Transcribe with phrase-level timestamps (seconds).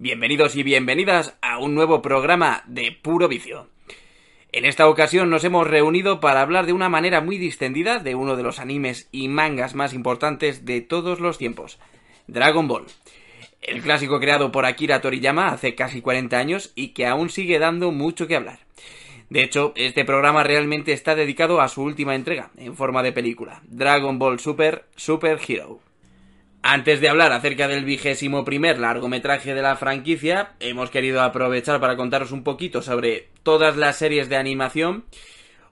[0.00, 3.66] Bienvenidos y bienvenidas a un nuevo programa de Puro Vicio.
[4.52, 8.36] En esta ocasión nos hemos reunido para hablar de una manera muy distendida de uno
[8.36, 11.80] de los animes y mangas más importantes de todos los tiempos,
[12.28, 12.86] Dragon Ball.
[13.60, 17.90] El clásico creado por Akira Toriyama hace casi 40 años y que aún sigue dando
[17.90, 18.60] mucho que hablar.
[19.30, 23.62] De hecho, este programa realmente está dedicado a su última entrega, en forma de película,
[23.66, 25.80] Dragon Ball Super Super Hero.
[26.62, 31.96] Antes de hablar acerca del vigésimo primer largometraje de la franquicia, hemos querido aprovechar para
[31.96, 35.04] contaros un poquito sobre todas las series de animación.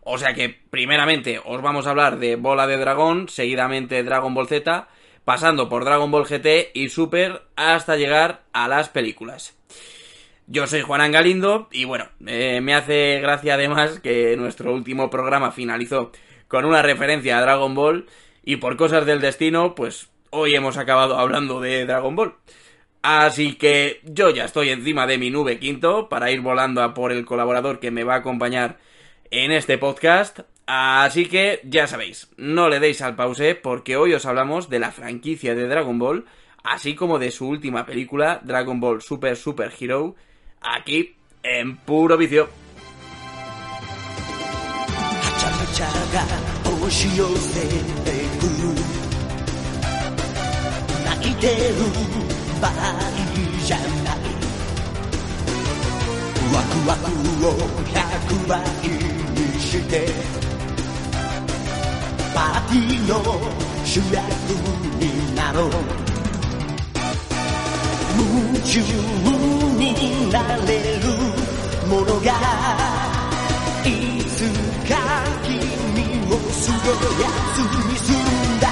[0.03, 4.47] O sea que, primeramente, os vamos a hablar de Bola de Dragón, seguidamente Dragon Ball
[4.47, 4.89] Z,
[5.25, 9.59] pasando por Dragon Ball GT y Super hasta llegar a las películas.
[10.47, 15.51] Yo soy Juan Galindo y bueno, eh, me hace gracia además que nuestro último programa
[15.51, 16.13] finalizó
[16.47, 18.07] con una referencia a Dragon Ball
[18.45, 22.35] y por cosas del destino, pues hoy hemos acabado hablando de Dragon Ball.
[23.03, 27.13] Así que yo ya estoy encima de mi nube quinto para ir volando a por
[27.13, 28.79] el colaborador que me va a acompañar
[29.31, 30.41] en este podcast.
[30.67, 34.91] Así que ya sabéis, no le deis al pause porque hoy os hablamos de la
[34.91, 36.25] franquicia de Dragon Ball,
[36.65, 40.17] así como de su última película, Dragon Ball Super Super Hero,
[40.61, 41.15] aquí
[41.45, 42.49] en puro vicio.
[51.19, 51.53] 泣いてる
[52.61, 52.71] 場合
[53.65, 53.87] じゃない
[56.53, 57.05] ワクワク
[57.47, 57.49] を
[57.85, 58.61] 100倍
[59.35, 59.93] にして
[62.35, 63.13] パーティーの
[63.85, 64.25] 主役
[65.01, 65.71] になろう。
[68.19, 68.81] 夢中
[69.79, 71.05] になれる
[71.89, 72.31] ものが
[73.85, 73.87] い
[74.25, 74.35] つ
[74.89, 74.93] か
[75.43, 75.51] 君
[76.31, 77.25] をすごいや
[77.55, 78.19] つにする
[78.57, 78.67] んだ。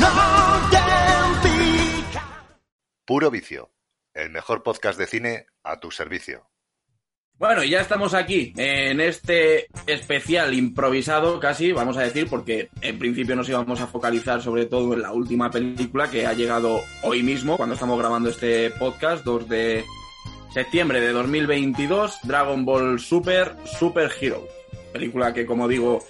[0.00, 0.47] No
[3.08, 3.70] Puro Vicio,
[4.12, 6.46] el mejor podcast de cine a tu servicio.
[7.38, 12.98] Bueno, y ya estamos aquí en este especial improvisado casi, vamos a decir, porque en
[12.98, 17.22] principio nos íbamos a focalizar sobre todo en la última película que ha llegado hoy
[17.22, 19.86] mismo, cuando estamos grabando este podcast, 2 de
[20.52, 24.46] septiembre de 2022, Dragon Ball Super Super Hero.
[24.92, 26.04] Película que, como digo,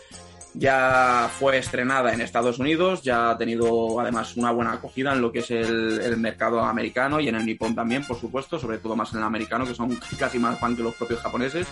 [0.54, 5.30] ya fue estrenada en Estados Unidos, ya ha tenido además una buena acogida en lo
[5.30, 9.12] que es el, mercado americano y en el nipón también, por supuesto, sobre todo más
[9.12, 11.66] en el americano, que son casi más fan que los propios japoneses.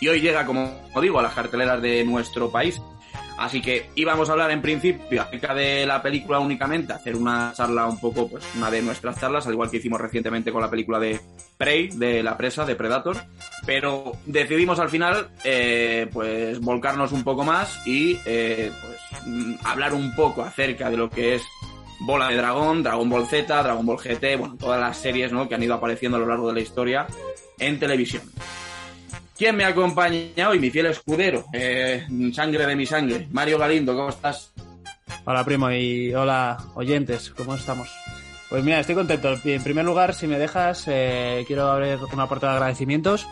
[0.00, 2.80] Y hoy llega, como digo, a las carteleras de nuestro país.
[3.38, 7.86] Así que íbamos a hablar en principio acerca de la película únicamente, hacer una charla
[7.86, 10.98] un poco, pues una de nuestras charlas, al igual que hicimos recientemente con la película
[10.98, 11.20] de
[11.56, 13.16] Prey, de la presa, de Predator.
[13.66, 19.94] Pero decidimos al final, eh, pues volcarnos un poco más y, eh, pues, mm, hablar
[19.94, 21.42] un poco acerca de lo que es
[22.00, 25.48] Bola de Dragón, Dragon Ball Z, Dragon Ball GT, bueno, todas las series, ¿no?
[25.48, 27.06] Que han ido apareciendo a lo largo de la historia
[27.58, 28.22] en televisión.
[29.42, 30.60] ¿Quién me acompaña hoy?
[30.60, 33.26] Mi fiel escudero, eh, sangre de mi sangre.
[33.32, 34.52] Mario Galindo, ¿cómo estás?
[35.24, 37.90] Hola primo y hola oyentes, ¿cómo estamos?
[38.48, 39.34] Pues mira, estoy contento.
[39.44, 43.26] En primer lugar, si me dejas, eh, quiero abrir una puerta de agradecimientos.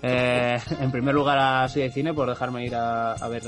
[0.00, 3.42] Eh, en primer lugar a Soy de Cine por dejarme ir a, ver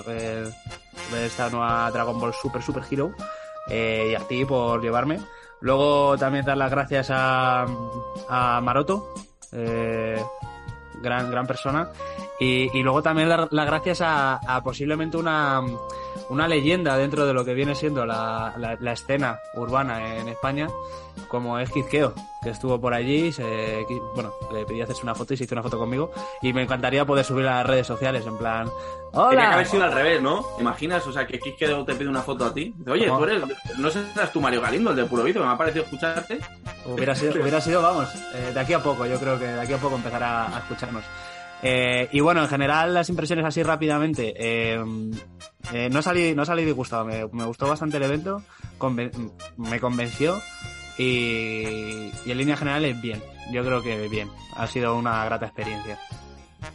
[1.25, 3.15] esta nueva Dragon Ball Super Super Hero
[3.71, 5.21] eh, y a ti por llevarme.
[5.63, 7.65] Luego también dar las gracias a,
[8.29, 9.15] a Maroto,
[9.53, 10.23] eh,
[11.05, 11.91] gran, gran persona.
[12.41, 15.63] Y, y luego también las gracias a, a posiblemente una,
[16.31, 20.69] una leyenda dentro de lo que viene siendo la, la, la escena urbana en España,
[21.29, 25.37] como es Kizkeo, que estuvo por allí, se, bueno, le pedí hacerse una foto y
[25.37, 26.11] se hizo una foto conmigo,
[26.43, 28.69] y me encantaría poder subir a las redes sociales, en plan,
[29.15, 29.53] Tenía que ¡Hola!
[29.53, 30.43] haber sido al revés, ¿no?
[30.57, 31.07] ¿Te imaginas?
[31.07, 32.75] O sea, que Kike te pide una foto a ti.
[32.91, 33.19] Oye, No.
[33.19, 33.43] tú eres,
[33.79, 36.41] no serás tú Mario Galindo, el de Puro Vicio, me ha parecido escucharte.
[36.85, 39.73] Hubiera sido, hubiera sido vamos, eh, de aquí a poco, yo creo que de aquí
[39.73, 41.05] a poco empezará a escucharnos.
[41.67, 44.35] Eh, y bueno, en general, las impresiones así rápidamente.
[44.37, 44.79] eh,
[45.73, 48.43] eh, no, salí, no salí disgustado, me, gustó bastante el evento,
[48.79, 50.43] conven- me convenció
[50.99, 53.23] y, y en línea general es bien.
[53.51, 55.99] Yo creo que bien, ha sido una grata experiencia.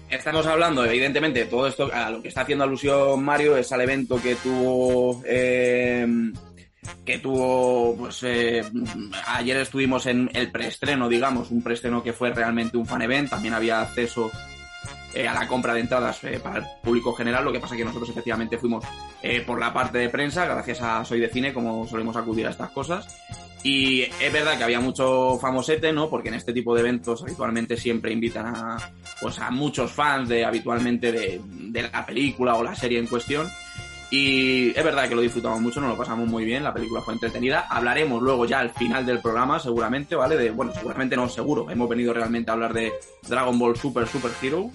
[0.09, 4.19] Estamos hablando, evidentemente, todo esto, a lo que está haciendo alusión Mario es al evento
[4.21, 5.21] que tuvo.
[5.25, 6.07] eh,
[7.05, 8.63] que tuvo, pues eh,
[9.27, 13.53] ayer estuvimos en el preestreno, digamos, un preestreno que fue realmente un fan event, también
[13.53, 14.31] había acceso
[15.13, 17.43] eh, a la compra de entradas eh, para el público general.
[17.43, 18.85] Lo que pasa que nosotros efectivamente fuimos
[19.21, 22.51] eh, por la parte de prensa, gracias a Soy de Cine, como solemos acudir a
[22.51, 23.07] estas cosas.
[23.61, 26.09] Y es verdad que había mucho famosete, ¿no?
[26.09, 28.77] Porque en este tipo de eventos habitualmente siempre invitan a,
[29.19, 33.49] pues a muchos fans de habitualmente de, de la película o la serie en cuestión.
[34.11, 37.13] Y es verdad que lo disfrutamos mucho, nos lo pasamos muy bien, la película fue
[37.13, 37.67] entretenida.
[37.69, 40.35] Hablaremos luego ya al final del programa, seguramente, ¿vale?
[40.35, 41.69] De, bueno, seguramente no, seguro.
[41.69, 42.91] Hemos venido realmente a hablar de
[43.27, 44.71] Dragon Ball Super Super Hero.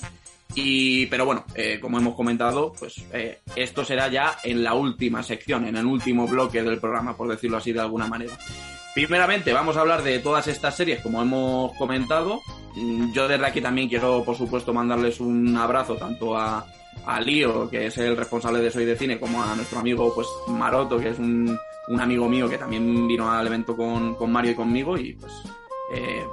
[0.55, 5.23] Y, pero bueno, eh, como hemos comentado, pues eh, esto será ya en la última
[5.23, 8.37] sección, en el último bloque del programa, por decirlo así de alguna manera.
[8.95, 12.41] Primeramente, vamos a hablar de todas estas series, como hemos comentado.
[12.77, 16.65] Mm, Yo desde aquí también quiero, por supuesto, mandarles un abrazo tanto a,
[17.05, 20.29] a Lío, que es el responsable de Soy de Cine, como a nuestro amigo pues
[20.47, 21.59] Maroto, que es un,
[21.89, 25.33] un amigo mío que también vino al evento con, con Mario y conmigo, y pues
[25.95, 26.27] eh,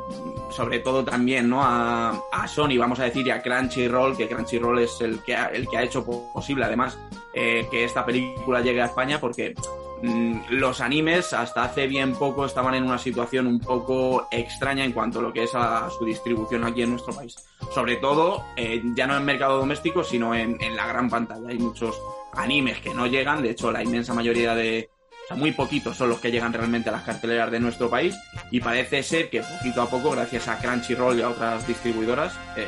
[0.50, 1.64] sobre todo también ¿no?
[1.64, 5.48] a, a Sony, vamos a decir, y a Crunchyroll, que Crunchyroll es el que ha,
[5.48, 6.98] el que ha hecho posible además
[7.34, 9.54] eh, que esta película llegue a España, porque
[10.02, 14.92] mm, los animes hasta hace bien poco estaban en una situación un poco extraña en
[14.92, 17.36] cuanto a lo que es a su distribución aquí en nuestro país.
[17.74, 21.50] Sobre todo, eh, ya no en mercado doméstico, sino en, en la gran pantalla.
[21.50, 22.02] Hay muchos
[22.34, 24.90] animes que no llegan, de hecho la inmensa mayoría de,
[25.36, 28.16] muy poquitos son los que llegan realmente a las carteleras de nuestro país
[28.52, 32.68] y parece ser que poquito a poco, gracias a Crunchyroll y a otras distribuidoras, eh,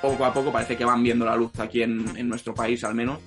[0.00, 2.82] pues poco a poco parece que van viendo la luz aquí en, en nuestro país
[2.84, 3.18] al menos.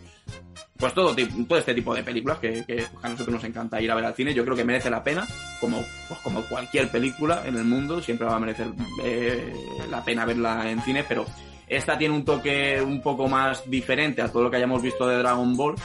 [0.77, 3.95] Pues todo, todo este tipo de películas que, que a nosotros nos encanta ir a
[3.95, 5.27] ver al cine, yo creo que merece la pena,
[5.59, 8.67] como, pues como cualquier película en el mundo, siempre va a merecer
[9.03, 9.53] eh,
[9.89, 11.25] la pena verla en cine, pero
[11.69, 15.17] esta tiene un toque un poco más diferente a todo lo que hayamos visto de
[15.17, 15.75] Dragon Ball,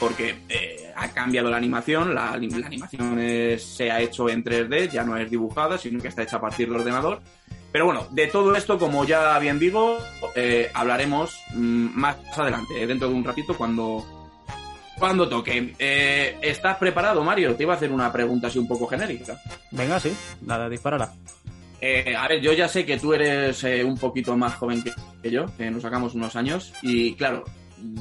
[0.00, 3.18] porque eh, ha cambiado la animación, la, animación
[3.58, 6.68] se ha hecho en 3D, ya no es dibujada, sino que está hecha a partir
[6.68, 7.20] del ordenador.
[7.74, 9.98] Pero bueno, de todo esto, como ya bien digo,
[10.36, 14.30] eh, hablaremos mm, más adelante, dentro de un ratito, cuando,
[14.96, 15.74] cuando toque.
[15.76, 17.56] Eh, ¿Estás preparado, Mario?
[17.56, 19.40] Te iba a hacer una pregunta así un poco genérica.
[19.72, 21.14] Venga, sí, nada, dispárala.
[21.86, 25.30] Eh, a ver, yo ya sé que tú eres eh, un poquito más joven que,
[25.30, 27.44] yo, que nos sacamos unos años, y claro,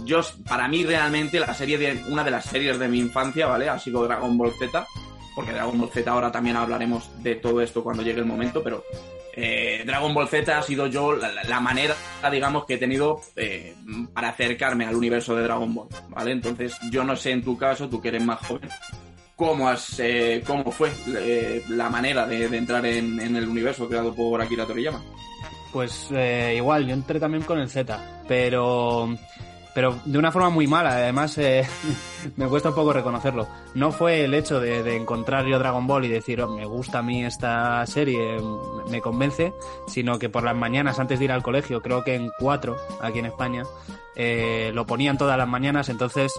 [0.05, 3.67] yo, para mí realmente la serie de, una de las series de mi infancia, ¿vale?
[3.67, 4.87] Ha sido Dragon Ball Z,
[5.35, 8.85] porque Dragon Ball Z ahora también hablaremos de todo esto cuando llegue el momento, pero
[9.35, 11.93] eh, Dragon Ball Z ha sido yo la manera,
[12.31, 13.75] digamos, que he tenido eh,
[14.13, 16.31] para acercarme al universo de Dragon Ball, ¿vale?
[16.31, 18.69] Entonces, yo no sé en tu caso, tú que eres más joven,
[19.35, 24.41] cómo, has, eh, cómo fue eh, la manera de, entrar en, el universo creado por
[24.41, 25.01] Akira Toriyama.
[25.71, 29.09] Pues eh, igual, yo entré también con el Z, pero
[29.75, 31.67] pero de una forma muy mala, además eh,
[32.37, 33.47] me cuesta un poco reconocerlo.
[33.73, 37.01] No fue el hecho de, encontrar yo Dragon Ball y decir, "Oh, me gusta a
[37.01, 39.51] mí esta serie, me- me convence,
[39.87, 43.17] sino que por las mañanas antes de ir al colegio, creo que en cuatro, aquí
[43.17, 43.63] en España,
[44.73, 46.31] lo ponían todas las mañanas, entonces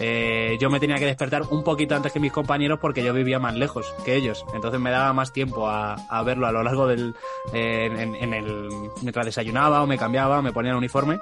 [0.00, 3.38] eh, yo me tenía que despertar un poquito antes que mis compañeros porque yo vivía
[3.38, 4.44] más lejos que ellos.
[4.54, 7.14] Entonces me daba más tiempo a, a verlo a lo largo del.
[7.52, 8.68] eh, en, en el.
[9.02, 11.18] mientras desayunaba o me cambiaba, me ponía el uniforme.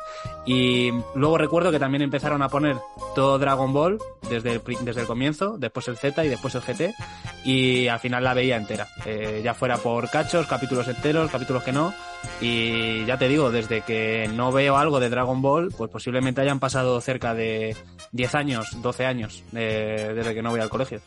[0.46, 2.76] Y luego recuerdo que también empezaron a poner
[3.14, 6.94] todo Dragon Ball desde el, desde el comienzo, después el Z y después el GT.
[7.44, 8.86] Y al final la veía entera.
[9.04, 11.92] Eh, ya fuera por cachos, capítulos enteros, capítulos que no.
[12.40, 16.60] Y ya te digo, desde que no veo algo de Dragon Ball, pues posiblemente hayan
[16.60, 17.76] pasado cerca de
[18.12, 21.00] 10 años, 12 años, eh, desde que no voy al colegio.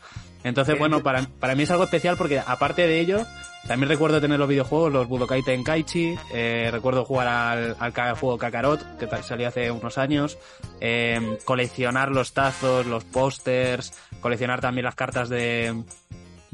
[0.44, 3.24] Entonces, bueno, para, para mí es algo especial porque aparte de ello,
[3.66, 8.98] también recuerdo tener los videojuegos, los Budokai Tenkaichi, eh, recuerdo jugar al, al juego Kakarot,
[8.98, 10.38] que salió hace unos años,
[10.80, 15.82] eh, coleccionar los tazos, los pósters, coleccionar también las cartas de,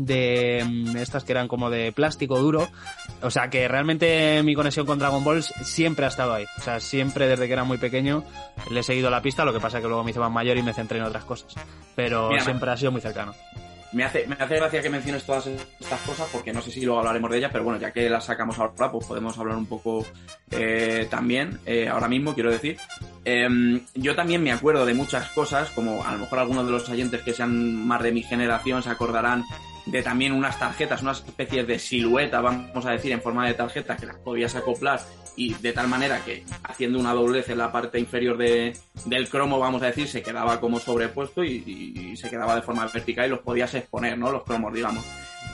[0.01, 2.69] de mm, estas que eran como de plástico duro.
[3.23, 6.47] O sea que realmente mi conexión con Dragon Ball siempre ha estado ahí.
[6.59, 8.25] O sea, siempre desde que era muy pequeño
[8.71, 10.63] le he seguido la pista, lo que pasa que luego me hice más mayor y
[10.63, 11.55] me centré en otras cosas.
[11.95, 13.35] Pero Mira, siempre ha sido muy cercano.
[13.93, 17.01] Me hace, me hace gracia que menciones todas estas cosas porque no sé si luego
[17.01, 20.07] hablaremos de ellas, pero bueno, ya que las sacamos ahora, pues podemos hablar un poco
[20.53, 22.79] eh, también, eh, ahora mismo quiero decir.
[23.25, 26.89] Em, yo también me acuerdo de muchas cosas, como a lo mejor algunos de los
[26.89, 29.45] oyentes que sean más de mi generación se acordarán
[29.87, 33.97] de también unas tarjetas, unas especies de silueta, vamos a decir, en forma de tarjeta
[33.97, 35.01] que las podías acoplar
[35.37, 39.59] y de tal manera que haciendo una doblez en la parte inferior de, del cromo,
[39.59, 43.39] vamos a decir, se quedaba como sobrepuesto y, se quedaba de forma vertical y los
[43.41, 44.31] podías exponer, ¿no?
[44.31, 45.05] Los cromos, digamos.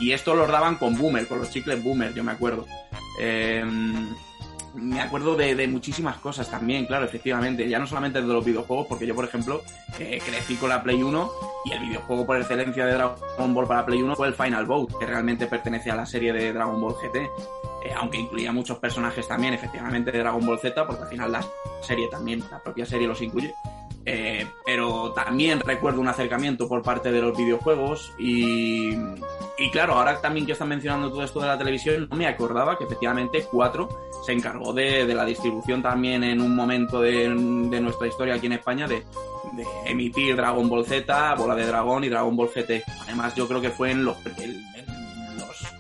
[0.01, 2.67] Y esto los daban con Boomer, con los chicles Boomer, yo me acuerdo.
[3.21, 3.65] Eh,
[4.77, 7.69] me acuerdo de, de muchísimas cosas también, claro, efectivamente.
[7.69, 9.63] Ya no solamente de los videojuegos, porque yo, por ejemplo,
[9.99, 11.31] eh, crecí con la Play 1
[11.65, 14.99] y el videojuego por excelencia de Dragon Ball para Play 1 fue el Final Bout,
[14.99, 17.29] que realmente pertenece a la serie de Dragon Ball GT.
[17.87, 21.45] Eh, aunque incluía muchos personajes también, efectivamente, de Dragon Ball Z, porque al final la
[21.81, 23.55] serie también, la propia serie los incluye.
[24.09, 28.95] Eh, pero también recuerdo un acercamiento por parte de los videojuegos y,
[29.59, 32.79] y claro, ahora también que están mencionando todo esto de la televisión, no me acordaba
[32.79, 33.89] que efectivamente 4
[34.25, 38.87] se encargó de, la distribución también en un momento de, nuestra historia aquí en España
[38.87, 39.05] de,
[39.87, 42.85] emitir Dragon Ball Z, Bola de Dragón y Dragon Ball GT.
[43.03, 44.17] Además, yo creo que fue en los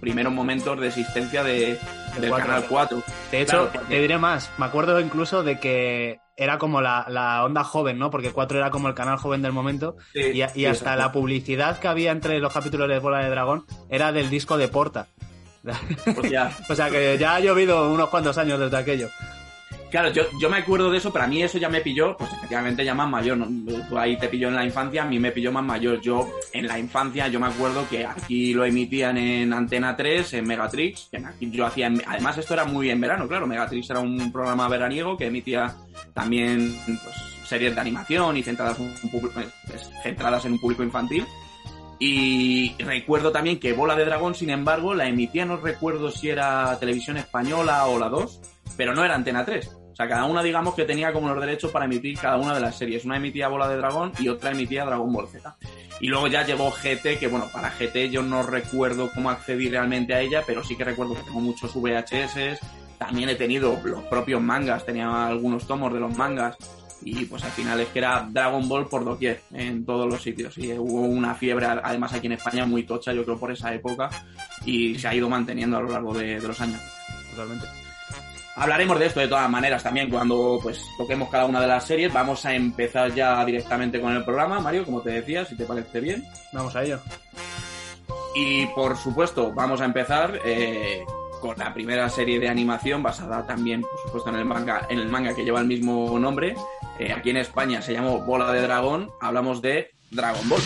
[0.00, 1.79] primeros momentos de existencia de,
[2.21, 2.31] del.
[2.31, 3.03] Canal 4.
[3.31, 4.50] De hecho, Claro, te diré más.
[4.59, 8.11] Me acuerdo incluso de que era como la, la onda joven, ¿no?
[8.11, 9.97] Porque 4 era como el canal joven del momento.
[10.12, 13.31] Sí, y, y sí, hasta la publicidad que había entre los capítulos de Bola de
[13.31, 15.09] Dragón era del disco de Porta.
[16.69, 19.09] O sea que ya ha llovido unos cuantos años desde aquello.
[19.97, 22.85] Claro, yo, me acuerdo de eso, pero a mí eso ya me pilló, pues efectivamente
[22.85, 23.38] ya más mayor.
[23.38, 23.99] ¿no?
[23.99, 26.03] Ahí te pilló en la infancia, a mí me pilló más mayor.
[26.03, 30.47] Yo, en la infancia, yo me acuerdo que aquí lo emitían en Antena 3, en
[30.47, 34.31] Megatrix, que aquí yo hacía, además esto era muy en verano, claro, Megatrix era un
[34.31, 35.75] programa veraniego que emitía
[36.12, 40.83] también pues, series de animación y centradas, en un público- pues, centradas en un público
[40.83, 41.25] infantil.
[41.99, 46.79] Y recuerdo también que Bola de Dragón, sin embargo, la emitía, no recuerdo si era
[46.79, 48.43] televisión española o la 2,
[48.76, 49.71] pero no era Antena 3.
[49.97, 52.61] O sea, cada una, digamos, que tenía como los derechos para emitir cada una de
[52.61, 53.07] las series.
[53.07, 55.57] Una emitía Bola de Dragón y otra emitía Dragon Ball Z.
[56.00, 60.12] Y luego ya llegó GT, que bueno, para GT yo no recuerdo cómo accedí realmente
[60.12, 62.61] a ella, pero sí que recuerdo que tengo muchos VHS.
[62.99, 66.59] También he tenido los propios mangas, tenía algunos tomos de los mangas.
[67.00, 70.59] Y pues al final es que era Dragon Ball por doquier, en todos los sitios.
[70.59, 74.11] Y hubo una fiebre, además aquí en España, muy tocha, yo creo, por esa época.
[74.67, 76.83] Y se ha ido manteniendo a lo largo de, de los años.
[77.31, 77.86] Totalmente.
[78.57, 82.13] Hablaremos de esto de todas maneras también cuando pues toquemos cada una de las series.
[82.13, 86.01] Vamos a empezar ya directamente con el programa, Mario, como te decía, si te parece
[86.01, 86.25] bien.
[86.53, 86.99] Vamos a ello.
[88.35, 91.05] Y por supuesto, vamos a empezar eh,
[91.41, 95.09] con la primera serie de animación basada también, por supuesto, en el manga, en el
[95.09, 96.55] manga que lleva el mismo nombre.
[96.99, 99.11] Eh, aquí en España se llamó Bola de Dragón.
[99.21, 100.63] Hablamos de Dragon Ball.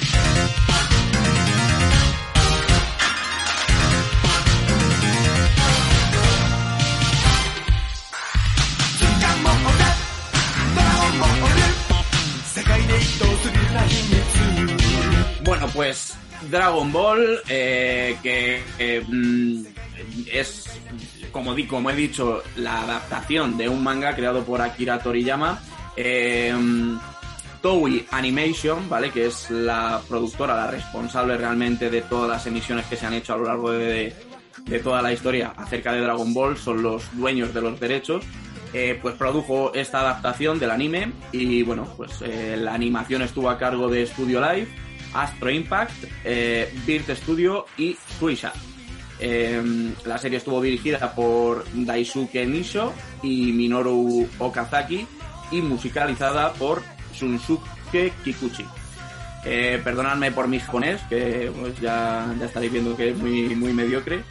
[16.48, 19.64] Dragon Ball, eh, que eh, mm,
[20.32, 20.64] es,
[21.32, 25.60] como, he dicho, la adaptación de un manga creado por Akira Toriyama.
[25.96, 26.54] Eh,
[27.60, 29.10] Toei Animation, ¿vale?
[29.10, 33.34] Que es la productora, la responsable realmente de todas las emisiones que se han hecho
[33.34, 34.14] a lo largo de,
[34.82, 38.24] toda la historia acerca de Dragon Ball, son los dueños de los derechos.
[39.02, 44.06] Pues produjo esta adaptación del anime y bueno, pues la animación estuvo a cargo de
[44.06, 44.68] Studio Live,
[45.12, 48.52] Astro Impact, eh, Bird Studio y Suisha.
[49.18, 49.62] Eh,
[50.06, 55.06] la serie estuvo dirigida por Daisuke Nisho y Minoru Okazaki
[55.50, 58.64] y musicalizada por Shunsuke Kikuchi.
[59.44, 63.72] Eh, perdonadme por mi japonés, que pues, ya, ya estaréis viendo que es muy, muy
[63.72, 64.22] mediocre.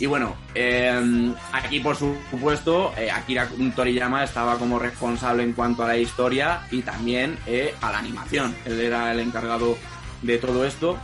[0.00, 5.88] Y bueno, eh, aquí por supuesto, eh, Akira Toriyama estaba como responsable en cuanto a
[5.88, 8.54] la historia y también eh, a la animación.
[8.64, 9.76] Él era el encargado
[10.22, 10.98] de todo esto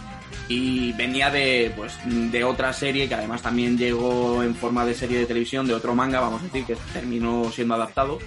[0.48, 5.18] y venía de pues de otra serie que además también llegó en forma de serie
[5.18, 8.18] de televisión de otro manga vamos a decir que terminó siendo adaptado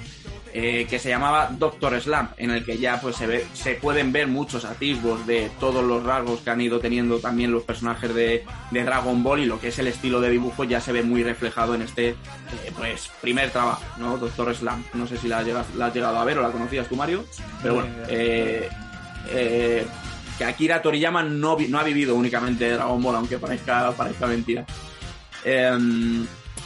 [0.53, 4.12] eh, que se llamaba Doctor Slump en el que ya pues se ve se pueden
[4.12, 8.44] ver muchos atisbos de todos los rasgos que han ido teniendo también los personajes de,
[8.72, 11.22] de Dragon Ball y lo que es el estilo de dibujo ya se ve muy
[11.22, 12.15] reflejado en este eh,
[12.75, 16.17] pues primer trabajo no Doctor Slump no sé si la has, llegado, la has llegado
[16.17, 17.25] a ver o la conocías tú Mario
[17.62, 18.67] pero bueno eh,
[19.29, 19.86] eh,
[20.38, 24.65] que Akira Toriyama no, no ha vivido únicamente Dragon Ball, aunque parezca, parezca mentira.
[25.44, 26.25] Em,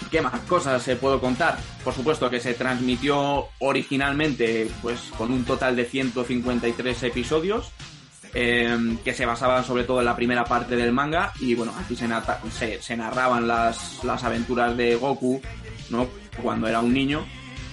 [0.09, 1.57] ¿Qué más cosas se puedo contar?
[1.83, 7.71] Por supuesto que se transmitió originalmente pues con un total de 153 episodios
[8.33, 11.95] em, que se basaban sobre todo en la primera parte del manga y bueno, aquí
[11.95, 15.41] se, se narraban las, las aventuras de Goku,
[15.89, 16.07] ¿no?
[16.41, 17.25] Cuando era un niño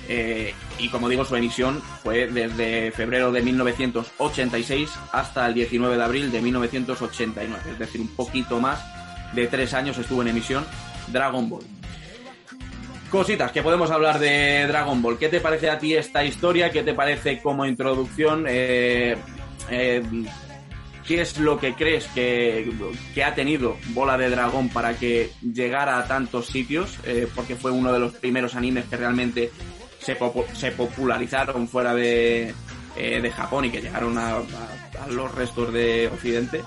[0.08, 6.02] eh, y como digo, su emisión fue desde febrero de 1986 hasta el 19 de
[6.02, 7.72] abril de 1989.
[7.72, 8.82] Es decir, un poquito más
[9.34, 10.64] de tres años estuvo en emisión
[11.08, 11.64] Dragon Ball.
[13.10, 15.18] Cositas que podemos hablar de Dragon Ball.
[15.18, 16.70] ¿Qué te parece a ti esta historia?
[16.70, 18.44] ¿Qué te parece como introducción?
[18.46, 19.16] Eh,
[19.70, 20.02] eh,
[21.06, 22.70] ¿Qué es lo que crees que,
[23.24, 26.98] ha tenido Bola de Dragón para que llegara a tantos sitios?
[27.04, 29.50] Eh, porque fue uno de los primeros animes que realmente
[30.00, 32.54] se, popu- se popularizaron fuera de,
[32.96, 36.62] eh, de Japón y que llegaron a, a- a los restos de Occidente.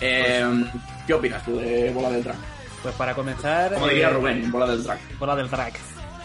[0.00, 0.64] Eh,
[1.06, 2.42] ¿Qué opinas tú de Bola del Dragón?
[2.82, 3.72] Pues para comenzar...
[3.74, 4.98] Como diría eh, Rubén, bola del drag.
[5.18, 5.72] Bola del drag.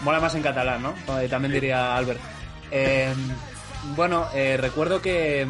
[0.01, 0.93] Mola más en catalán, ¿no?
[1.29, 2.19] También diría Albert.
[2.69, 3.13] Eh,
[3.95, 5.47] bueno, eh, recuerdo que,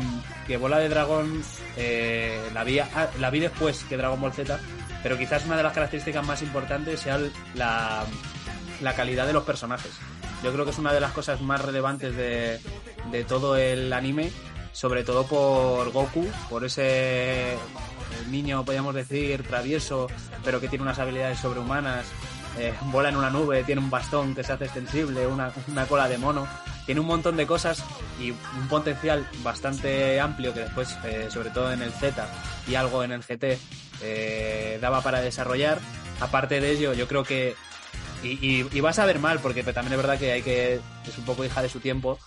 [0.48, 1.41] que Bola de Dragón
[2.53, 4.57] la, vi, ah, la vi después que Dragon Ball Z,
[5.03, 7.19] pero quizás una de las características más importantes sea
[7.55, 8.03] la,
[8.81, 9.91] la calidad de los personajes.
[10.43, 12.60] Yo creo que es una de las cosas más relevantes de,
[13.12, 14.31] de todo el anime,
[14.71, 17.57] sobre todo por Goku, por ese
[18.29, 20.07] niño, podríamos decir, travieso,
[20.43, 22.05] pero que tiene unas habilidades sobrehumanas.
[22.57, 26.10] Eh, vola en una nube, tiene un bastón que se hace extensible, una, una cola
[26.10, 26.48] de mono,
[26.86, 27.81] tiene un montón de cosas
[28.19, 32.27] y un potencial bastante amplio que después, eh, sobre todo en el Z
[32.67, 33.57] y algo en el GT,
[34.01, 35.79] eh, daba para desarrollar.
[36.19, 37.55] Aparte de ello, yo creo que
[38.23, 40.79] y, y, y, vas a ver mal, porque también es verdad que hay que.
[41.07, 42.19] es un poco hija de su tiempo.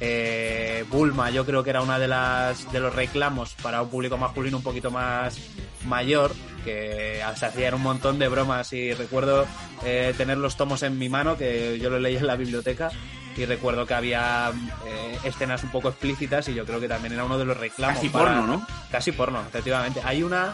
[0.00, 4.16] Eh, Bulma, yo creo que era una de las de los reclamos para un público
[4.16, 5.38] masculino un poquito más
[5.86, 6.32] mayor,
[6.64, 8.72] que se hacían un montón de bromas.
[8.72, 9.46] Y recuerdo
[9.84, 12.90] eh, tener los tomos en mi mano, que yo lo leí en la biblioteca,
[13.36, 14.50] y recuerdo que había
[14.86, 17.96] eh, escenas un poco explícitas, y yo creo que también era uno de los reclamos.
[17.96, 18.66] Casi para- porno, ¿no?
[18.90, 20.00] Casi porno, efectivamente.
[20.04, 20.52] Hay una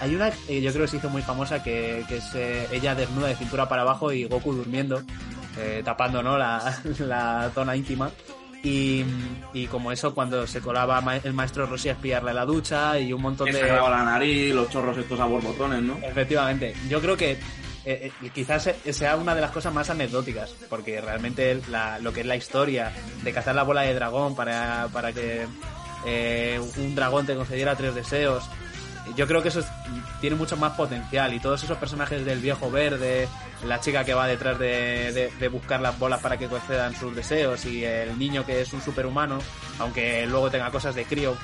[0.00, 2.94] hay una que yo creo que se hizo muy famosa que, que es eh, ella
[2.94, 5.02] desnuda de cintura para abajo y Goku durmiendo,
[5.58, 6.36] eh, tapando ¿no?
[6.38, 8.10] la, la zona íntima.
[8.62, 9.04] Y,
[9.52, 13.12] y como eso, cuando se colaba el maestro Rossi a espiarle a la ducha y
[13.12, 13.52] un montón de.
[13.52, 15.96] se graba la nariz, los chorros estos a borbotones, ¿no?
[16.02, 17.32] Efectivamente, yo creo que
[17.84, 22.22] eh, eh, quizás sea una de las cosas más anecdóticas, porque realmente la- lo que
[22.22, 22.90] es la historia
[23.22, 25.46] de cazar la bola de dragón para, para que
[26.04, 28.44] eh, un dragón te concediera tres deseos,
[29.16, 29.66] yo creo que eso es-
[30.20, 33.28] tiene mucho más potencial y todos esos personajes del viejo verde,
[33.66, 37.14] la chica que va detrás de, de- de buscar las bolas para que concedan sus
[37.14, 39.38] deseos y el niño que es un superhumano,
[39.78, 41.36] aunque luego tenga cosas de crío,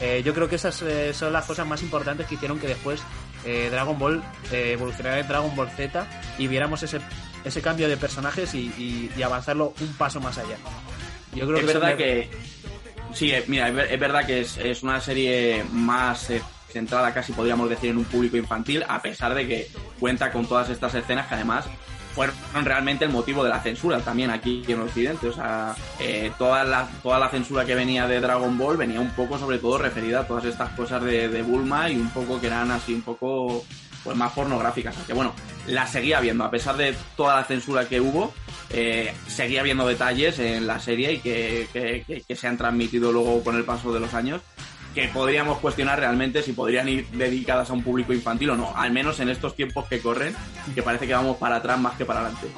[0.00, 3.00] eh, yo creo que esas eh, son las cosas más importantes que hicieron que después
[3.44, 6.06] eh, Dragon Ball evolucionara en Dragon Ball Z
[6.38, 7.00] y viéramos ese,
[7.44, 10.56] ese cambio de personajes y, y- y avanzarlo un paso más allá.
[11.34, 12.30] Yo creo es que verdad me- que.
[13.14, 17.32] Sí, mira, es ver- es verdad que es, es una serie más eh, centrada, casi
[17.32, 19.68] podríamos decir, en un público infantil, a pesar de que
[20.00, 21.66] cuenta con todas estas escenas que además
[22.14, 25.28] fueron realmente el motivo de la censura también aquí en Occidente.
[25.28, 29.10] O sea, eh, toda, la, toda la censura que venía de Dragon Ball venía un
[29.12, 32.48] poco, sobre todo, referida a todas estas cosas de, de Bulma y un poco que
[32.48, 33.64] eran así un poco
[34.04, 34.94] pues más pornográficas.
[34.98, 35.32] Aunque bueno,
[35.66, 38.34] la seguía viendo, a pesar de toda la censura que hubo,
[38.68, 43.10] eh, seguía viendo detalles en la serie y que, que- que- que se han transmitido
[43.12, 44.40] luego con el paso de los años
[44.94, 48.92] que podríamos cuestionar realmente si podrían ir dedicadas a un público infantil o no, al
[48.92, 50.34] menos en estos tiempos que corren,
[50.74, 52.48] que parece que vamos para atrás más que para adelante.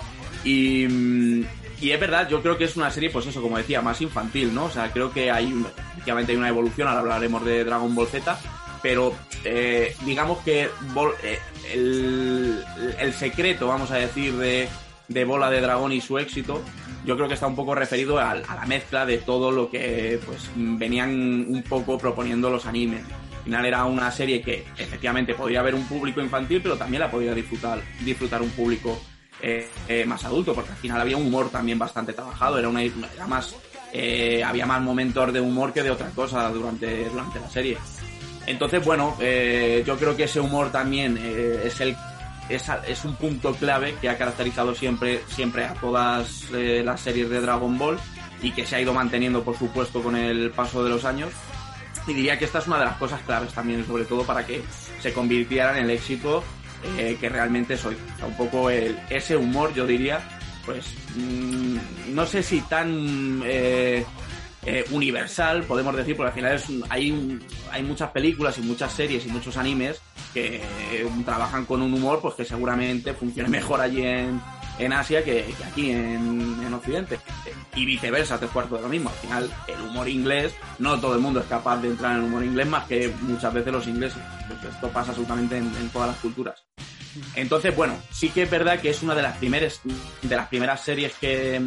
[0.44, 1.44] Y,
[1.80, 4.64] es verdad, yo creo que es una serie, pues eso, como decía, más infantil, ¿no?
[4.64, 5.52] O sea, creo que hay,
[5.92, 8.38] efectivamente hay una evolución, ahora hablaremos de Dragon Ball Z,
[8.82, 11.38] pero eh, digamos que eh,
[11.72, 12.64] el,
[12.98, 14.68] el secreto, vamos a decir, de,
[15.08, 16.62] de Bola de Dragón y su éxito,
[17.04, 20.18] yo creo que está un poco referido al- a, la mezcla de todo lo que
[20.24, 21.10] pues venían
[21.48, 23.02] un poco proponiendo los animes.
[23.38, 27.10] Al final era una serie que efectivamente podía haber un público infantil, pero también la
[27.10, 28.98] podía disfrutar, disfrutar un público
[29.42, 32.82] eh, eh, más adulto, porque al final había un humor también bastante trabajado, era una
[32.82, 33.54] era más
[33.92, 37.76] eh, había más momentos de humor que de otra cosa durante, durante la serie.
[38.46, 41.94] Entonces, bueno, eh, yo creo que ese humor también eh, es el
[42.48, 47.30] es, es un punto clave que ha caracterizado siempre, siempre a todas eh, las series
[47.30, 47.98] de Dragon Ball
[48.42, 51.30] y que se ha ido manteniendo, por supuesto, con el paso de los años.
[52.06, 54.62] Y diría que esta es una de las cosas claves también, sobre todo para que
[55.00, 56.44] se convirtiera en el éxito
[56.98, 57.94] eh, que realmente soy.
[57.94, 60.20] O sea, un poco el, ese humor, yo diría,
[60.66, 60.84] pues
[61.16, 61.76] mm,
[62.14, 64.04] no sé si tan eh,
[64.66, 68.92] eh, universal, podemos decir, porque al final es hay, un- hay muchas películas y muchas
[68.92, 70.00] series y muchos animes
[70.32, 70.56] que
[70.92, 74.40] eh, trabajan con un humor pues que seguramente funcione mejor allí en,
[74.78, 77.18] en Asia que, aquí en, en Occidente.
[77.76, 79.10] Y viceversa, tres cuartos de lo mismo.
[79.10, 82.24] Al final, el humor inglés, no todo el mundo es capaz de entrar en el
[82.24, 84.22] humor inglés más que muchas veces los ingleses.
[84.48, 86.64] Pues esto pasa absolutamente en- en todas las culturas.
[87.34, 89.80] Entonces, bueno, sí que es verdad que es una de las primeras,
[90.22, 91.60] de las primeras series que,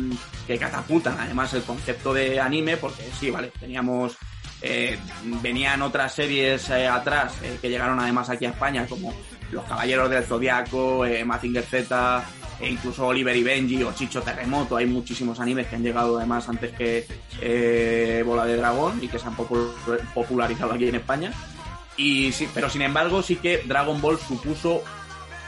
[0.45, 4.15] que catapultan además el concepto de anime, porque sí, vale, teníamos,
[4.61, 4.97] eh,
[5.41, 9.13] venían otras series eh, atrás eh, que llegaron además aquí a España, como
[9.51, 12.23] Los Caballeros del Zodiaco, eh, Mazinger Z,
[12.59, 16.49] e incluso Oliver y Benji o Chicho Terremoto, hay muchísimos animes que han llegado además
[16.49, 19.71] antes que Bola de Dragón y que se han popu-
[20.13, 21.31] popularizado aquí en España.
[21.97, 24.83] Y sí, pero sin embargo sí que Dragon Ball supuso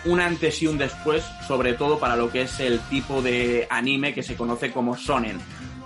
[0.05, 4.13] un antes y un después, sobre todo para lo que es el tipo de anime
[4.13, 5.39] que se conoce como shonen.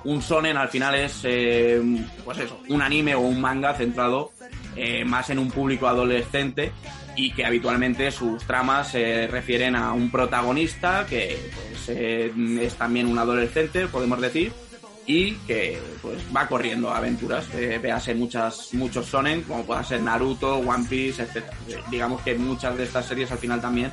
[0.06, 1.82] Un shonen al final es, eh,
[2.26, 4.32] pues eso, un anime o un manga centrado
[4.76, 6.72] eh, más en un público adolescente
[7.16, 13.08] y que habitualmente sus tramas se refieren a un protagonista que pues, eh, es también
[13.08, 14.52] un adolescente, podemos decir,
[15.06, 17.46] y que pues va corriendo aventuras.
[17.54, 17.80] Eh,
[18.16, 21.38] muchas, muchos sonen, como pueda ser Naruto, One Piece, etc.
[21.68, 23.92] Eh, digamos que muchas de estas series al final también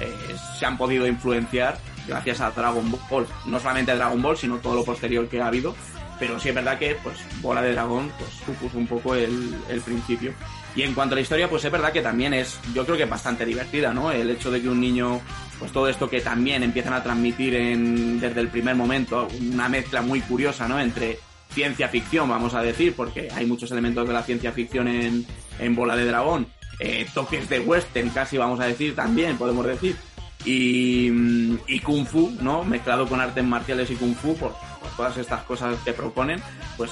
[0.00, 0.12] eh,
[0.58, 3.26] se han podido influenciar gracias a Dragon Ball.
[3.46, 5.74] No solamente Dragon Ball, sino todo lo posterior que ha habido.
[6.18, 9.80] Pero sí es verdad que pues Bola de Dragón pues supuso un poco el, el
[9.80, 10.34] principio.
[10.76, 13.04] Y en cuanto a la historia, pues es verdad que también es, yo creo que
[13.04, 14.12] es bastante divertida, ¿no?
[14.12, 15.20] El hecho de que un niño,
[15.60, 20.02] pues todo esto que también empiezan a transmitir en, desde el primer momento, una mezcla
[20.02, 20.80] muy curiosa, ¿no?
[20.80, 21.20] Entre
[21.50, 25.26] ciencia ficción, vamos a decir, porque hay muchos elementos de la ciencia ficción en,
[25.58, 26.46] en Bola de Dragón,
[26.78, 29.96] eh, toques de western casi, vamos a decir, también, podemos decir,
[30.44, 31.10] y,
[31.68, 32.64] y kung fu, ¿no?
[32.64, 36.42] Mezclado con artes marciales y kung fu, por, por todas estas cosas que proponen,
[36.78, 36.90] pues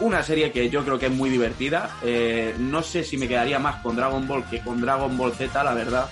[0.00, 1.96] una serie que yo creo que es muy divertida.
[2.02, 5.62] Eh, no sé si me quedaría más con Dragon Ball que con Dragon Ball Z,
[5.62, 6.10] la verdad.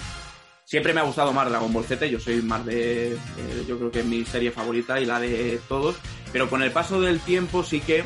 [0.70, 3.14] Siempre me ha gustado más Dragon Ball Z, yo soy más de...
[3.14, 5.96] eh, yo creo que es mi serie favorita y la de todos.
[6.30, 8.04] Pero con el paso del tiempo sí que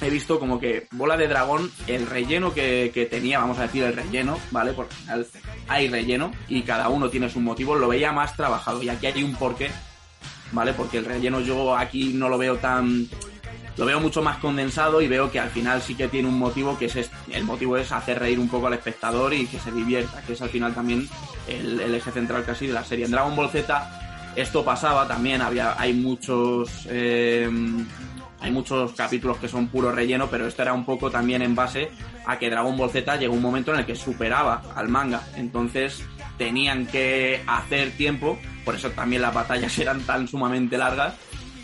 [0.00, 3.82] he visto como que Bola de Dragón, el relleno que, que tenía, vamos a decir
[3.82, 4.72] el relleno, ¿vale?
[4.72, 5.26] Porque al final
[5.66, 8.80] hay relleno y cada uno tiene su motivo, lo veía más trabajado.
[8.84, 9.72] Y aquí hay un porqué,
[10.52, 10.72] ¿vale?
[10.74, 13.08] Porque el relleno yo aquí no lo veo tan
[13.80, 16.78] lo veo mucho más condensado y veo que al final sí que tiene un motivo
[16.78, 17.16] que es este.
[17.32, 20.42] el motivo es hacer reír un poco al espectador y que se divierta, que es
[20.42, 21.08] al final también
[21.48, 23.06] el, eje central casi de la serie.
[23.06, 27.48] En Dragon Ball Z esto pasaba también, había, hay muchos eh,
[28.40, 31.90] hay muchos capítulos que son puro relleno, pero esto era un poco también en base
[32.26, 35.22] a que Dragon Ball Z llegó un momento en el que superaba al manga.
[35.36, 36.04] Entonces
[36.36, 41.14] tenían que hacer tiempo, por eso también las batallas eran tan sumamente largas,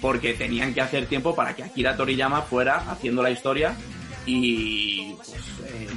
[0.01, 3.75] porque tenían que hacer tiempo para que Akira Toriyama fuera haciendo la historia
[4.27, 5.31] y pues,
[5.67, 5.89] eh,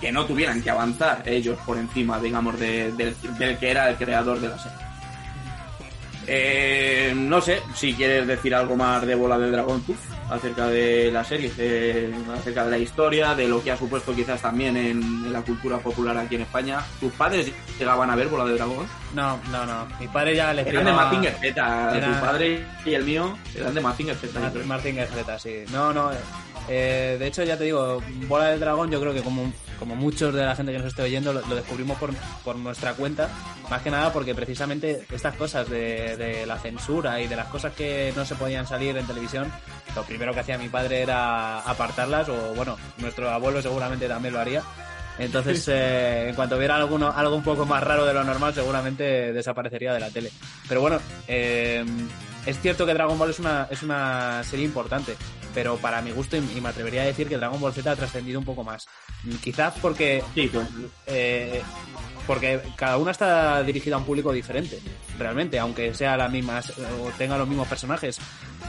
[0.00, 3.14] que no tuvieran que avanzar ellos por encima, digamos, de- del,
[3.58, 4.78] que era el creador de la serie.
[6.26, 9.94] Eh, no sé si quieres decir algo más de Bola de Dragón tú,
[10.30, 14.42] acerca de la serie, eh, acerca de la historia, de lo que ha supuesto quizás
[14.42, 16.80] también en, en la cultura popular aquí en España.
[17.00, 18.86] ¿Tus padres llegaban a ver Bola de Dragón?
[19.14, 19.86] No, no, no.
[19.98, 23.74] Mi padre ya le Eran de Mazinger Z, Era- tu padre y el mío eran
[23.74, 24.50] de Mazinger Z.
[25.14, 25.64] Z, sí.
[25.72, 26.10] No, no.
[26.68, 30.34] eh, de hecho, ya te digo, Bola del Dragón, yo creo que como, como muchos
[30.34, 32.10] de la gente que nos esté oyendo, lo, lo descubrimos por,
[32.44, 33.30] por nuestra cuenta.
[33.70, 37.72] Más que nada porque precisamente estas cosas de, de la censura y de las cosas
[37.74, 39.50] que no se podían salir en televisión,
[39.98, 44.40] lo primero que hacía mi padre era apartarlas, o bueno, nuestro abuelo seguramente también lo
[44.40, 44.62] haría.
[45.18, 49.32] Entonces, eh, en cuanto viera alguno, algo un poco más raro de lo normal, seguramente
[49.32, 50.30] desaparecería de la tele.
[50.68, 51.84] Pero bueno, eh,
[52.46, 55.16] es cierto que Dragon Ball es una, es una serie importante,
[55.52, 57.96] pero para mi gusto, y, y me atrevería a decir que Dragon Ball Z ha
[57.96, 58.86] trascendido un poco más.
[59.42, 60.68] Quizás porque Sí, pues,
[61.08, 61.60] eh,
[62.28, 64.78] porque cada una está dirigida a un público diferente,
[65.18, 66.60] realmente, aunque sea la misma
[67.02, 68.18] o tenga los mismos personajes.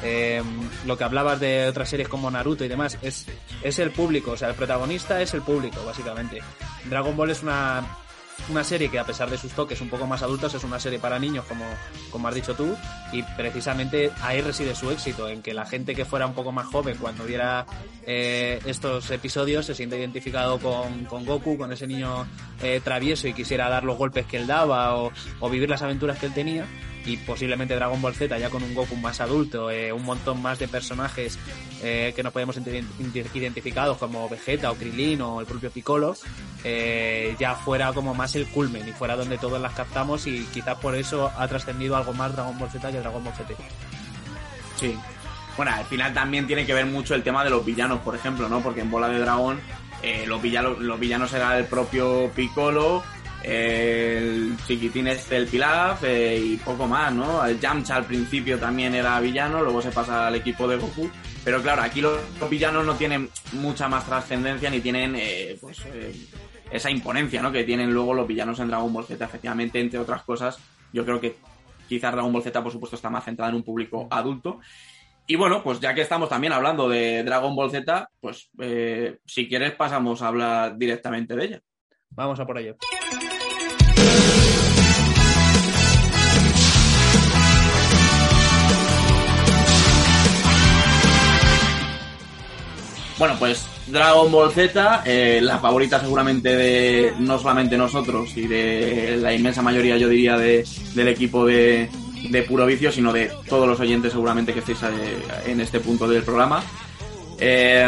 [0.01, 0.41] Eh,
[0.85, 3.25] lo que hablabas de otras series como Naruto y demás, es,
[3.61, 6.39] es el público, o sea, el protagonista es el público, básicamente.
[6.85, 7.85] Dragon Ball es una,
[8.49, 10.99] una serie que a pesar de sus toques un poco más adultos es una serie
[10.99, 11.65] para niños como,
[12.11, 12.75] como has dicho tú
[13.11, 16.67] y precisamente ahí reside su éxito en que la gente que fuera un poco más
[16.67, 17.65] joven cuando viera
[18.05, 22.27] eh, estos episodios se siente identificado con, con Goku con ese niño
[22.61, 26.17] eh, travieso y quisiera dar los golpes que él daba o, o vivir las aventuras
[26.17, 26.65] que él tenía
[27.09, 30.59] y posiblemente Dragon Ball Z ya con un Goku más adulto, eh, un montón más
[30.59, 31.39] de personajes
[31.81, 32.55] eh, que nos podemos
[33.33, 36.15] identificados como Vegeta o Krilin o el propio Piccolo,
[36.63, 40.77] eh, ya fuera como más el culmen y fuera donde todos las captamos y quizás
[40.77, 43.55] por eso ha trascendido algo más Dragon Ball Z que Dragon Ball GT.
[44.79, 44.95] Sí.
[45.57, 48.47] Bueno, al final también tiene que ver mucho el tema de los villanos, por ejemplo,
[48.47, 48.61] ¿no?
[48.61, 49.59] Porque en Bola de Dragón
[50.27, 53.03] los, villanos, los villanos era el propio Piccolo,
[53.43, 57.45] el chiquitín este, el Pilaf eh, y poco más, ¿no?
[57.45, 61.09] El Yamcha al principio también era villano, luego se pasa al equipo de Goku.
[61.43, 66.13] Pero claro, aquí los, villanos no tienen mucha más trascendencia ni tienen, eh, pues, eh,
[66.69, 67.51] esa imponencia, ¿no?
[67.51, 69.23] Que tienen luego los villanos en Dragon Ball Z.
[69.23, 70.59] Efectivamente, entre otras cosas,
[70.91, 71.37] yo creo que
[71.87, 74.59] quizás Dragon Ball Z, por supuesto, está más centrada en un público adulto.
[75.25, 78.49] Y bueno, pues ya que estamos también hablando de Dragon Ball Z, pues
[79.25, 81.61] si quieres pasamos a hablar directamente de ella.
[82.09, 82.75] Vamos a por ello.
[93.19, 99.17] Bueno, pues Dragon Ball Z, eh, la favorita seguramente de no solamente nosotros y de
[99.21, 101.89] la inmensa mayoría, yo diría, de, del equipo de,
[102.29, 106.07] de Puro Vicio, sino de todos los oyentes seguramente que estéis eh, en este punto
[106.07, 106.63] del programa.
[107.37, 107.85] Eh,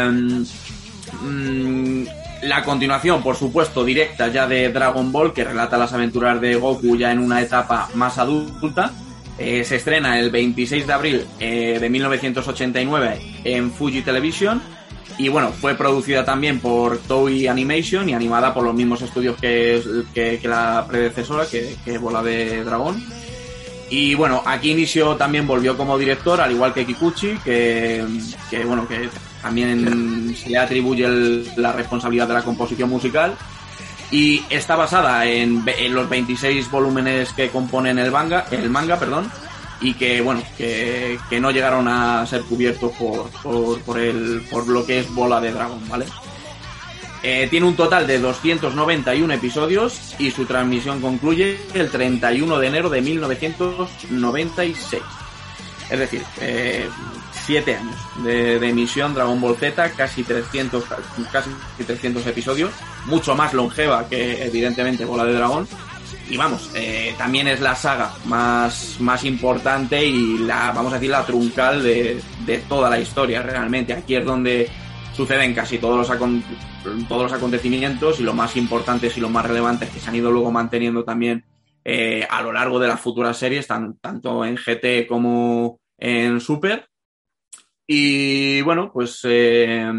[1.22, 2.04] mm,
[2.42, 6.94] la continuación, por supuesto, directa ya de Dragon Ball, que relata las aventuras de Goku
[6.98, 8.92] ya en una etapa más adulta.
[9.38, 14.60] Se estrena el 26 de abril eh, de 1989 en Fuji Television.
[15.18, 19.80] Y bueno, fue producida también por Toei Animation y animada por los mismos estudios que,
[20.14, 23.02] que- la predecesora, que, que Bola de Dragón.
[23.90, 28.02] Y bueno, aquí inicio también volvió como director, al igual que Kikuchi, que,
[28.50, 29.08] que bueno, que
[29.42, 31.06] también se le atribuye
[31.56, 33.34] la responsabilidad de la composición musical.
[34.10, 39.30] Y está basada en, en los 26 volúmenes que componen el manga, el manga, perdón,
[39.82, 44.68] y que bueno, que, que no llegaron a ser cubiertos por, por, por, el, por
[44.68, 46.06] lo que es Bola de Dragón, ¿vale?
[47.24, 52.90] Eh, tiene un total de 291 episodios y su transmisión concluye el 31 de enero
[52.90, 55.02] de 1996.
[55.88, 56.88] Es decir, eh,
[57.32, 60.84] siete años de, de emisión Dragon Ball Z, casi 300,
[61.30, 61.50] casi
[61.86, 62.72] 300 episodios,
[63.06, 65.68] mucho más longeva que evidentemente Bola de Dragón.
[66.30, 71.10] Y vamos, eh, también es la saga más, más importante y la, vamos a decir,
[71.10, 73.92] la truncal de, de toda la historia realmente.
[73.92, 74.68] Aquí es donde
[75.14, 76.18] suceden casi todos los,
[77.08, 80.30] todos los acontecimientos y los más importantes y los más relevantes que se han ido
[80.30, 81.44] luego manteniendo también
[81.84, 86.88] eh, a lo largo de las futuras series, tan- tanto en GT como en Super.
[87.86, 89.90] Y bueno, pues eh,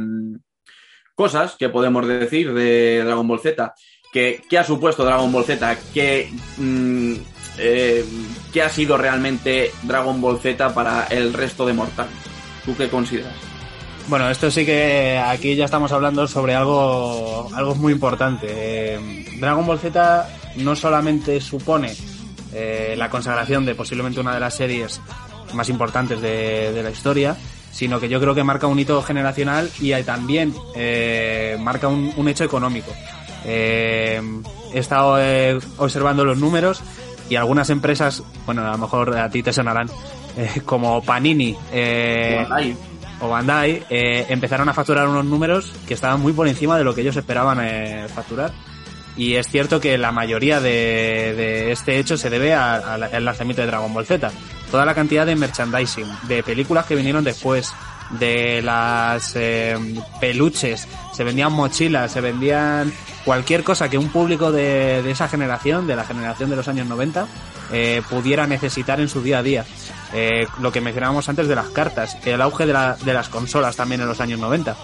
[1.16, 3.74] cosas que podemos decir de Dragon Ball Z.
[4.14, 5.76] ¿Qué, qué ha supuesto Dragon Ball Z?
[5.92, 7.14] ¿Qué, mm,
[7.58, 8.06] eh,
[8.54, 12.14] ¿Qué ha sido realmente Dragon Ball Z para el resto de mortales?
[12.64, 13.34] ¿Tú qué consideras?
[14.08, 18.48] Bueno, esto sí que aquí ya estamos hablando sobre algo, algo muy importante.
[18.50, 21.96] Eh, Dragon Ball Z no solamente supone
[22.54, 25.02] eh, la consagración de posiblemente una de las series
[25.54, 27.36] más importantes de, de la historia,
[27.72, 32.28] sino que yo creo que marca un hito generacional y también eh, marca un, un
[32.28, 32.92] hecho económico.
[33.46, 34.22] Eh,
[34.74, 36.82] he estado eh, observando los números
[37.30, 39.90] y algunas empresas, bueno, a lo mejor a ti te sonarán,
[40.38, 42.76] eh, como Panini, Bandai.
[43.22, 47.02] o Bandai empezaron a facturar unos números que estaban muy por encima de lo que
[47.02, 47.60] ellos esperaban
[48.10, 48.52] facturar.
[49.16, 53.68] Y es cierto que la mayoría de, de este hecho se debe al lanzamiento de
[53.68, 54.32] Dragon Ball Z.
[54.72, 57.72] Toda la cantidad de merchandising, de películas que vinieron después,
[58.20, 59.78] de las eh,
[60.20, 62.94] peluches, se vendían mochilas, se vendían
[63.26, 66.88] cualquier cosa que un público de, de esa generación, de la generación de los años
[66.88, 67.28] 90,
[67.72, 69.66] eh, pudiera necesitar en su día a día.
[70.14, 73.76] Eh, lo que mencionábamos antes de las cartas, el auge de, la- de las consolas
[73.76, 74.76] también en los años 90,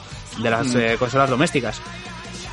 [0.41, 0.77] de las Mm.
[0.79, 1.81] eh, consolas domésticas.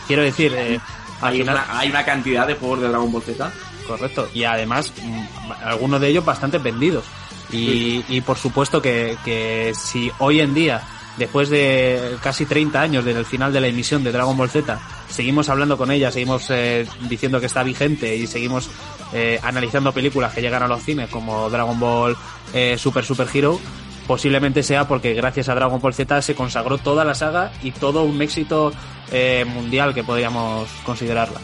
[0.07, 0.79] Quiero decir, eh,
[1.23, 3.51] Hay final, una, hay una cantidad de juegos de Dragon Ball Z.
[3.87, 7.05] correcto, y además mm, algunos de ellos bastante vendidos.
[7.53, 10.83] Y, y por supuesto que, que si hoy en día,
[11.17, 14.79] después de casi 30 años del final de la emisión de Dragon Ball Z,
[15.09, 18.69] seguimos hablando con ella, seguimos eh, diciendo que está vigente y seguimos
[19.13, 22.17] eh, analizando películas que llegan a los cines como Dragon Ball
[22.53, 23.61] eh, Super Super Hero,
[24.07, 28.03] posiblemente sea porque gracias a Dragon Ball Z se consagró toda la saga y todo
[28.03, 28.73] un éxito
[29.13, 31.41] eh, mundial que podríamos considerarla.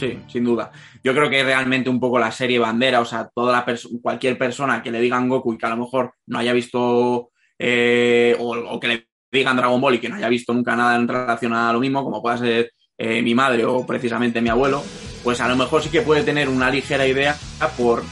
[0.00, 0.72] Sí, sin duda.
[1.04, 4.38] Yo creo que realmente un poco la serie bandera, o sea, toda la pers- cualquier
[4.38, 8.56] persona que le digan Goku y que a lo mejor no haya visto eh, o,
[8.56, 11.52] o que le digan Dragon Ball y que no haya visto nunca nada en relación
[11.52, 14.82] a lo mismo, como pueda ser eh, mi madre o precisamente mi abuelo,
[15.22, 17.36] pues a lo mejor sí que puede tener una ligera idea
[17.76, 18.02] por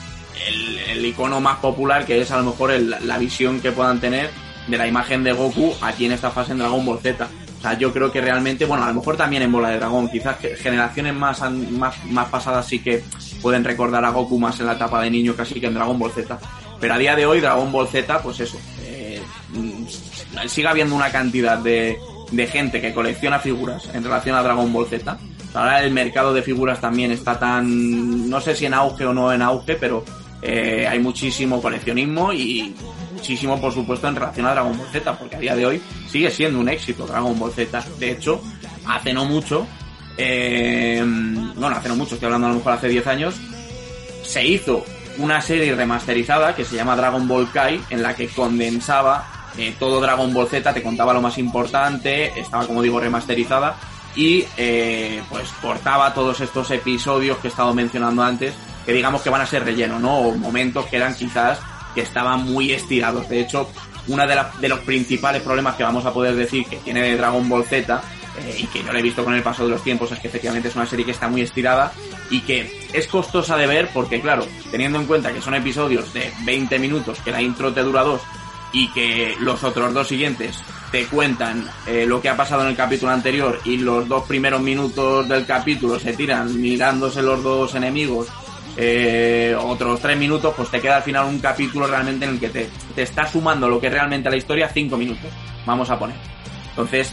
[0.47, 3.99] el, el icono más popular que es a lo mejor el- la visión que puedan
[3.99, 4.29] tener
[4.67, 7.27] de la imagen de Goku aquí en esta fase en Dragon Ball Z.
[7.59, 10.09] O sea, yo creo que realmente, bueno, a lo mejor también en Bola de Dragón,
[10.09, 13.03] quizás generaciones más, más, más pasadas sí que
[13.43, 16.13] pueden recordar a Goku más en la etapa de niño casi que en Dragon Ball
[16.13, 16.39] Z.
[16.81, 21.11] Pero a día de hoy, Dragon Ball Z, pues eso, eh, mm, sigue habiendo una
[21.11, 21.99] cantidad de,
[22.31, 25.19] de gente que colecciona figuras en relación a Dragon Ball Z.
[25.55, 29.33] Ahora el mercado de figuras también está tan, no sé si en auge o no
[29.33, 30.05] en auge, pero
[30.43, 32.75] eh, hay muchísimo coleccionismo y
[33.19, 36.31] muchísimo, por supuesto, en relación a Dragon Ball Z, porque a día de hoy sigue
[36.31, 37.85] siendo un éxito Dragon Ball Z.
[37.99, 38.41] De hecho,
[38.87, 39.67] hace no mucho,
[40.17, 43.35] eh, bueno, hace no mucho, estoy hablando a lo mejor hace 10 años,
[44.23, 44.85] se hizo
[45.19, 49.27] una serie remasterizada que se llama Dragon Ball Kai, en la que condensaba
[49.59, 53.77] eh, todo Dragon Ball Z, te contaba lo más importante, estaba, como digo, remasterizada
[54.15, 58.55] y eh, pues cortaba todos estos episodios que he estado mencionando antes,
[58.87, 60.19] que digamos que van a ser relleno, ¿no?
[60.19, 61.59] O momentos que eran quizás
[61.95, 63.29] que estaban muy estirados.
[63.29, 63.71] De hecho,
[64.09, 67.65] uno de, de los principales problemas que vamos a poder decir que tiene Dragon Ball
[67.65, 68.03] Z,
[68.39, 70.29] eh, y que yo lo he visto con el paso de los tiempos, es que
[70.29, 71.93] efectivamente es una serie que está muy estirada
[72.31, 76.33] y que es costosa de ver porque, claro, teniendo en cuenta que son episodios de
[76.45, 78.21] 20 minutos, que la intro te dura dos,
[78.73, 80.59] y que los otros dos siguientes
[80.91, 84.61] te cuentan eh, lo que ha pasado en el capítulo anterior y los dos primeros
[84.61, 88.29] minutos del capítulo se tiran mirándose los dos enemigos,
[88.81, 92.49] eh, otros tres minutos, pues te queda al final un capítulo realmente en el que
[92.49, 95.31] te, te está sumando lo que realmente la historia cinco minutos,
[95.67, 96.17] vamos a poner.
[96.71, 97.13] Entonces,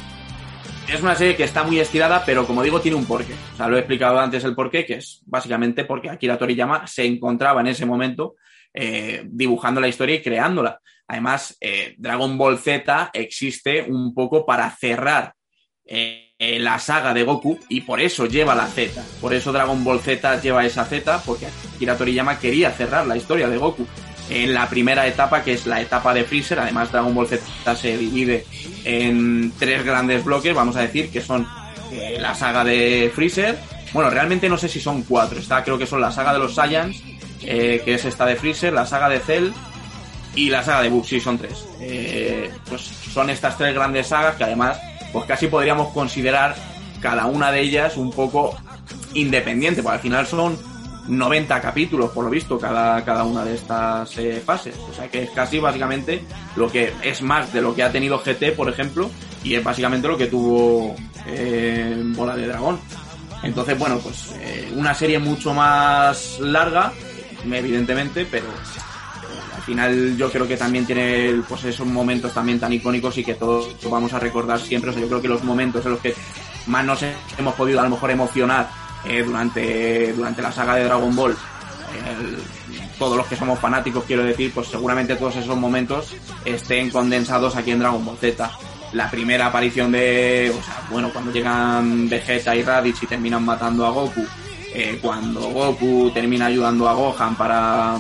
[0.88, 3.34] es una serie que está muy estirada, pero como digo, tiene un porqué.
[3.54, 7.04] O sea, lo he explicado antes el porqué, que es básicamente porque Akira Toriyama se
[7.04, 8.36] encontraba en ese momento
[8.72, 10.80] eh, dibujando la historia y creándola.
[11.08, 15.34] Además, eh, Dragon Ball Z existe un poco para cerrar
[16.38, 19.02] la saga de Goku y por eso lleva la Z.
[19.22, 23.48] Por eso Dragon Ball Z lleva esa Z, porque Akira Toriyama quería cerrar la historia
[23.48, 23.88] de Goku
[24.30, 26.60] en la primera etapa, que es la etapa de Freezer.
[26.60, 28.46] Además, Dragon Ball Z se divide
[28.84, 31.48] en tres grandes bloques, vamos a decir, que son
[31.92, 33.58] eh, la saga de Freezer.
[33.94, 35.40] Bueno, realmente no sé si son cuatro.
[35.40, 37.02] Está, creo que son la saga de los Saiyans,
[37.44, 39.52] eh, que es esta de Freezer, la saga de Cell
[40.36, 41.66] y la saga de Buu, sí, son tres.
[41.80, 44.78] Eh, pues son estas tres grandes sagas que además,
[45.16, 46.58] pues casi podríamos considerar
[47.00, 48.54] cada una de ellas un poco
[49.14, 50.58] independiente, porque al final son
[51.08, 54.76] 90 capítulos, por lo visto, cada, cada una de estas eh, fases.
[54.78, 56.22] O sea que es casi básicamente
[56.58, 59.10] lo que es más de lo que ha tenido GT, por ejemplo,
[59.42, 60.98] y es básicamente lo que tuvo
[61.28, 62.78] eh, Bola de Dragón.
[63.42, 66.92] Entonces, bueno, pues eh, una serie mucho más larga,
[67.50, 68.48] evidentemente, pero
[69.66, 73.76] final yo creo que también tiene pues esos momentos también tan icónicos y que todos
[73.90, 74.92] vamos a recordar siempre.
[74.92, 76.16] O sea, yo creo que los momentos en los que
[76.68, 77.04] más nos
[77.38, 78.70] hemos podido a lo mejor emocionar
[79.06, 81.36] eh, durante, durante la saga de Dragon Ball,
[82.98, 87.72] todos los que somos fanáticos, quiero decir, pues seguramente todos esos momentos estén condensados aquí
[87.72, 88.50] en Dragon Ball Z.
[88.94, 93.86] La primera aparición de, o sea, bueno, cuando llegan Vegeta y Raditz y terminan matando
[93.86, 94.26] a Goku,
[94.74, 97.98] eh, cuando Goku termina ayudando a Gohan para,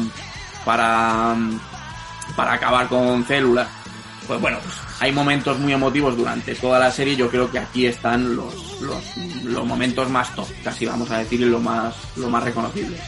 [0.65, 1.35] para,
[2.35, 3.67] para acabar con células,
[4.27, 7.15] pues bueno, pues hay momentos muy emotivos durante toda la serie.
[7.15, 11.59] Yo creo que aquí están los, los, momentos más top, casi vamos a decir, lo
[11.59, 12.99] más, lo más reconocibles.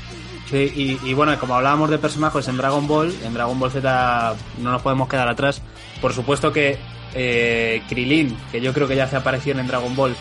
[0.50, 4.72] Sí, y, bueno, como hablábamos de personajes en Dragon Ball, en Dragon Ball Z no
[4.72, 5.62] nos podemos quedar atrás.
[6.00, 6.80] Por supuesto que
[7.14, 10.16] eh, Krilin, que yo creo que ya hace aparición en Dragon Ball,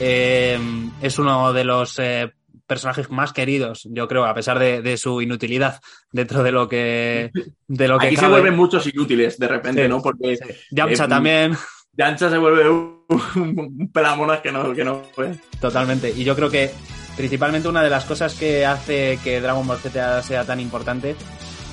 [0.00, 0.58] eh,
[1.00, 2.32] es uno de los eh,
[2.70, 5.80] personajes más queridos, yo creo, a pesar de, de su inutilidad
[6.12, 7.32] dentro de lo que
[7.66, 10.00] de lo que Aquí se vuelven muchos inútiles de repente, Sí, ¿no?
[10.00, 10.54] Porque Sí.
[10.70, 11.56] Yamcha eh, también,
[11.98, 13.04] Yancha se vuelve un,
[13.34, 15.32] un pelamonas que no, que no fue.
[15.60, 16.10] totalmente.
[16.16, 16.70] Y yo creo que
[17.16, 21.16] principalmente una de las cosas que hace que Dragon Ball Z sea tan importante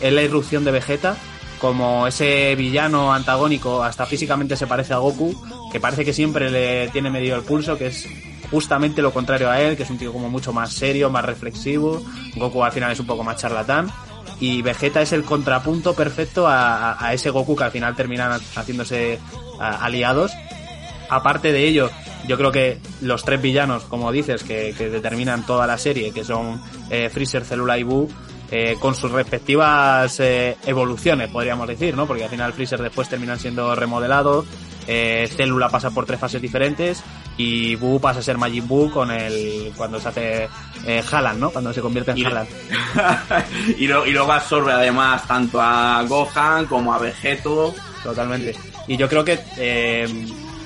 [0.01, 1.15] es la irrupción de Vegeta
[1.59, 5.35] como ese villano antagónico, hasta físicamente se parece a Goku,
[5.71, 8.07] que parece que siempre le tiene medio el pulso, que es
[8.51, 12.01] justamente lo contrario a él, que es un tío como mucho más serio, más reflexivo.
[12.35, 13.89] Goku al final es un poco más charlatán.
[14.39, 19.19] Y Vegeta es el contrapunto perfecto a, a- ese Goku que al final terminan haciéndose
[19.59, 20.31] aliados.
[21.09, 21.89] Aparte de ello,
[22.27, 26.23] yo creo que los tres villanos, como dices, que, que determinan toda la serie, que
[26.23, 28.09] son eh, Freezer, Célula y Buu,
[28.51, 32.05] eh, con sus respectivas eh, evoluciones, podríamos decir, ¿no?
[32.05, 34.45] Porque al final Freezer después terminan siendo remodelados,
[34.87, 37.03] eh, Célula pasa por tres fases diferentes
[37.37, 40.49] y Buu pasa a ser Majin Buu con el cuando se hace
[40.85, 41.49] eh, Haaland, ¿no?
[41.51, 42.47] Cuando se convierte en Y- Haaland.
[43.77, 47.73] y, lo- y luego absorbe además tanto a Gohan como a Vegeto.
[48.03, 48.55] Totalmente.
[48.87, 50.07] Y yo creo que eh,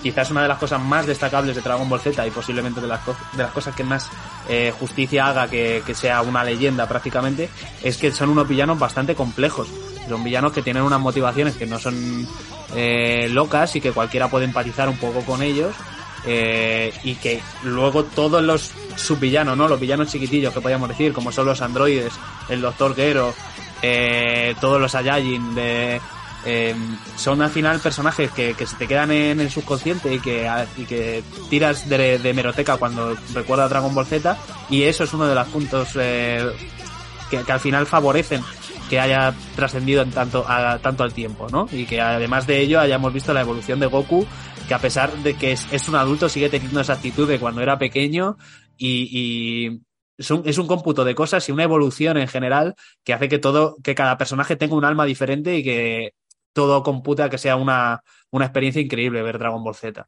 [0.04, 3.02] quizás una de las cosas más destacables de Dragon Ball Z y posiblemente de las,
[3.06, 4.08] de las cosas que más
[4.48, 7.50] eh, justicia haga que, que sea una leyenda prácticamente
[7.84, 9.68] es que son unos villanos bastante complejos.
[10.08, 12.28] Son villanos que tienen unas motivaciones que no son
[12.76, 15.76] eh, locas y que cualquiera puede empatizar un poco con ellos.
[16.26, 19.68] eh, y que luego todos los subvillanos, ¿no?
[19.68, 22.14] Los villanos chiquitillos que podríamos decir, como son los androides,
[22.50, 23.34] el Doctor Gero,
[23.82, 26.00] eh, todos los Saiyajin de,
[26.46, 26.76] eh,
[27.16, 30.86] son al final personajes que, que se te quedan en el subconsciente y que, y
[30.86, 34.38] que tiras de, de meroteca cuando recuerda Dragon Ball Z
[34.70, 36.46] y eso es uno de los puntos eh,
[37.30, 38.44] que al final favorecen
[38.92, 41.66] que haya trascendido en tanto, al tiempo, ¿no?
[41.72, 44.28] Y que además de ello hayamos visto la evolución de Goku,
[44.68, 47.78] que a pesar de que es, un adulto sigue teniendo esa actitud de cuando era
[47.78, 48.36] pequeño
[48.78, 49.82] y, y
[50.18, 52.76] es, un, es un cómputo de cosas y una evolución en general
[53.06, 56.12] que hace que todo, que cada personaje tenga un alma diferente y que
[56.52, 60.06] todo computa que sea una, una experiencia increíble ver Dragon Ball Z.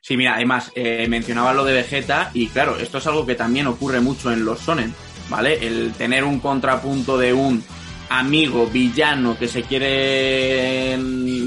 [0.00, 3.66] Sí, mira, además, eh, mencionaba lo de Vegeta y claro, esto es algo que también
[3.66, 4.94] ocurre mucho en los Sonen,
[5.28, 5.66] ¿vale?
[5.66, 7.62] El tener un contrapunto de un
[8.10, 10.96] amigo, villano que se quiere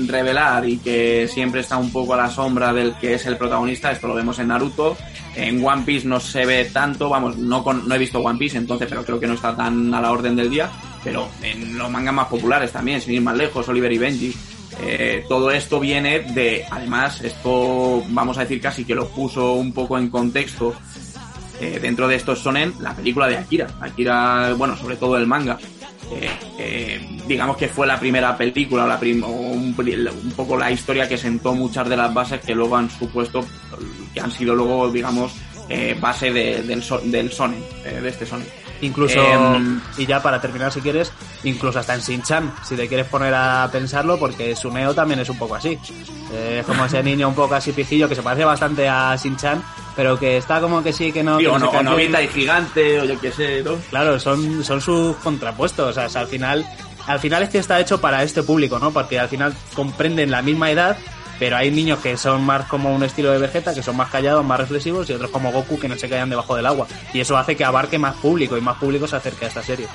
[0.08, 3.92] revelar y que siempre está un poco a la sombra del que es el protagonista,
[3.92, 4.98] esto lo vemos en Naruto,
[5.36, 8.58] en One Piece no se ve tanto, vamos, no, con, no he visto One Piece
[8.58, 10.70] entonces, pero creo que no está tan a la orden del día,
[11.04, 14.34] pero en los mangas más populares también, sin ir más lejos, Oliver y Benji,
[14.80, 19.72] Eh, todo esto viene de, además, esto vamos a decir casi que lo puso un
[19.74, 20.76] poco en contexto
[21.60, 23.68] eh, dentro de estos sonen la película de Akira.
[23.82, 25.58] Akira, bueno, sobre todo el manga.
[26.12, 31.06] Eh, eh, digamos que fue la primera película la prim un, un, poco la historia
[31.06, 33.46] que sentó muchas de las bases que luego han supuesto
[34.14, 35.34] que han sido luego digamos
[36.00, 36.82] base de, del,
[37.12, 38.48] del Sonen, de este Sonen.
[38.82, 41.12] Incluso, eh, y ya para terminar si quieres,
[41.44, 45.38] incluso hasta en Shin-Chan, si te quieres poner a pensarlo, porque Suneo también es un
[45.38, 45.78] poco así.
[46.32, 49.64] Eh, es como ese niño un poco así pijillo que se parece bastante a Shin-Chan,
[49.98, 51.40] pero que está como que sí, que no.
[51.40, 53.78] Sí, que o, no, o Novita y Gigante, o yo qué sé, ¿no?
[53.90, 55.98] Claro, son, son sus contrapuestos.
[55.98, 56.66] O sea, al final,
[57.08, 58.92] al final este está hecho para este público, ¿no?
[58.92, 60.98] Porque al final comprenden la misma edad,
[61.40, 64.46] pero hay niños que son más como un estilo de Vegeta, que son más callados,
[64.46, 66.86] más reflexivos, y otros como Goku que no se callan debajo del agua.
[67.12, 69.88] Y eso hace que abarque más público y más público se acerque a esta serie.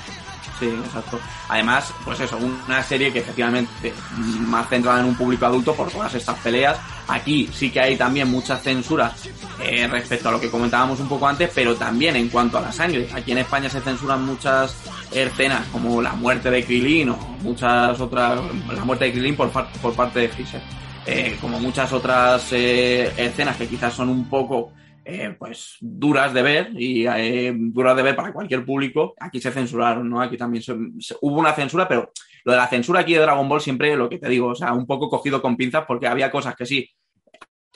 [0.63, 1.19] Sí, exacto.
[1.49, 3.93] Además, pues eso, una serie que efectivamente
[4.39, 6.77] más centrada en un público adulto por todas estas peleas.
[7.09, 9.27] Aquí sí que hay también muchas censuras
[9.61, 12.71] eh, respecto a lo que comentábamos un poco antes, pero también en cuanto a la
[12.71, 13.09] sangre.
[13.13, 14.73] Aquí en España se censuran muchas
[15.11, 18.39] escenas como la muerte de Krilin o muchas otras,
[18.73, 20.61] la muerte de Krilin por, parte de Freezer.
[21.05, 24.71] Eh, como muchas otras eh, escenas que quizás son un poco
[25.05, 29.51] eh, pues duras de ver y eh, duras de ver para cualquier público, aquí se
[29.51, 30.21] censuraron, ¿no?
[30.21, 32.11] Aquí también se, se, hubo una censura, pero
[32.45, 34.73] lo de la censura aquí de Dragon Ball siempre lo que te digo, o sea,
[34.73, 36.89] un poco cogido con pinzas porque había cosas que sí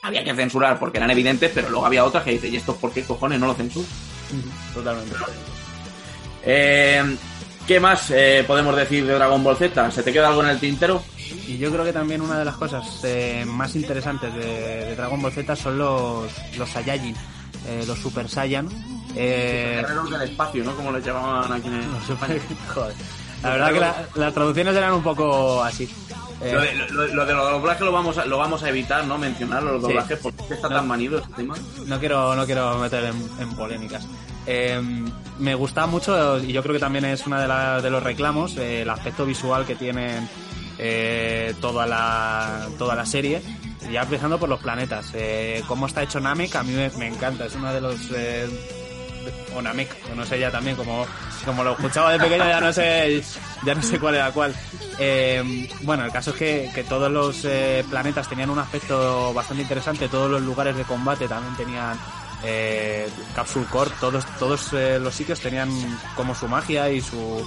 [0.01, 2.91] había que censurar porque eran evidentes, pero luego había otras que dice, ¿y esto por
[2.91, 3.88] qué cojones no lo censuro?
[4.73, 5.15] Totalmente.
[6.43, 7.17] Eh,
[7.67, 9.91] ¿Qué más eh, podemos decir de Dragon Ball Z?
[9.91, 11.03] ¿Se te queda algo en el tintero?
[11.47, 15.21] Y yo creo que también una de las cosas eh, más interesantes de, de, Dragon
[15.21, 17.15] Ball Z son los, los Saiyajin,
[17.67, 18.67] eh, los Super Saiyan.
[19.15, 20.75] Eh, guerreros del espacio, ¿no?
[20.75, 21.91] Como les llamaban aquí en el...
[21.91, 22.41] Los super...
[22.73, 22.95] Joder.
[23.43, 25.89] La verdad que la, las traducciones eran un poco así.
[26.41, 29.05] Eh, lo, de, lo, lo, de, los doblajes lo vamos a, lo vamos a evitar,
[29.05, 29.17] ¿no?
[29.17, 30.23] Mencionar los doblajes, sí.
[30.23, 31.55] porque está no, tan manido este tema.
[31.86, 34.05] No quiero, no quiero meter en, en polémicas.
[34.45, 34.80] Eh,
[35.39, 38.84] me gusta mucho, y yo creo que también es uno de, de los reclamos, eh,
[38.84, 40.28] el aspecto visual que tienen
[40.78, 43.41] eh, toda, la, toda la serie.
[43.91, 45.11] Ya empezando por los planetas.
[45.13, 47.45] Eh, cómo está hecho Namek, a mí me, encanta.
[47.45, 48.11] Es uno de los.
[48.13, 48.47] Eh,
[49.55, 51.05] o Namek, no sé ya también, como,
[51.45, 53.21] como lo escuchaba de pequeño, ya no sé,
[53.65, 54.55] ya no sé cuál era cuál.
[54.99, 59.63] Eh, bueno, el caso es que, que todos los eh, planetas tenían un aspecto bastante
[59.63, 61.97] interesante, todos los lugares de combate también tenían
[62.43, 65.69] eh, Capsule Core, todos, todos eh, los sitios tenían
[66.15, 67.45] como su magia y su,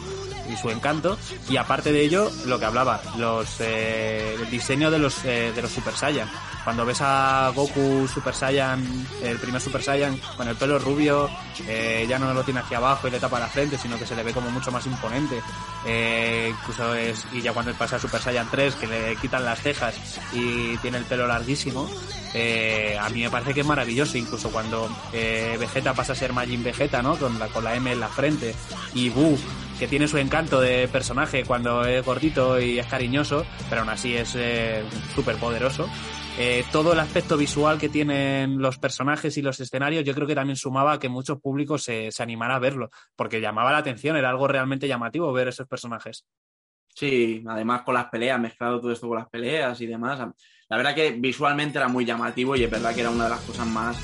[0.50, 1.18] y su encanto.
[1.48, 5.62] Y aparte de ello, lo que hablaba, los, eh, el diseño de los, eh, de
[5.62, 6.28] los Super Saiyan.
[6.64, 8.84] Cuando ves a Goku Super Saiyan,
[9.22, 11.30] el primer Super Saiyan, con el pelo rubio,
[11.66, 14.14] eh, ya no lo tiene hacia abajo y le tapa la frente, sino que se
[14.14, 15.40] le ve como mucho más imponente.
[16.50, 19.94] Incluso es, y ya cuando pasa Super Saiyan 3, que le quitan las cejas
[20.34, 21.88] y tiene el pelo larguísimo,
[23.00, 24.18] a mí me parece que es maravilloso.
[24.18, 27.16] Incluso cuando Vegeta pasa a ser Majin Vegeta, ¿no?
[27.16, 28.54] Con la, con la M en la frente,
[28.92, 29.38] y Buu
[29.80, 34.14] que tiene su encanto de personaje cuando es gordito y es cariñoso, pero aún así
[34.14, 35.88] es eh, súper poderoso.
[36.38, 40.34] Eh, todo el aspecto visual que tienen los personajes y los escenarios, yo creo que
[40.34, 44.18] también sumaba a que muchos públicos se, se animara a verlo, porque llamaba la atención,
[44.18, 46.26] era algo realmente llamativo ver esos personajes.
[46.94, 50.20] Sí, además con las peleas, mezclado todo esto con las peleas y demás.
[50.68, 53.40] La verdad que visualmente era muy llamativo y es verdad que era una de las
[53.40, 53.96] cosas más,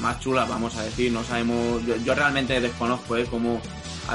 [0.00, 1.12] más chulas, vamos a decir.
[1.12, 3.26] No sabemos, yo, yo realmente desconozco ¿eh?
[3.30, 3.60] cómo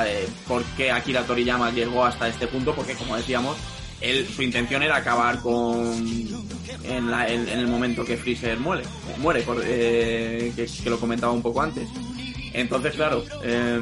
[0.06, 3.58] eh, por qué Akira Toriyama llegó hasta este punto, porque como decíamos,
[4.02, 5.96] él, su intención era acabar con
[6.84, 8.84] en, la, en, el momento que Freezer muere,
[9.18, 11.88] muere por, eh, que, lo comentaba un poco antes.
[12.54, 13.80] Entonces, claro, eh,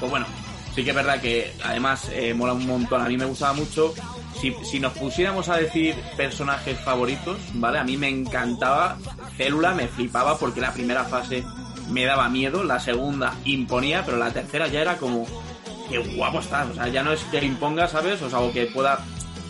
[0.00, 0.26] pues bueno,
[0.74, 3.94] sí que es verdad que además eh, mola un montón, a mí me gustaba mucho.
[4.40, 7.78] Si, si, nos pusiéramos a decir personajes favoritos, ¿vale?
[7.78, 8.98] A mí me encantaba
[9.38, 11.42] Célula, me flipaba porque la primera fase
[11.90, 15.26] me daba miedo, la segunda imponía, pero la tercera ya era como,
[15.88, 18.20] qué guapo estás, o sea, ya no es que imponga, ¿sabes?
[18.22, 19.04] O sea, o que pueda,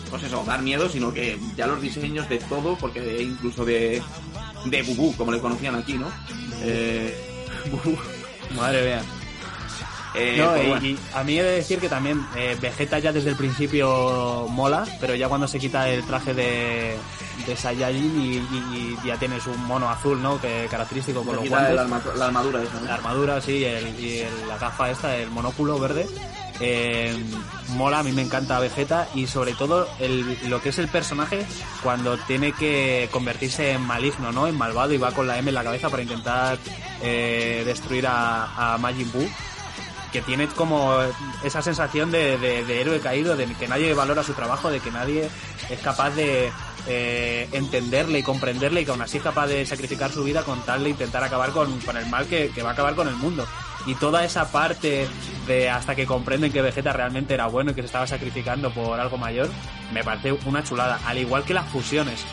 [0.09, 4.01] pues eso, dar miedo, sino que ya los diseños de todo, porque incluso de,
[4.65, 6.07] de Bubú, como le conocían aquí, ¿no?
[6.61, 7.15] Eh.
[8.55, 9.01] Madre mía.
[10.17, 10.85] Eh, no, pues bueno.
[10.85, 14.85] y, a mí he de decir que también eh, Vegeta ya desde el principio mola,
[14.99, 16.95] pero ya cuando se quita el traje de,
[17.45, 20.41] de Saiyajin y, y, y, ya tienes un mono azul, ¿no?
[20.41, 21.75] Que característico con los guantes.
[21.75, 22.85] La, arma, la armadura esa, ¿no?
[22.85, 26.07] La armadura, sí, el, y el, la gafa esta, el monóculo verde.
[26.59, 27.15] Eh,
[27.75, 31.45] mola, a mí me encanta Vegeta y sobre todo el, lo que es el personaje
[31.83, 34.47] cuando tiene que convertirse en maligno, ¿no?
[34.47, 36.57] En malvado y va con la M en la cabeza para intentar
[37.03, 39.29] eh, destruir a, a Majin Buu
[40.11, 40.97] que tiene como
[41.43, 42.35] esa sensación de,
[42.81, 45.29] héroe caído, de que nadie valora su trabajo, de que nadie
[45.69, 46.51] es capaz de
[46.87, 50.61] eh, entenderle y comprenderle y que aún así es capaz de sacrificar su vida con
[50.61, 53.15] tal de intentar acabar con, con el mal que, que va a acabar con el
[53.15, 53.45] mundo.
[53.85, 55.07] Y toda esa parte
[55.47, 58.99] de hasta que comprenden que Vegeta realmente era bueno y que se estaba sacrificando por
[58.99, 59.49] algo mayor,
[59.93, 60.99] me parece una chulada.
[61.05, 62.25] Al igual que las fusiones.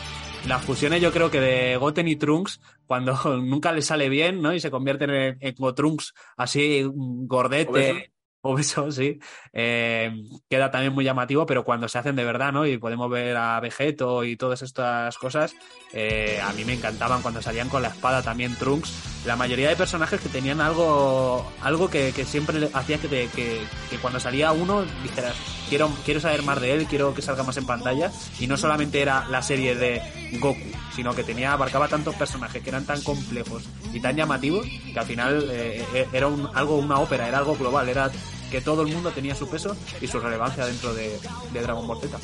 [0.47, 4.53] Las fusiones yo creo que de Goten y Trunks, cuando nunca les sale bien, ¿no?
[4.53, 8.11] Y se convierten en, en Trunks así gordete, Obeso.
[8.41, 9.19] obeso, sí,
[9.53, 10.11] eh,
[10.47, 12.67] queda también muy llamativo, pero cuando se hacen de verdad, ¿no?
[12.67, 15.55] Y podemos ver a Vegeto y todas estas cosas,
[15.93, 19.14] eh, a mí me encantaban cuando salían con la espada también Trunks.
[19.25, 23.59] La mayoría de personajes que tenían algo, algo que, que siempre hacía que, te- que,
[23.89, 25.33] que cuando salía uno dijeras,
[25.67, 28.11] quiero, quiero saber más de él, quiero que salga más en pantalla.
[28.39, 30.01] Y no solamente era la serie de
[30.39, 30.59] Goku,
[30.95, 33.63] sino que tenía, abarcaba tantos personajes que eran tan complejos
[33.93, 37.55] y tan llamativos que al final eh, eh, era un, algo, una ópera, era algo
[37.55, 38.11] global, era
[38.51, 41.19] que todo el mundo tenía su peso y su relevancia dentro de,
[41.51, 42.19] de Dragon Ball Z.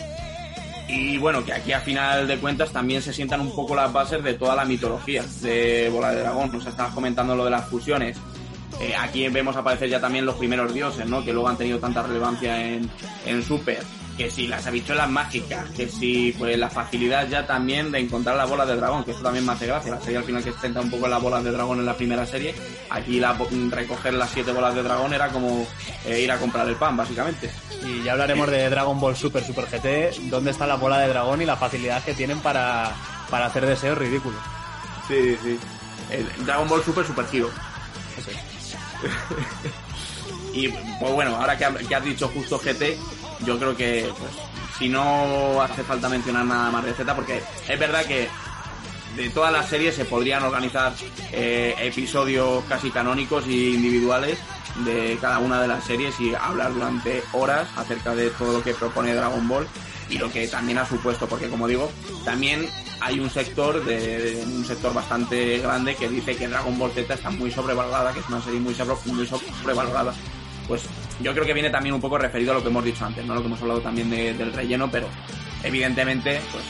[0.88, 4.24] Y bueno, que aquí a final de cuentas también se sientan un poco las bases
[4.24, 6.52] de toda la mitología de Bola de Dragón.
[6.52, 8.18] Nos estabas comentando lo de las fusiones.
[8.80, 11.24] Eh, aquí vemos aparecer ya también los primeros dioses, ¿no?
[11.24, 12.90] Que luego han tenido tanta relevancia en,
[13.26, 13.84] en Super.
[14.22, 18.48] Que si las habichuelas mágicas, que si pues la facilidad ya también de encontrar las
[18.48, 19.96] bolas de dragón, que esto también me hace gracia.
[19.96, 21.98] La serie al final que se centra un poco las bolas de dragón en la
[21.98, 22.54] primera serie.
[22.92, 23.36] Aquí la,
[23.72, 25.66] recoger las siete bolas de dragón era como
[26.06, 27.50] eh, ir a comprar el pan, básicamente.
[27.84, 31.42] Y ya hablaremos de Dragon Ball Super Super GT, dónde está la bola de dragón
[31.42, 32.92] y la facilidad que tienen para,
[33.28, 34.40] para hacer deseos ridículos.
[35.08, 35.58] Sí, sí.
[36.12, 37.50] El Dragon Ball Super Super Hero.
[38.20, 38.30] Eso.
[40.54, 42.98] Y pues bueno, ahora que has dicho justo GT,
[43.46, 44.32] yo creo que pues
[44.78, 48.28] si no hace falta mencionar nada más de Z, porque es verdad que
[49.16, 50.94] de todas las series se podrían organizar
[51.34, 54.38] eh, episodios casi canónicos e individuales
[54.86, 58.74] de cada una de las series y hablar durante horas acerca de todo lo que
[58.74, 59.68] propone Dragon Ball
[60.10, 61.92] y lo que también ha supuesto, porque como digo,
[62.26, 62.68] también
[63.02, 67.14] hay un sector de, de- un sector bastante grande que dice que Dragon Ball Z
[67.14, 70.14] está muy sobrevalorada, que es una serie muy, sobre- muy sobrevalorada.
[70.72, 70.88] Pues
[71.22, 73.36] yo creo que viene también un poco referido a lo que hemos dicho antes, ¿no?
[73.36, 75.06] Lo que hemos hablado también de- del relleno, pero
[75.66, 76.64] evidentemente, pues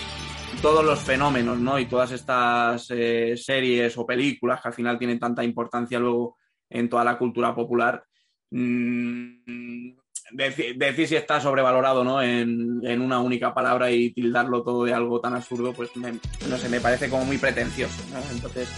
[0.60, 1.78] todos los fenómenos, ¿no?
[1.78, 6.90] Y todas estas eh, series o películas que al final tienen tanta importancia luego en
[6.90, 8.04] toda la cultura popular,
[8.50, 9.92] mm,
[10.34, 12.22] deci- decir si está sobrevalorado, ¿no?
[12.22, 16.14] En, en una única palabra y tildarlo todo de algo tan absurdo, pues me-
[16.50, 18.20] no sé, me parece como muy pretencioso, ¿no?
[18.34, 18.70] Entonces,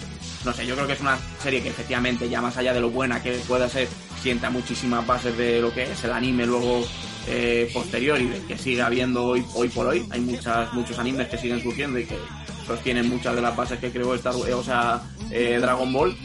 [0.45, 2.89] no sé, yo creo que es una serie que efectivamente, ya más allá de lo
[2.89, 3.87] buena que pueda ser,
[4.21, 6.83] sienta muchísimas bases de lo que es el anime luego
[7.27, 10.05] eh, posterior y del que sigue habiendo hoy, hoy por hoy.
[10.11, 12.17] Hay muchas, muchos animes que siguen surgiendo y que
[12.67, 15.01] sostienen muchas de las bases que creó Star Wars, o sea,
[15.31, 16.15] eh, Dragon Ball.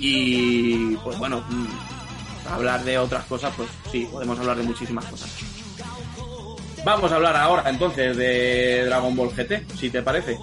[0.00, 1.66] Y pues bueno, mm,
[2.50, 5.30] hablar de otras cosas, pues sí, podemos hablar de muchísimas cosas.
[6.84, 10.38] Vamos a hablar ahora entonces de Dragon Ball GT, si te parece.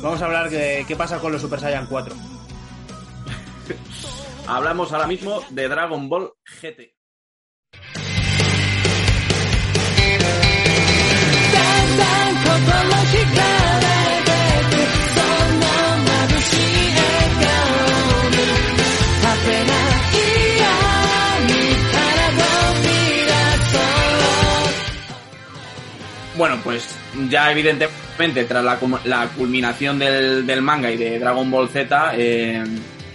[0.00, 2.14] Vamos a hablar de qué pasa con los Super Saiyan 4.
[4.46, 6.94] Hablamos ahora mismo de Dragon Ball GT.
[26.44, 26.94] Bueno, pues
[27.30, 32.62] ya evidentemente tras la, la culminación del, del manga y de Dragon Ball Z, eh,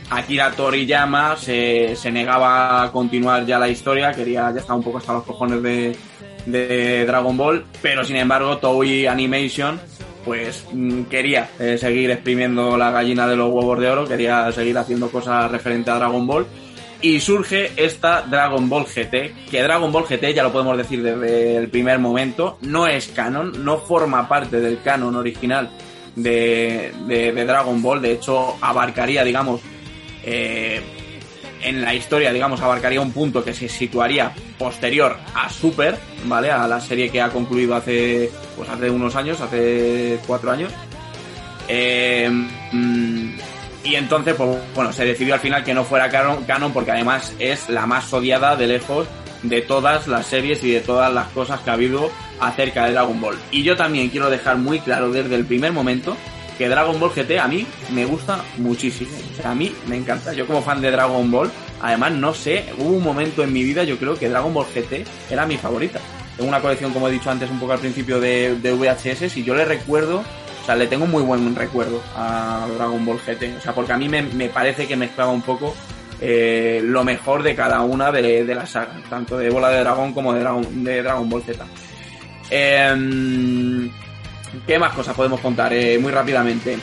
[0.10, 4.98] Akira Toriyama se, se negaba a continuar ya la historia, quería, ya estaba un poco
[4.98, 9.80] hasta los cojones de, Dragon Ball, pero sin embargo Toei Animation
[10.26, 14.76] pues mm, quería eh, seguir exprimiendo la gallina de los huevos de oro, quería seguir
[14.76, 16.48] haciendo cosas referentes a Dragon Ball
[17.02, 21.56] y surge esta Dragon Ball GT, que Dragon Ball GT, ya lo podemos decir desde
[21.56, 25.70] el primer momento, no es canon, no forma parte del canon original
[26.16, 29.62] de, de- Dragon Ball, de hecho abarcaría, digamos,
[30.24, 30.82] eh,
[31.62, 36.52] en la historia, digamos, abarcaría un punto que se situaría posterior a Super, ¿vale?
[36.52, 40.72] A la serie que ha concluido hace, pues hace unos años, hace cuatro años.
[41.68, 42.30] Eh,
[42.72, 43.30] mm,
[43.84, 47.70] y entonces, pues bueno, se decidió al final que no fuera canon, porque además es
[47.70, 49.08] la más odiada de lejos
[49.44, 52.12] de todas las series y de todas las cosas que ha habido
[52.42, 53.38] acerca de Dragon Ball.
[53.52, 56.18] Y yo también quiero dejar muy claro desde el primer momento
[56.58, 59.12] que Dragon Ball GT a mí me gusta muchísimo.
[59.46, 60.34] A mí me encanta.
[60.34, 61.50] Yo como fan de Dragon Ball,
[61.82, 65.06] además no sé, hubo un momento en mi vida, yo creo que Dragon Ball GT
[65.30, 66.02] era mi favorita.
[66.36, 69.44] Tengo una colección, como he dicho antes un poco al principio, de, de VHS y
[69.44, 70.24] yo le recuerdo,
[70.70, 73.58] sea, le tengo muy buen recuerdo a Dragon Ball GT.
[73.58, 75.76] O sea, porque a mí me, parece que mezclaba un poco
[76.22, 80.34] eh, lo mejor de cada una de, las sagas, tanto de Bola de Dragón como
[80.34, 81.66] de Dragon, de Dragon Ball Z.
[82.50, 83.90] Em,
[84.66, 85.72] ¿Qué más cosas podemos contar?
[85.74, 86.78] Eh, muy rápidamente.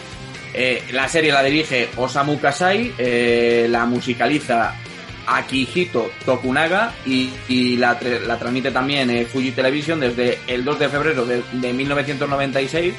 [0.55, 4.75] Eh, la serie la dirige Osamu Kasai, eh, la musicaliza
[5.27, 10.89] Akihito Tokunaga y, y la, tra- la transmite también Fuji Television desde el 2 de
[10.89, 12.95] febrero de, de 1996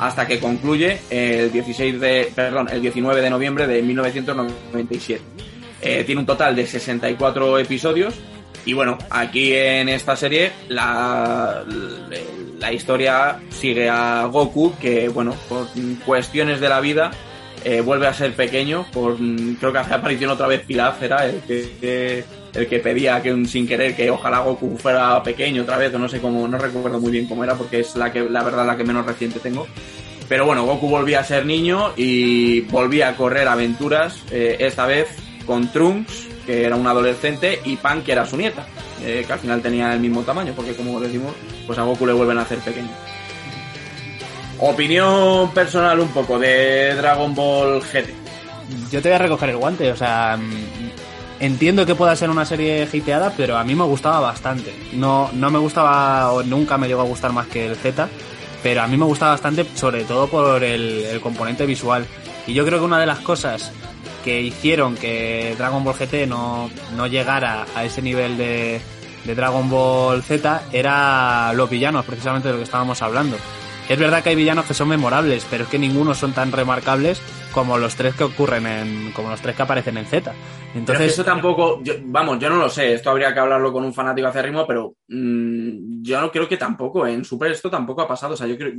[0.00, 5.22] hasta que concluye el 16 de, perdón, el 19 de noviembre de 1997.
[5.82, 8.14] Eh, tiene un total de 64 episodios
[8.64, 11.64] y bueno, aquí en esta serie la,
[12.58, 15.66] la historia sigue a Goku que bueno, por
[16.04, 17.10] cuestiones de la vida
[17.64, 21.40] eh, vuelve a ser pequeño, por creo que hace aparición otra vez Pilaf, era el
[21.42, 22.24] que,
[22.54, 25.98] el que pedía que un sin querer que ojalá Goku fuera pequeño otra vez, o
[25.98, 28.66] no sé cómo, no recuerdo muy bien cómo era porque es la que la verdad
[28.66, 29.66] la que menos reciente tengo.
[30.28, 35.08] Pero bueno, Goku volvía a ser niño y volvía a correr aventuras, eh, esta vez
[35.44, 38.64] con Trunks, que era un adolescente, y Pan, que era su nieta,
[39.02, 41.34] eh, que al final tenía el mismo tamaño, porque como decimos,
[41.66, 42.90] pues a Goku le vuelven a hacer pequeño.
[44.58, 48.14] Opinión personal un poco de Dragon Ball GT.
[48.92, 50.38] Yo te voy a recoger el guante, o sea,
[51.40, 54.72] entiendo que pueda ser una serie hiteada, pero a mí me gustaba bastante.
[54.92, 58.08] No, no me gustaba o nunca me llegó a gustar más que el Z,
[58.62, 62.06] pero a mí me gustaba bastante, sobre todo por el, componente visual.
[62.46, 63.72] Y yo creo que una de las cosas
[64.22, 68.80] que hicieron que Dragon Ball GT no, no llegara a ese nivel de,
[69.24, 73.36] de Dragon Ball Z era los villanos, precisamente de lo que estábamos hablando.
[73.90, 77.20] Es verdad que hay villanos que son memorables, pero es que ninguno son tan remarcables
[77.52, 80.32] como los tres que ocurren en, como los tres que aparecen en Z.
[80.84, 83.40] Pero es que Entonces, eso tampoco, yo- vamos, yo no lo sé, esto habría que
[83.40, 87.70] hablarlo con un fanático acérrimo, pero mm, yo no creo que tampoco, en Super esto
[87.70, 88.72] tampoco ha pasado, o sea, yo creo,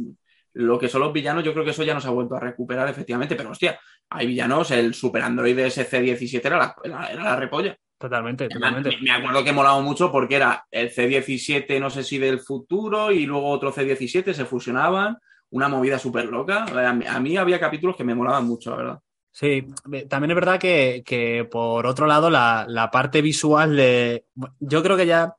[0.53, 2.39] lo que son los villanos, yo creo que eso ya no se ha vuelto a
[2.39, 6.75] recuperar efectivamente, pero hostia, hay villanos, el Super Android SC17 era la,
[7.11, 7.77] era la repolla.
[8.01, 8.89] Totalmente, totalmente.
[8.97, 13.11] Me me acuerdo que molaba mucho porque era el C17, no sé si del futuro,
[13.11, 15.17] y luego otro C17, se fusionaban,
[15.51, 16.65] una movida súper loca.
[16.65, 18.99] A mí, había capítulos que me molaban mucho, la verdad.
[19.31, 19.65] Sí,
[20.09, 24.25] también es verdad que, que por otro lado la, la parte visual de...
[24.59, 25.35] Yo creo que ya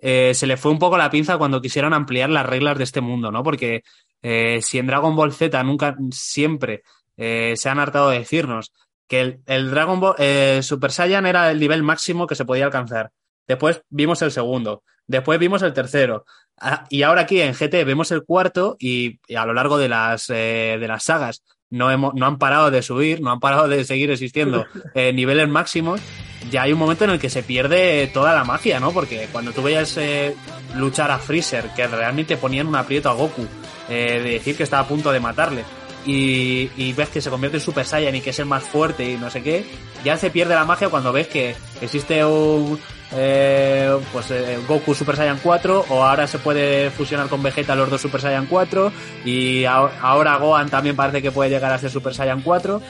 [0.00, 3.00] eh, se le fue un poco la pinza cuando quisieron ampliar las reglas de este
[3.00, 3.42] mundo, ¿no?
[3.42, 3.82] Porque
[4.22, 6.82] eh, si en Dragon Ball Z nunca, siempre
[7.16, 8.72] eh, se han hartado de decirnos
[9.12, 12.64] que el, el Dragon Ball eh, Super Saiyan era el nivel máximo que se podía
[12.64, 13.10] alcanzar.
[13.46, 16.24] Después vimos el segundo, después vimos el tercero.
[16.88, 20.30] Y ahora aquí en GT vemos el cuarto y, y a lo largo de las,
[20.30, 23.84] eh, de las sagas no, hemos, no han parado de subir, no han parado de
[23.84, 26.00] seguir existiendo eh, niveles máximos.
[26.50, 28.92] Ya hay un momento en el que se pierde toda la magia, ¿no?
[28.92, 30.34] Porque cuando tú veías eh,
[30.74, 33.46] luchar a Freezer, que realmente ponían un aprieto a Goku,
[33.90, 35.64] eh, de decir que estaba a punto de matarle,
[36.06, 39.10] y, y ves que se convierte en Super Saiyan y que es el más fuerte
[39.10, 39.64] y no sé qué,
[40.04, 42.78] ya se pierde la magia cuando ves que existe un
[43.14, 47.90] eh, pues eh, Goku Super Saiyan 4 o ahora se puede fusionar con Vegeta los
[47.90, 48.92] dos Super Saiyan 4
[49.24, 52.80] y ahora Gohan también parece que puede llegar a ser Super Saiyan 4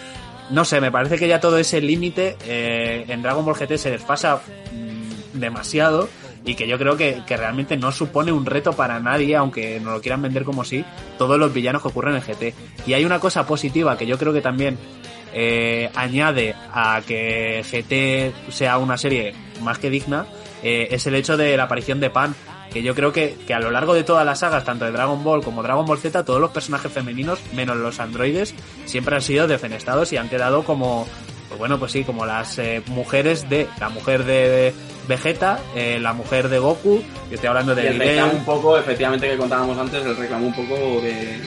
[0.51, 3.91] no sé, me parece que ya todo ese límite eh, en Dragon Ball GT se
[3.91, 4.43] desfasa
[4.73, 6.09] mm, demasiado
[6.45, 9.95] y que yo creo que, que realmente no supone un reto para nadie, aunque nos
[9.95, 10.85] lo quieran vender como si,
[11.19, 12.55] todos los villanos que ocurren en GT.
[12.87, 14.79] Y hay una cosa positiva que yo creo que también
[15.33, 20.27] eh, añade a que GT sea una serie más que digna,
[20.63, 22.35] eh, es el hecho de la aparición de Pan.
[22.73, 25.23] Que yo creo que, que a lo largo de todas las sagas, tanto de Dragon
[25.23, 28.55] Ball como Dragon Ball Z, todos los personajes femeninos, menos los androides,
[28.87, 31.07] siempre han sido defenestados y han quedado como,
[31.53, 34.73] pues bueno, pues sí, como las eh, mujeres de, la mujer de
[35.07, 38.79] Vegeta, eh, la mujer de Goku, que estoy hablando Y de el reclamo un poco,
[38.79, 41.39] efectivamente, que contábamos antes, el reclamo un poco de...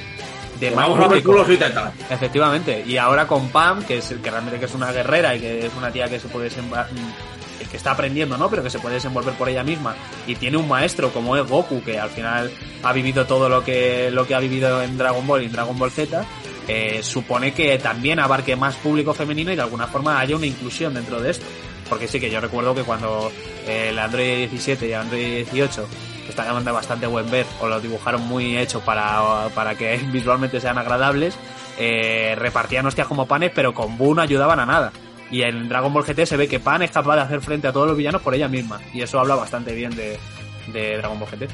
[0.59, 1.31] de más Vamos a ver público.
[1.31, 2.13] culos y.
[2.13, 2.83] Efectivamente.
[2.85, 5.71] Y ahora con Pam, que es que realmente que es una guerrera y que es
[5.75, 8.47] una tía que se puede mm, que está aprendiendo, ¿no?
[8.47, 9.95] Pero que se puede desenvolver por ella misma.
[10.27, 12.51] Y tiene un maestro como es Goku, que al final
[12.83, 15.79] ha vivido todo lo que, lo que ha vivido en Dragon Ball y en Dragon
[15.79, 16.23] Ball Z.
[16.67, 20.93] eh, supone que también abarque más público femenino y de alguna forma haya una inclusión
[20.93, 21.45] dentro de esto.
[21.89, 23.31] Porque sí que yo recuerdo que cuando
[23.67, 25.87] eh, el Android 17 y el Android 18
[26.23, 30.59] que estaban de bastante buen ver o lo dibujaron muy hecho para, para que visualmente
[30.59, 31.37] sean agradables,
[31.77, 34.91] eh, repartían hostias como panes, pero con Boo no ayudaban a nada.
[35.29, 37.73] Y en Dragon Ball GT se ve que Pan es capaz de hacer frente a
[37.73, 38.79] todos los villanos por ella misma.
[38.93, 40.19] Y eso habla bastante bien de,
[40.67, 41.47] de Dragon Ball GT.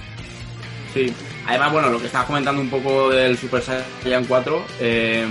[0.93, 1.13] Sí.
[1.47, 5.25] Además, bueno, lo que estabas comentando un poco del Super Saiyan 4, eh,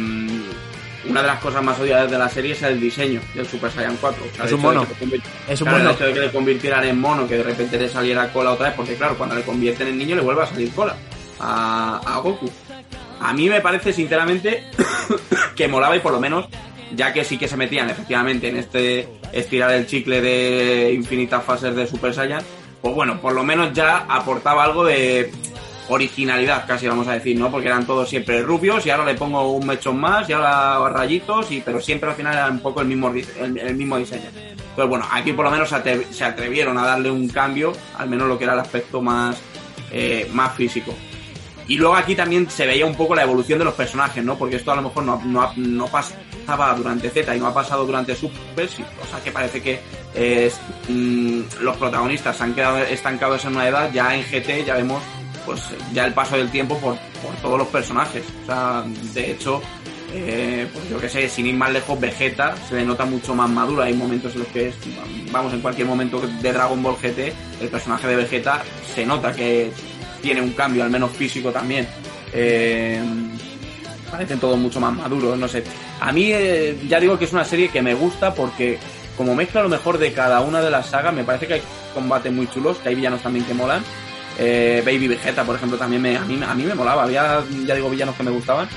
[1.09, 3.97] una de las cosas más odiadas de la serie es el diseño del Super Saiyan
[4.01, 4.23] 4.
[4.31, 4.87] O sea, Es un mono.
[4.87, 5.91] que le convir- Es un claro, mono.
[5.91, 8.67] El hecho de que le convirtieran en mono, que de repente le saliera cola otra
[8.67, 10.97] vez, porque claro, cuando le convierten en niño le vuelve a salir cola
[11.39, 12.51] a, a Goku.
[13.21, 14.65] A mí me parece, sinceramente,
[15.57, 16.47] que molaba y por lo menos,
[16.95, 21.75] ya que sí que se metían efectivamente en este estirar el chicle de infinitas fases
[21.77, 22.43] de Super Saiyan,
[22.83, 25.31] pues bueno, por lo menos ya aportaba algo de
[25.91, 27.51] originalidad, casi vamos a decir, ¿no?
[27.51, 31.51] Porque eran todos siempre rubios y ahora le pongo un mechón más y ahora rayitos,
[31.53, 34.31] y, pero siempre al final era un poco el mismo, el, el mismo diseño.
[34.35, 38.09] Entonces, bueno, aquí por lo menos se, atre- se atrevieron a darle un cambio, al
[38.09, 39.37] menos lo que era el aspecto más,
[39.91, 40.95] eh, más físico.
[41.67, 44.37] Y luego aquí también se veía un poco la evolución de los personajes, ¿no?
[44.37, 47.85] Porque esto a lo mejor no, no, no pasaba durante Z y no ha pasado
[47.87, 49.79] durante Super, o sea que parece que
[50.89, 55.01] mm, los protagonistas se han quedado estancados en una edad, ya en GT ya vemos
[55.51, 58.23] pues ya el paso del tiempo por, por todos los personajes.
[58.43, 59.61] O sea, de hecho,
[60.15, 63.51] eh, pues yo que sé, sin ir más lejos, Vegeta se le nota mucho más
[63.51, 63.83] maduro.
[63.83, 64.75] Hay momentos en los que, es,
[65.33, 67.33] vamos, en cualquier momento de Dragon Ball GT,
[67.63, 68.63] el personaje de Vegeta
[68.95, 69.73] se nota que
[70.23, 71.89] tiene un cambio, al menos físico también.
[72.33, 73.03] Eh,
[74.09, 75.65] parecen todos mucho más maduros, no sé.
[75.99, 78.79] A mí, eh, ya digo que es una serie que me gusta porque,
[79.17, 82.33] como mezcla lo mejor de cada una de las sagas, me parece que hay combates
[82.33, 83.83] muy chulos, que hay villanos también que molan.
[84.43, 87.03] Eh, Baby Vegeta, por ejemplo, también me, a, mí, a mí me molaba.
[87.03, 88.69] Había, ya digo, villanos que me gustaban.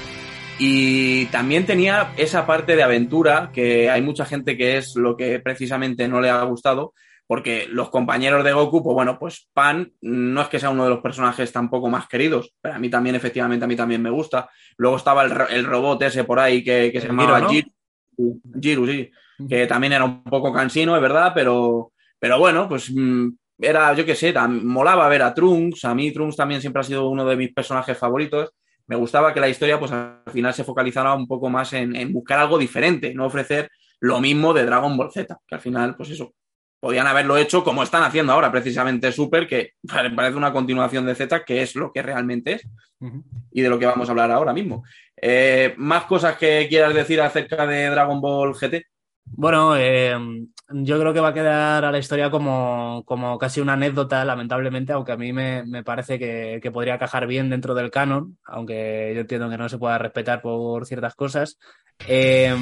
[0.59, 5.39] Y también tenía esa parte de aventura que hay mucha gente que es lo que
[5.39, 6.93] precisamente no le ha gustado,
[7.25, 10.89] porque los compañeros de Goku, pues bueno, pues Pan no es que sea uno de
[10.91, 14.49] los personajes tampoco más queridos, pero a mí también, efectivamente, a mí también me gusta.
[14.77, 17.49] Luego estaba el, el robot ese por ahí que, que se llamaba ¿no?
[17.49, 17.71] Jiru,
[18.61, 19.11] Jiru, sí,
[19.47, 23.29] que también era un poco cansino, es verdad, pero, pero bueno, pues mm,
[23.63, 27.09] era, yo qué sé, molaba ver a Trunks, a mí Trunks también siempre ha sido
[27.09, 28.51] uno de mis personajes favoritos.
[28.87, 32.11] Me gustaba que la historia, pues al final se focalizara un poco más en, en
[32.11, 33.69] buscar algo diferente, no ofrecer
[34.01, 36.33] lo mismo de Dragon Ball Z, que al final, pues eso,
[36.83, 39.71] podían haberlo hecho como están haciendo ahora, precisamente Super, que
[40.15, 42.67] parece una continuación de Z, que es lo que realmente es
[43.51, 44.83] y de lo que vamos a hablar ahora mismo.
[45.15, 48.85] Eh, ¿Más cosas que quieras decir acerca de Dragon Ball GT?
[49.23, 50.13] Bueno, eh,
[50.73, 54.93] yo creo que va a quedar a la historia como, como casi una anécdota, lamentablemente,
[54.93, 59.11] aunque a mí me, me parece que, que podría cajar bien dentro del canon, aunque
[59.13, 61.57] yo entiendo que no se pueda respetar por ciertas cosas.
[62.07, 62.55] Eh,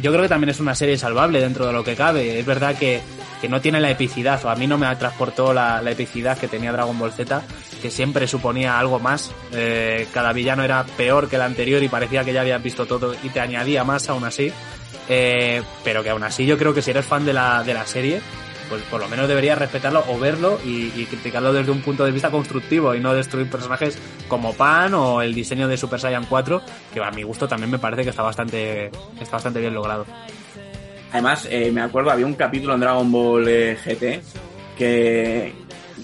[0.00, 2.38] yo creo que también es una serie salvable dentro de lo que cabe.
[2.38, 3.00] Es verdad que,
[3.40, 6.48] que no tiene la epicidad, o a mí no me transportó la, la epicidad que
[6.48, 7.42] tenía Dragon Ball Z,
[7.82, 9.34] que siempre suponía algo más.
[9.52, 13.14] Eh, cada villano era peor que el anterior y parecía que ya habías visto todo
[13.22, 14.52] y te añadía más aún así.
[15.08, 17.86] Eh, pero que aún así yo creo que si eres fan de la, de la
[17.86, 18.20] serie,
[18.68, 22.30] pues por lo menos deberías respetarlo o verlo y, criticarlo desde un punto de vista
[22.30, 27.00] constructivo y no destruir personajes como Pan o el diseño de Super Saiyan 4, que
[27.00, 28.90] a mi gusto también me parece que está bastante,
[29.20, 30.06] está bastante bien logrado.
[31.12, 34.20] Además, eh, me acuerdo, había un capítulo en Dragon Ball eh, GT
[34.76, 35.52] que,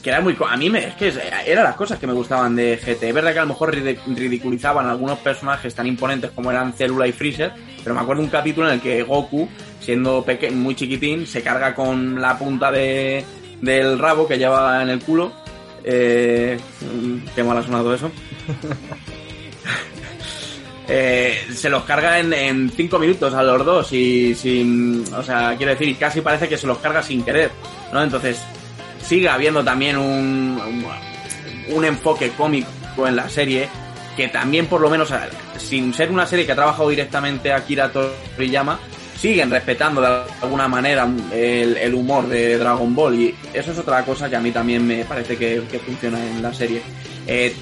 [0.03, 0.37] que era muy...
[0.49, 1.13] A mí me, es que
[1.47, 3.09] eran las cosas que me gustaban de GT.
[3.09, 7.13] Es verdad que a lo mejor ridiculizaban algunos personajes tan imponentes como eran Célula y
[7.13, 7.53] Freezer,
[7.83, 9.49] pero me acuerdo un capítulo en el que Goku,
[9.81, 13.25] siendo peque muy chiquitín, se carga con la punta de,
[13.61, 15.33] del rabo que lleva en el culo.
[15.85, 16.59] Eh,
[17.35, 18.11] qué mal ha sonado eso.
[20.89, 25.55] Eh, se los carga en, en cinco minutos a los dos y sin, o sea,
[25.57, 27.51] quiero decir, casi parece que se los carga sin querer,
[27.93, 28.03] ¿no?
[28.03, 28.43] Entonces,
[29.01, 33.69] sigue habiendo también un, un, un enfoque cómico en la serie
[34.17, 35.13] que también por lo menos,
[35.59, 38.79] sin ser una serie que ha trabajado directamente Akira Toriyama,
[39.19, 40.09] siguen respetando de
[40.43, 44.41] alguna manera el, el humor de Dragon Ball y eso es otra cosa que a
[44.41, 46.83] mí también me parece que, que funciona en la serie.
[47.27, 47.55] Eh,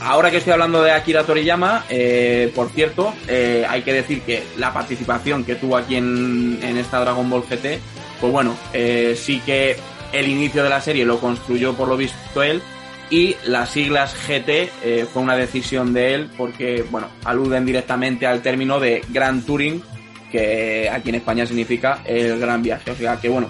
[0.00, 4.42] Ahora que estoy hablando de Akira Toriyama, eh, por cierto, eh, hay que decir que
[4.58, 7.80] la participación que tuvo aquí en, en esta Dragon Ball GT,
[8.20, 9.76] pues bueno, eh, sí que
[10.12, 12.62] el inicio de la serie lo construyó por lo visto él
[13.10, 18.42] y las siglas GT eh, fue una decisión de él porque, bueno, aluden directamente al
[18.42, 19.82] término de Grand Touring,
[20.30, 22.90] que aquí en España significa el gran viaje.
[22.90, 23.48] O sea que, bueno,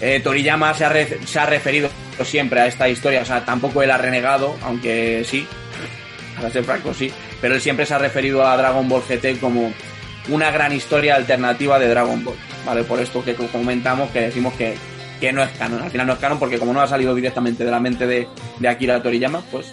[0.00, 0.92] eh, Toriyama se ha,
[1.24, 1.88] se ha referido
[2.24, 5.46] siempre a esta historia, o sea, tampoco él ha renegado, aunque sí,
[6.36, 9.72] para ser franco, sí, pero él siempre se ha referido a Dragon Ball GT como
[10.28, 12.84] una gran historia alternativa de Dragon Ball, ¿vale?
[12.84, 14.76] Por esto que comentamos, que decimos que,
[15.20, 17.64] que no es canon, al final no es canon porque como no ha salido directamente
[17.64, 19.72] de la mente de, de Akira Toriyama, pues...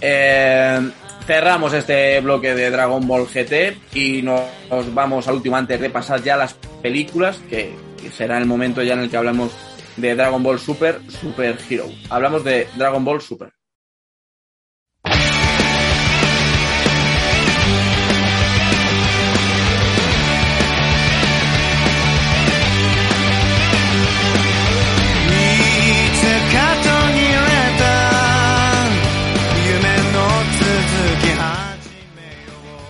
[0.00, 0.90] Eh,
[1.26, 4.42] cerramos este bloque de Dragon Ball GT y nos,
[4.92, 8.94] vamos al último antes de pasar ya las películas, que, que será el momento ya
[8.94, 9.52] en el que hablamos
[9.96, 11.86] de Dragon Ball Super, Super Hero.
[12.10, 13.52] Hablamos de Dragon Ball Super.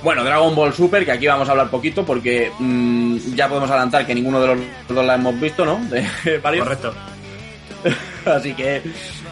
[0.04, 4.06] Bueno, Dragon Ball Super, que aquí vamos a hablar poquito porque mm, ya podemos adelantar
[4.06, 5.78] que ninguno de los dos la hemos visto, ¿no?
[5.86, 6.06] De.
[6.42, 6.92] Correcto.
[8.26, 8.82] Así que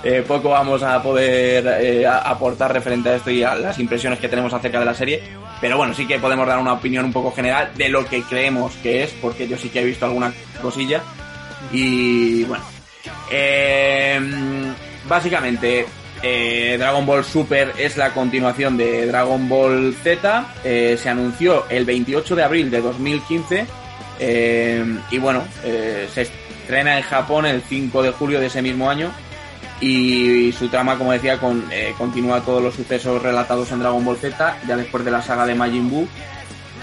[0.02, 4.30] eh, poco vamos a poder eh, aportar referente a esto y a las impresiones que
[4.30, 5.22] tenemos acerca de la serie.
[5.60, 8.74] Pero bueno, sí que podemos dar una opinión un poco general de lo que creemos
[8.76, 11.02] que es, porque yo sí que he visto alguna cosilla.
[11.70, 12.64] Y bueno,
[13.30, 14.18] eh,
[15.06, 15.84] básicamente
[16.22, 20.46] eh, Dragon Ball Super es la continuación de Dragon Ball Z.
[20.64, 23.66] eh, se anunció el 28 de abril de 2015
[24.20, 29.10] eh, y bueno, se estrena en Japón el 5 de julio de ese mismo año
[29.80, 31.64] y su trama, como decía, con,
[31.98, 35.56] continúa todos los sucesos relatados en Dragon Ball Z, ya después de la saga de
[35.56, 36.06] Majin Buu.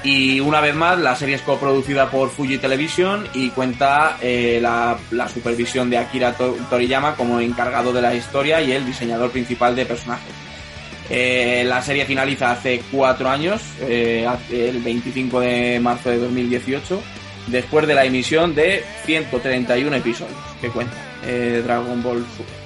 [0.04, 4.98] Y una vez más, la serie es coproducida por Fuji Television y cuenta eh, la,
[5.28, 9.86] supervisión de Akira To- Toriyama como encargado de la historia y el diseñador principal de
[9.86, 10.32] personajes.
[11.10, 17.02] Eh, la serie finaliza hace cuatro años, eh, el 25 de marzo de 2018,
[17.48, 20.96] después de la emisión de 131 episodios que cuenta
[21.66, 22.59] Dragon Ball Super.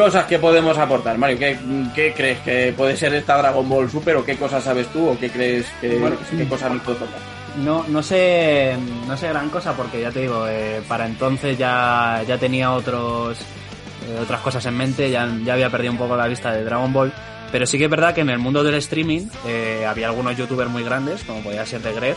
[0.00, 1.38] Cosas que podemos aportar, Mario.
[1.38, 1.58] ¿qué,
[1.94, 5.18] qué crees que puede ser esta Dragon Ball Super o qué cosas sabes tú o
[5.18, 7.18] qué crees que Bueno, qué cosas nos puede tocar?
[7.62, 12.22] No, no sé, no sé gran cosa porque ya te digo, eh, para entonces ya,
[12.26, 16.28] ya tenía otros, eh, otras cosas en mente, ya, ya había perdido un poco la
[16.28, 17.12] vista de Dragon Ball,
[17.52, 20.70] pero sí que es verdad que en el mundo del streaming eh, había algunos youtubers
[20.70, 22.16] muy grandes, como podía ser de Gref,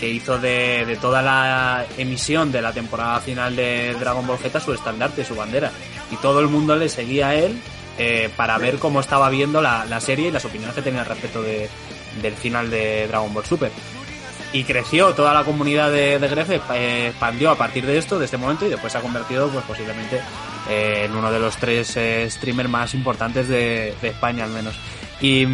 [0.00, 4.60] que hizo de, de toda la emisión de la temporada final de Dragon Ball Z
[4.60, 5.70] su estandarte, su bandera,
[6.10, 7.58] y todo el mundo le seguía a él
[7.98, 11.06] eh, para ver cómo estaba viendo la, la serie y las opiniones que tenía al
[11.06, 11.68] respecto de,
[12.20, 13.70] del final de Dragon Ball Super.
[14.52, 18.36] Y creció toda la comunidad de, de eh, expandió a partir de esto de este
[18.36, 20.20] momento y después se ha convertido pues posiblemente
[20.68, 21.98] eh, en uno de los tres
[22.32, 24.74] streamers más importantes de, de España al menos.
[25.20, 25.46] Y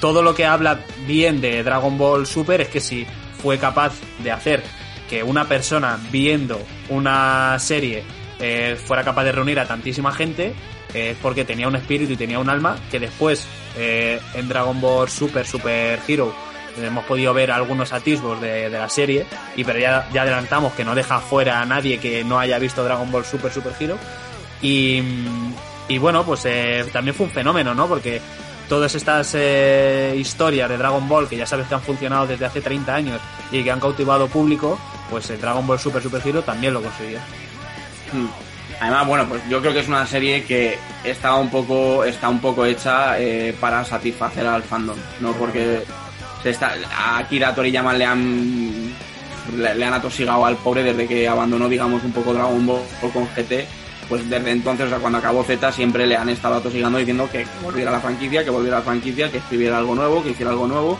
[0.00, 3.06] todo lo que habla bien de Dragon Ball Super es que si
[3.44, 4.62] fue capaz de hacer
[5.10, 8.02] que una persona viendo una serie
[8.40, 10.54] eh, fuera capaz de reunir a tantísima gente
[10.94, 14.80] eh, es porque tenía un espíritu y tenía un alma que después eh, en Dragon
[14.80, 16.34] Ball Super Super Hero
[16.82, 19.26] hemos podido ver algunos atisbos de, de la serie
[19.56, 22.82] y pero ya, ya adelantamos que no deja fuera a nadie que no haya visto
[22.82, 23.98] Dragon Ball Super Super Hero
[24.62, 25.02] y,
[25.86, 28.22] y bueno pues eh, también fue un fenómeno no porque
[28.68, 32.60] todas estas eh, historias de Dragon Ball que ya sabes que han funcionado desde hace
[32.60, 34.78] 30 años y que han cautivado público
[35.10, 37.18] pues el Dragon Ball Super Super Hero también lo consiguió
[38.12, 38.26] Mm.
[38.80, 42.40] Además, bueno, pues yo creo que es una serie que está un poco, está un
[42.40, 45.32] poco hecha eh, para satisfacer al fandom, ¿no?
[45.32, 45.82] Porque
[46.42, 48.94] se está, a Akira Toriyama le han
[49.56, 53.26] le, le han atosigado al pobre desde que abandonó, digamos, un poco Dragon Ball con
[53.26, 53.66] GT.
[54.08, 57.46] Pues desde entonces, o sea, cuando acabó Z, siempre le han estado atosigando diciendo que
[57.62, 60.50] volviera a la franquicia, que volviera a la franquicia, que escribiera algo nuevo, que hiciera
[60.50, 60.98] algo nuevo.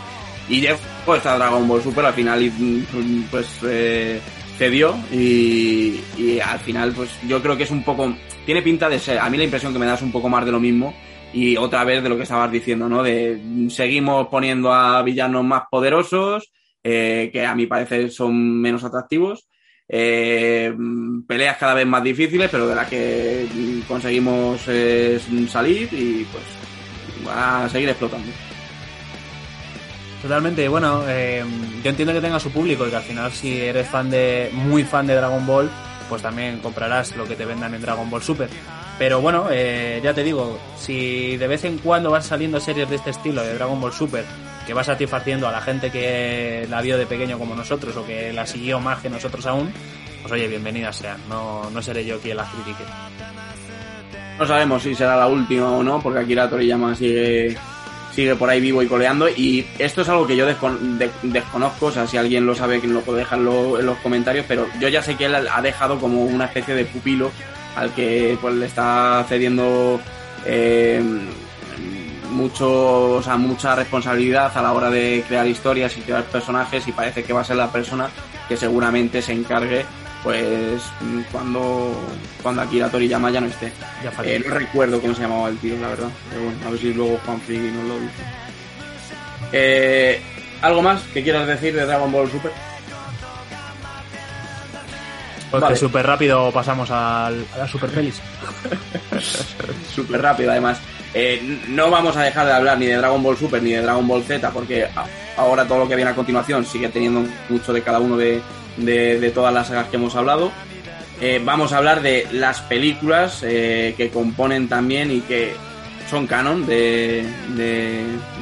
[0.49, 4.21] Y Jeff, pues está Dragon Ball Super, al final, mm, pues eh,
[4.59, 8.15] cedió y, y al final, pues yo creo que es un poco.
[8.47, 9.19] Tiene pinta de ser.
[9.19, 10.95] A mí la impresión que me da es un poco más de lo mismo.
[11.33, 13.03] Y otra vez de lo que estabas diciendo, ¿no?
[13.03, 16.53] De mm, seguimos poniendo a villanos más poderosos,
[16.83, 19.49] eh, que a mi parecer son menos atractivos.
[19.89, 20.75] Eh,
[21.27, 23.47] peleas cada vez más difíciles, pero de las que
[23.87, 26.45] conseguimos eh, salir y pues
[27.35, 28.29] a seguir explotando.
[30.25, 31.45] Totalmente, bueno, eh,
[31.83, 34.83] yo entiendo que tenga su público y que al final si eres fan de, muy
[34.83, 35.71] fan de Dragon Ball,
[36.09, 38.49] pues también comprarás lo que te vendan en Dragon Ball Super.
[38.99, 42.97] Pero bueno, eh, ya te digo, si de vez en cuando van saliendo series de
[42.97, 44.25] este estilo de Dragon Ball Super,
[44.67, 48.33] que va satisfaciendo a la gente que la vio de pequeño como nosotros o que
[48.33, 49.73] la siguió más que nosotros aún,
[50.23, 52.85] pues oye, bienvenida sea, no, no seré yo quien las critique.
[54.39, 57.57] No sabemos si será la última o no, porque Akira Toriyama sigue,
[58.13, 59.29] sigue por ahí vivo y coleando.
[59.29, 62.81] Y esto es algo que yo descon- de- desconozco, o sea, si alguien lo sabe,
[62.81, 65.35] que lo puede dejar en, lo- en los comentarios, pero yo ya sé que él
[65.37, 67.31] ha dejado como una especie de pupilo
[67.77, 70.01] al que pues le está cediendo
[70.47, 71.01] eh,
[72.35, 76.93] mucho, o sea, mucha responsabilidad a la hora de crear historias y crear personajes y
[76.93, 78.09] parece que va a ser la persona
[78.49, 79.87] que seguramente se encargue
[80.23, 80.83] pues
[81.31, 81.93] cuando
[82.43, 83.73] cuando Akira Toriyama ya no esté.
[84.03, 86.09] Ya Eh, no recuerdo cómo se llamaba el tío, la verdad.
[86.31, 88.23] Pero bueno, a ver si luego Juan Friki nos lo dice.
[89.53, 90.23] Eh,
[90.63, 92.53] ¿Algo más que quieras decir de Dragon Ball Super?
[95.51, 95.77] Pues vale.
[95.77, 98.21] súper rápido pasamos al- a la Super Pelis.
[99.95, 100.79] Súper rápido, además.
[101.15, 104.07] Eh, no vamos a dejar de hablar ni de Dragon Ball Super ni de Dragon
[104.07, 104.89] Ball Z, porque
[105.37, 108.43] ahora todo lo que viene a continuación sigue teniendo mucho de cada uno de,
[109.33, 110.51] todas las sagas que hemos hablado.
[111.21, 115.55] Eh, vamos a hablar de las películas eh, que componen también y que
[116.11, 117.25] son canon de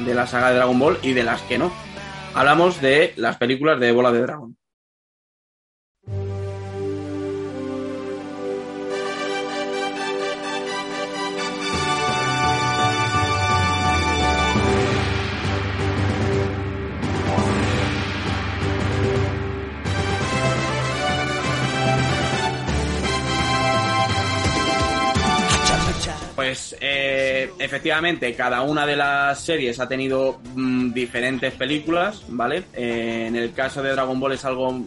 [0.07, 1.71] la saga de Dragon Ball y de las que no.
[2.33, 4.57] Hablamos de las películas de Bola de Dragón.
[26.79, 32.63] Efectivamente, cada una de las series ha tenido mm, diferentes películas, ¿vale?
[32.73, 34.81] Eh, en el caso de Dragon Ball es algo,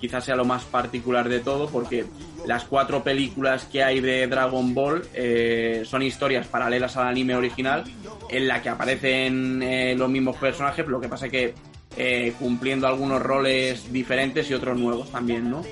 [0.00, 2.04] quizás sea lo más particular de todo, porque
[2.46, 7.84] las cuatro películas que hay de Dragon Ball eh, son historias paralelas al anime original,
[8.28, 11.54] en la que aparecen eh, los mismos personajes, lo que pasa que
[11.96, 15.62] eh, cumpliendo algunos roles diferentes y otros nuevos también, ¿no?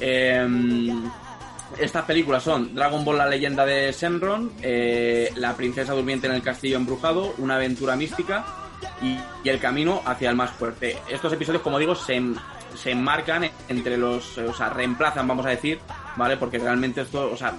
[0.00, 1.02] Em,
[1.78, 6.42] estas películas son Dragon Ball La leyenda de Senron, eh, La princesa durmiente en el
[6.42, 8.44] castillo embrujado, Una aventura mística
[9.02, 10.98] y, y El camino hacia el más fuerte.
[11.08, 12.20] Estos episodios, como digo, se,
[12.76, 15.80] se enmarcan entre los, o sea, reemplazan, vamos a decir,
[16.16, 16.36] ¿vale?
[16.36, 17.54] Porque realmente esto, o sea,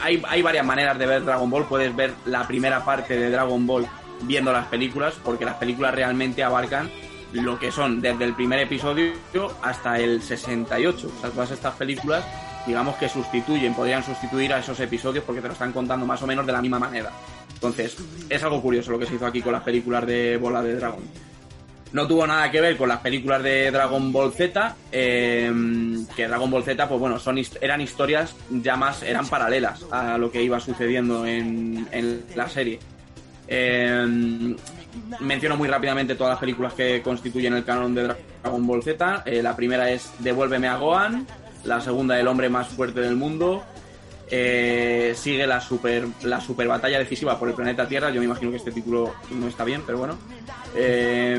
[0.00, 1.66] hay, hay varias maneras de ver Dragon Ball.
[1.66, 3.86] Puedes ver la primera parte de Dragon Ball
[4.22, 6.90] viendo las películas, porque las películas realmente abarcan
[7.32, 9.12] lo que son desde el primer episodio
[9.62, 11.10] hasta el 68.
[11.16, 12.24] O sea, todas estas películas,
[12.68, 16.26] digamos que sustituyen, podrían sustituir a esos episodios porque te lo están contando más o
[16.26, 17.10] menos de la misma manera.
[17.52, 17.96] Entonces,
[18.28, 21.02] es algo curioso lo que se hizo aquí con las películas de Bola de Dragón.
[21.92, 25.50] No tuvo nada que ver con las películas de Dragon Ball Z, eh,
[26.14, 30.30] que Dragon Ball Z, pues bueno, son, eran historias ya más, eran paralelas a lo
[30.30, 32.78] que iba sucediendo en, en la serie.
[33.48, 34.54] Eh,
[35.20, 39.22] menciono muy rápidamente todas las películas que constituyen el canon de Dragon Ball Z.
[39.24, 41.26] Eh, la primera es Devuélveme a Gohan,
[41.68, 43.62] la segunda El hombre más fuerte del mundo.
[44.30, 48.10] Eh, sigue la super, la super batalla decisiva por el planeta Tierra.
[48.10, 50.18] Yo me imagino que este título no está bien, pero bueno.
[50.74, 51.38] Eh,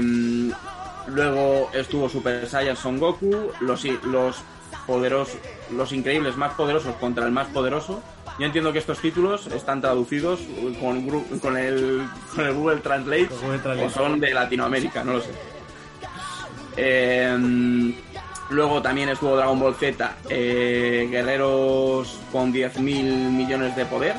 [1.07, 4.37] luego estuvo Super Saiyan Son Goku, los, los
[4.87, 5.37] poderosos,
[5.71, 8.01] los increíbles más poderosos contra el más poderoso.
[8.39, 10.39] Yo entiendo que estos títulos están traducidos
[10.79, 10.97] con,
[11.57, 13.85] el, con el Google Translate, Google Translate.
[13.85, 15.31] o son de Latinoamérica, no lo sé.
[16.77, 17.93] Eh,
[18.49, 24.15] luego también estuvo Dragon Ball Z, eh, guerreros con 10.000 millones de poder.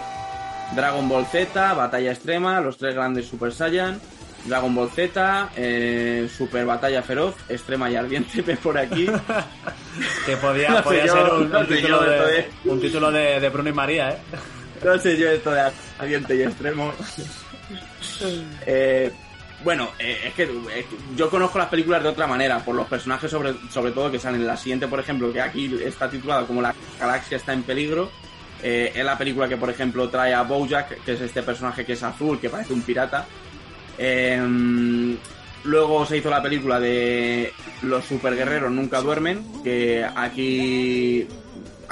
[0.74, 4.01] Dragon Ball Z, Batalla Extrema, los tres grandes Super Saiyan.
[4.47, 9.07] Dragon Ball Z, eh, Super Batalla Feroz, Extrema y Ardiente, por aquí.
[10.24, 12.47] Que podía, No podía yo, ser un, no un sé título, yo, esto de, es-
[12.64, 14.16] un título de, de Bruno y María, ¿eh?
[14.85, 16.93] No sé yo esto de Ardiente y Extremo.
[18.66, 19.11] Eh,
[19.64, 20.86] bueno, eh, es, que, que
[21.16, 24.46] yo conozco las películas de otra manera, por los personajes sobre, sobre todo que salen.
[24.46, 28.11] La siguiente, por ejemplo, que aquí está titulada como La galaxia está en peligro,
[28.62, 31.92] eh, es la película que, por ejemplo, trae a Bojack, que es este personaje que
[31.92, 33.26] es azul, que parece un pirata.
[33.98, 34.40] Eh,
[35.64, 37.52] luego se hizo la película de
[37.82, 41.26] Los superguerreros nunca duermen, que aquí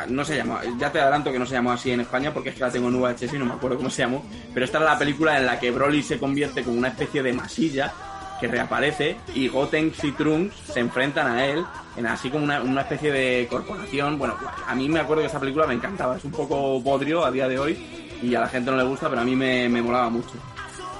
[0.06, 2.54] no se llama, ya te adelanto que no se llamó así en España porque es
[2.54, 4.24] que la tengo en VHS y no me acuerdo cómo se llamó,
[4.54, 7.32] pero esta era la película en la que Broly se convierte como una especie de
[7.32, 7.92] masilla
[8.40, 11.64] que reaparece y Gotenks y Trunks se enfrentan a él
[11.96, 14.16] en así como una, una especie de corporación.
[14.18, 14.36] Bueno,
[14.66, 17.48] a mí me acuerdo que esa película me encantaba, es un poco bodrio a día
[17.48, 20.08] de hoy y a la gente no le gusta, pero a mí me, me molaba
[20.08, 20.34] mucho.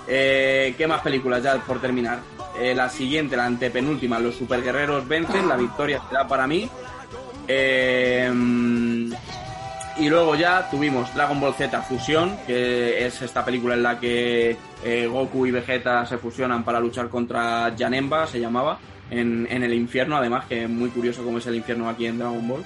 [0.09, 2.20] Eh, ¿Qué más películas ya por terminar?
[2.59, 6.68] Eh, la siguiente, la antepenúltima, Los superguerreros vencen, la victoria será para mí.
[7.49, 8.30] Eh,
[9.96, 14.57] y luego ya tuvimos Dragon Ball Z Fusión, que es esta película en la que
[14.84, 18.78] eh, Goku y Vegeta se fusionan para luchar contra Janemba, se llamaba,
[19.11, 22.18] en, en el infierno, además, que es muy curioso cómo es el infierno aquí en
[22.18, 22.64] Dragon Ball.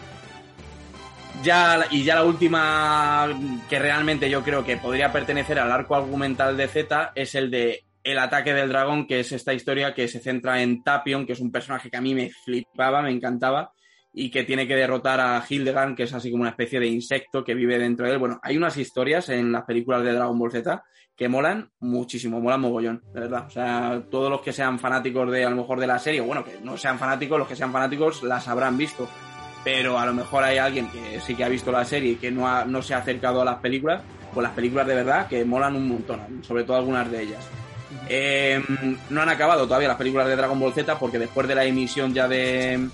[1.43, 3.29] Ya, y ya la última
[3.69, 7.85] que realmente yo creo que podría pertenecer al arco argumental de Z es el de
[8.05, 11.41] El ataque del dragón, que es esta historia que se centra en Tapion, que es
[11.41, 13.73] un personaje que a mí me flipaba, me encantaba,
[14.13, 17.43] y que tiene que derrotar a Hildegard, que es así como una especie de insecto
[17.43, 18.19] que vive dentro de él.
[18.19, 20.83] Bueno, hay unas historias en las películas de Dragon Ball Z
[21.17, 23.47] que molan muchísimo, molan mogollón, de verdad.
[23.47, 26.45] O sea, todos los que sean fanáticos de a lo mejor de la serie, bueno,
[26.45, 29.09] que no sean fanáticos, los que sean fanáticos las habrán visto.
[29.65, 32.31] Pero a lo mejor hay alguien que sí que ha visto la serie y que
[32.33, 34.03] no, ha- no se ha acercado a las películas,
[34.35, 37.49] pues las películas de verdad que molan un montón, sobre todo algunas de ellas.
[38.09, 38.61] Eh,
[39.11, 42.13] no han acabado todavía las películas de Dragon Ball Z porque después de la emisión
[42.13, 42.89] ya de,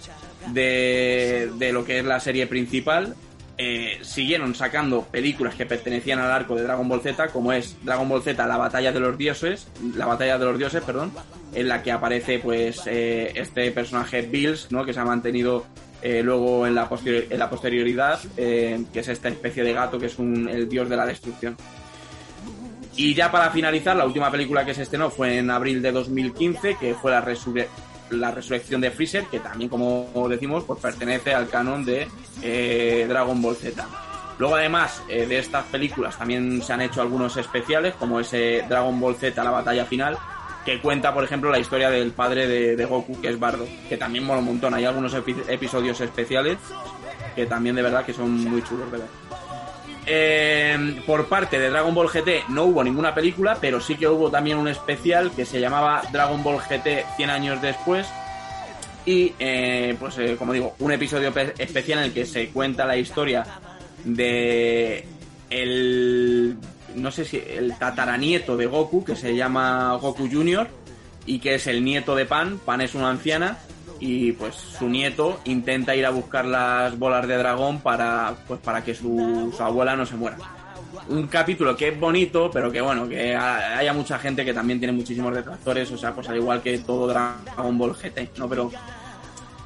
[0.52, 3.14] de, de lo que es la serie principal,
[3.60, 8.08] eh, siguieron sacando películas que pertenecían al arco de Dragon Ball Z, como es Dragon
[8.08, 11.12] Ball Z, la batalla de los dioses, la batalla de los dioses, perdón,
[11.52, 14.84] en la que aparece pues eh, este personaje Bills, ¿no?
[14.84, 15.66] que se ha mantenido
[16.00, 20.06] eh, luego en la, en la posterioridad, eh, que es esta especie de gato que
[20.06, 21.56] es un, el dios de la destrucción.
[22.94, 26.76] Y ya para finalizar, la última película que se estrenó fue en abril de 2015,
[26.76, 27.20] que fue la,
[28.10, 32.08] la resurrección de Freezer, que también, como decimos, pues pertenece al canon de
[32.42, 33.86] eh, Dragon Ball Z.
[34.38, 38.98] Luego, además eh, de estas películas, también se han hecho algunos especiales, como ese Dragon
[39.00, 40.16] Ball Z, la batalla final,
[40.64, 42.46] que cuenta, por ejemplo, la historia del padre
[42.76, 44.74] de, Goku, que es Bardo, que también mola un montón.
[44.74, 46.58] Hay algunos epi- episodios especiales
[47.34, 49.06] que también de verdad que son muy chulos de ver.
[50.08, 54.30] Eh, por parte de Dragon Ball GT no hubo ninguna película, pero sí que hubo
[54.30, 58.06] también un especial que se llamaba Dragon Ball GT 100 años después.
[59.06, 62.84] Y, eh, pues, eh, como digo, un episodio pe- especial en el que se cuenta
[62.84, 63.44] la historia
[64.04, 65.06] de
[65.50, 66.56] el
[66.94, 70.68] no sé si el tataranieto de Goku que se llama Goku Junior
[71.26, 72.58] y que es el nieto de Pan.
[72.64, 73.58] Pan es una anciana
[74.00, 78.82] y pues su nieto intenta ir a buscar las bolas de dragón para pues para
[78.84, 80.36] que su, abuela no se muera.
[81.08, 84.78] Un capítulo que es bonito, pero que bueno, que ha- haya mucha gente que también
[84.78, 88.48] tiene muchísimos detractores, o sea, pues al igual que todo Dragon Ball GT, ¿no?
[88.48, 88.70] Pero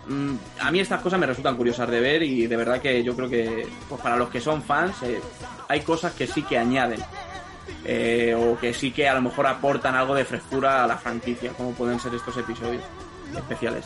[0.08, 3.14] mm, a mí estas cosas me resultan curiosas de ver y de verdad que yo
[3.14, 5.20] creo que pues para los que son fans eh,
[5.68, 7.00] hay cosas que sí que añaden
[7.84, 11.52] eh, o que sí que a lo mejor aportan algo de frescura a la franquicia,
[11.52, 12.82] como pueden ser estos episodios
[13.36, 13.84] especiales.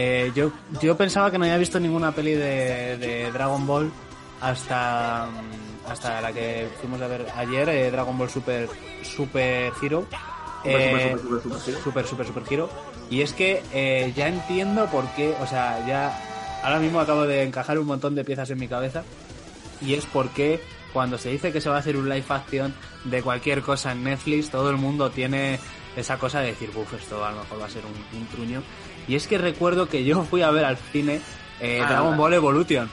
[0.00, 3.90] Eh, yo, yo pensaba que no había visto ninguna peli de, de Dragon Ball
[4.40, 5.26] hasta,
[5.88, 8.68] hasta la que fuimos a ver ayer, eh, Dragon Ball Super,
[9.02, 10.06] Super Hero.
[10.64, 12.26] Eh, Super, super, super, super, super.
[12.26, 12.70] super, Hero.
[13.10, 16.16] Y es que eh, ya entiendo por qué, o sea, ya
[16.62, 19.02] ahora mismo acabo de encajar un montón de piezas en mi cabeza.
[19.80, 20.60] Y es porque
[20.92, 22.72] cuando se dice que se va a hacer un live action
[23.02, 25.58] de cualquier cosa en Netflix, todo el mundo tiene
[25.98, 28.62] esa cosa de decir, buf, esto a lo mejor va a ser un, un truño.
[29.06, 31.20] Y es que recuerdo que yo fui a ver al cine
[31.60, 32.16] eh, Ah, Dragon.
[32.16, 32.90] Ball Evolution.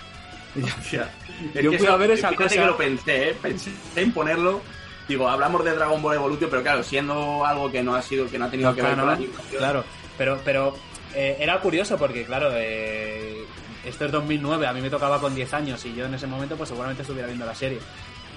[1.61, 2.49] Yo fui a ver esa cosa.
[2.49, 3.37] que lo pensé, ¿eh?
[3.41, 4.61] pensé en ponerlo.
[5.07, 8.39] Digo, hablamos de Dragon Ball Evolution, pero claro, siendo algo que no ha sido, que
[8.39, 9.57] no ha tenido que ver con la animación.
[9.59, 9.83] Claro,
[10.17, 10.75] pero, pero
[11.13, 13.43] eh, era curioso porque, claro, eh,
[13.85, 16.55] esto es 2009, a mí me tocaba con 10 años y yo en ese momento
[16.55, 17.79] pues seguramente estuviera viendo la serie.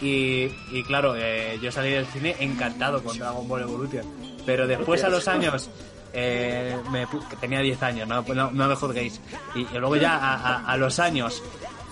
[0.02, 4.04] Y, y claro, eh, yo salí del cine encantado con Dragon Ball Evolution.
[4.48, 5.68] Pero después a los años,
[6.14, 7.06] eh, me
[7.38, 9.20] tenía 10 años, no, no, no me juzguéis.
[9.54, 11.42] Y, y luego ya a, a- a los años,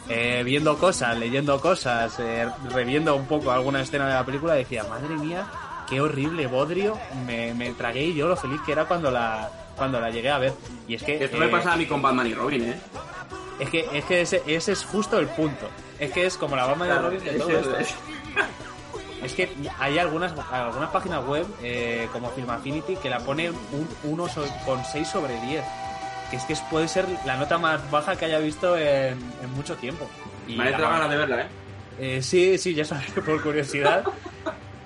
[0.08, 4.84] eh, viendo cosas, leyendo cosas, eh, reviendo un poco alguna escena de la película, decía,
[4.84, 5.46] madre mía,
[5.86, 10.00] qué horrible bodrio me, me tragué y yo lo feliz que era cuando la cuando
[10.00, 10.54] la llegué a ver.
[10.88, 12.80] Y es que Esto me eh, pasa a mí con Batman y Robin, ¿eh?
[13.60, 15.68] es que, es que ese, ese es justo el punto.
[15.98, 17.94] Es que es como la Batman de Claro, Robin de todo es- esto.
[19.22, 23.88] Es- que hay algunas, algunas páginas web, eh, como Film Affinity, que la ponen un
[24.18, 25.64] 1,6 sobre 10.
[26.30, 29.76] Que es que puede ser la nota más baja que haya visto en, en mucho
[29.76, 30.08] tiempo.
[30.48, 31.46] Y Me entrado ganas de verla, ¿eh?
[31.98, 34.04] eh, sí, sí, ya sabes, por curiosidad.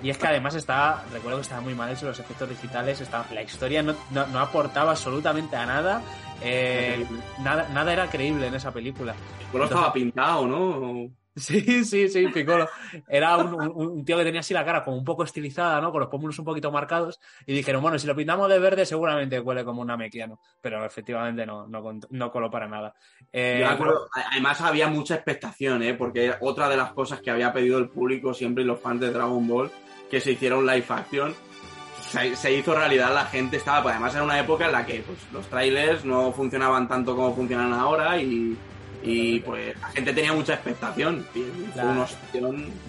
[0.03, 3.25] Y es que además está, recuerdo que estaba muy mal hecho los efectos digitales, estaba,
[3.31, 6.01] la historia no, no, no aportaba absolutamente a nada,
[6.41, 7.05] eh,
[7.39, 9.13] nada, nada era creíble en esa película.
[9.51, 11.09] Bueno, estaba pintado, ¿no?
[11.35, 12.67] Sí, sí, sí, Piccolo.
[13.07, 15.91] Era un, un- un tío que tenía así la cara como un poco estilizada, ¿no?
[15.91, 17.21] Con los pómulos un poquito marcados.
[17.45, 20.39] Y dijeron, bueno, si lo pintamos de verde seguramente huele como una mequiano.
[20.59, 22.93] Pero efectivamente no, no, no coló para nada.
[23.31, 25.93] Eh, Yo acuerdo, además había mucha expectación, ¿eh?
[25.93, 29.11] Porque otra de las cosas que había pedido el público siempre y los fans de
[29.11, 29.71] Dragon Ball,
[30.09, 31.33] que se hiciera un live action,
[32.09, 34.99] se, se hizo realidad, la gente estaba, pues además era una época en la que
[34.99, 38.57] pues, los trailers no funcionaban tanto como funcionan ahora y,
[39.03, 41.25] y pues la gente tenía mucha expectación.
[41.75, 42.07] La-.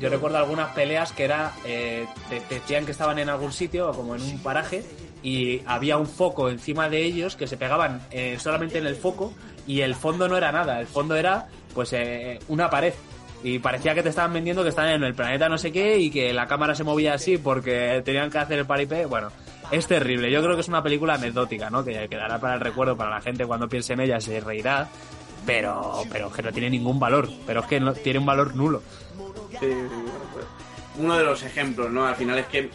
[0.01, 3.93] Yo recuerdo algunas peleas que era, eh, te, te decían que estaban en algún sitio,
[3.93, 4.85] como en un paraje,
[5.23, 9.33] y había un foco encima de ellos que se pegaban eh, solamente en el foco
[9.67, 12.93] y el fondo no era nada, el fondo era pues eh, una pared.
[13.45, 16.11] Y parecía que te estaban vendiendo que estaban en el planeta no sé qué y
[16.11, 19.05] que la cámara se movía así porque tenían que hacer el paripé.
[19.07, 19.31] Bueno,
[19.73, 20.31] es terrible.
[20.31, 21.85] Yo creo que es una película anecdótica, ¿no?
[21.85, 24.89] Que quedará para el recuerdo para la gente cuando piense en ella, se reirá.
[25.47, 27.29] Pero, pero que no tiene ningún valor.
[27.47, 28.83] Pero es que no, tiene un valor nulo.
[30.99, 32.07] Uno de los ejemplos, ¿no?
[32.07, 32.71] Al final es que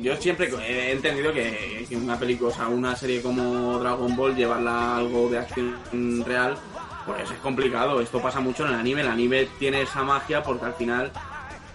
[0.00, 4.34] yo siempre he entendido que, que una película, o sea, una serie como Dragon Ball,
[4.34, 6.56] llevarla a algo de acción real,
[7.04, 8.00] pues es complicado.
[8.00, 9.02] Esto pasa mucho en el anime.
[9.02, 11.12] El anime tiene esa magia porque al final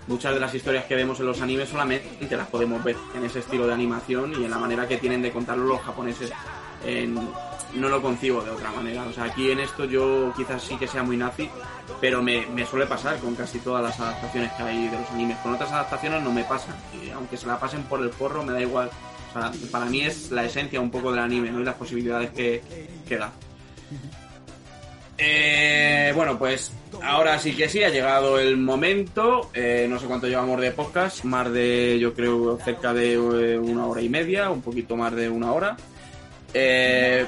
[0.08, 3.40] muchas de las historias que vemos en los animes solamente las podemos ver en ese
[3.40, 6.32] estilo de animación y en la manera que tienen de contarlo los japoneses.
[6.86, 7.18] En-
[7.76, 9.04] no lo concibo de otra manera.
[9.04, 11.50] O sea, aquí en esto yo quizás sí que sea muy nazi,
[12.02, 15.38] pero me, me suele pasar con casi todas las adaptaciones que hay de los animes.
[15.38, 16.76] Con otras adaptaciones no me pasa.
[16.94, 18.90] Y aunque se la pasen por el forro, me da igual.
[19.30, 21.60] O sea, para mí es la esencia un poco del anime, ¿no?
[21.60, 22.62] Y las posibilidades que,
[23.08, 23.32] que da.
[25.20, 26.72] Eh, bueno, pues
[27.02, 29.50] ahora sí que sí, ha llegado el momento.
[29.54, 33.88] Eh, no sé cuánto llevamos de podcast, más de, yo creo, cerca de eh, una
[33.88, 35.76] hora y media, un poquito más de una hora.
[36.54, 37.26] Eh,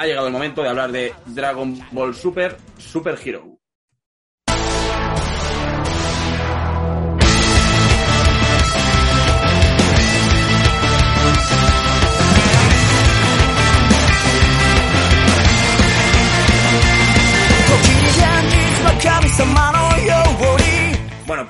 [0.00, 3.59] ha llegado el momento de hablar de Dragon Ball Super, Super Hero.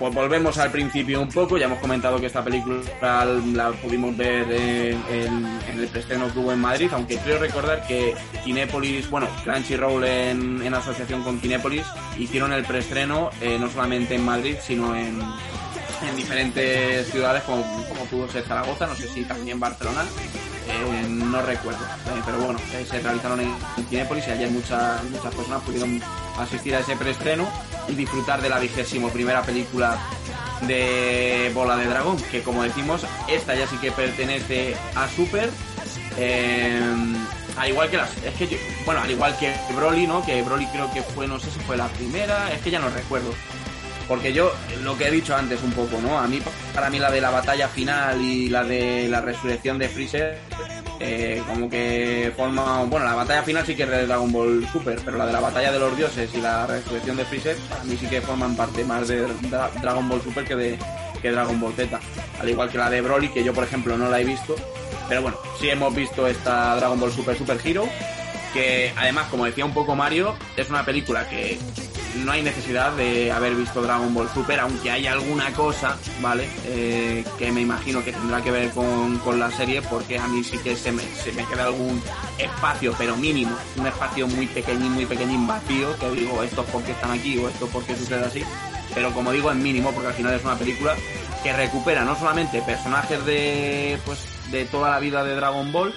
[0.00, 1.56] Pues volvemos al principio un poco.
[1.58, 2.80] Ya hemos comentado que esta película
[3.54, 7.86] la pudimos ver en, en- en el preestreno que hubo en Madrid, aunque creo recordar
[7.86, 11.84] que Kinépolis, bueno, Crunchyroll en, en asociación con Kinépolis,
[12.18, 15.20] hicieron el preestreno eh, no solamente en Madrid, sino en,
[16.08, 20.04] en diferentes ciudades como, como pudo ser Zaragoza, no sé si también Barcelona,
[21.08, 25.34] no recuerdo, eh, pero bueno, eh, se realizaron en, en Cinépolis y ayer muchas, muchas
[25.34, 26.00] personas pudieron
[26.38, 27.48] asistir a ese preestreno
[27.88, 29.98] y disfrutar de la vigésimo primera película
[30.62, 35.50] de Bola de Dragón, que como decimos, esta ya sí que pertenece a Super.
[36.16, 36.80] eh,
[37.56, 38.10] al igual que las.
[38.24, 40.24] Es que bueno, al igual que Broly, ¿no?
[40.24, 42.88] Que Broly creo que fue, no sé si fue la primera, es que ya no
[42.88, 43.34] recuerdo.
[44.10, 46.18] Porque yo, lo que he dicho antes un poco, ¿no?
[46.18, 46.42] A mí,
[46.74, 50.36] para mí la de la batalla final y la de la resurrección de Freezer,
[50.98, 52.82] eh, como que forma...
[52.86, 55.38] Bueno, la batalla final sí que es de Dragon Ball Super, pero la de la
[55.38, 58.82] batalla de los dioses y la resurrección de Freezer, para mí sí que forman parte
[58.84, 60.78] más de Dra- Dragon Ball Super que de
[61.22, 62.00] que Dragon Ball Z.
[62.40, 64.56] Al igual que la de Broly, que yo, por ejemplo, no la he visto.
[65.08, 67.86] Pero bueno, sí hemos visto esta Dragon Ball Super Super Hero,
[68.52, 71.58] que además, como decía un poco Mario, es una película que
[72.16, 76.48] no hay necesidad de haber visto Dragon Ball Super, aunque hay alguna cosa, ¿vale?
[76.66, 80.42] Eh, que me imagino que tendrá que ver con, con la serie, porque a mí
[80.44, 82.02] sí que se me, se me queda algún
[82.38, 86.92] espacio, pero mínimo, un espacio muy pequeñín, muy pequeñín vacío, que digo, esto es porque
[86.92, 88.42] están aquí o esto es porque sucede así,
[88.94, 90.94] pero como digo, es mínimo, porque al final es una película
[91.42, 94.18] que recupera no solamente personajes de, pues,
[94.50, 95.94] de toda la vida de Dragon Ball,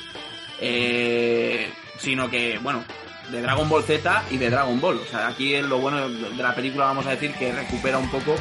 [0.59, 2.83] eh, sino que, bueno,
[3.31, 4.97] de Dragon Ball Z y de Dragon Ball.
[4.97, 8.09] O sea, aquí es lo bueno de la película, vamos a decir, que recupera un
[8.09, 8.35] poco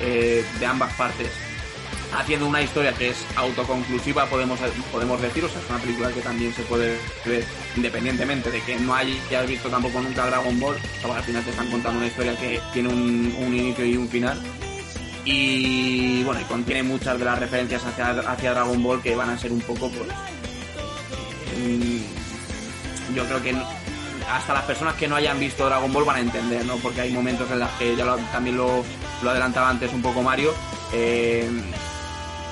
[0.00, 1.30] eh, de ambas partes.
[2.16, 4.58] Haciendo una historia que es autoconclusiva, podemos,
[4.90, 6.96] podemos decir, o sea, es una película que también se puede
[7.26, 7.44] ver
[7.76, 11.70] independientemente de que no hayas visto tampoco nunca Dragon Ball, o al final te están
[11.70, 14.40] contando una historia que tiene un, un inicio y un final.
[15.26, 19.38] Y bueno, y contiene muchas de las referencias hacia, hacia Dragon Ball que van a
[19.38, 20.08] ser un poco, pues,
[21.58, 23.54] mm, yo creo que
[24.30, 26.76] hasta las personas que no hayan visto Dragon Ball van a entender, ¿no?
[26.76, 28.84] Porque hay momentos en los que ya también lo,
[29.22, 30.52] lo adelantaba antes un poco Mario.
[30.92, 31.48] eh,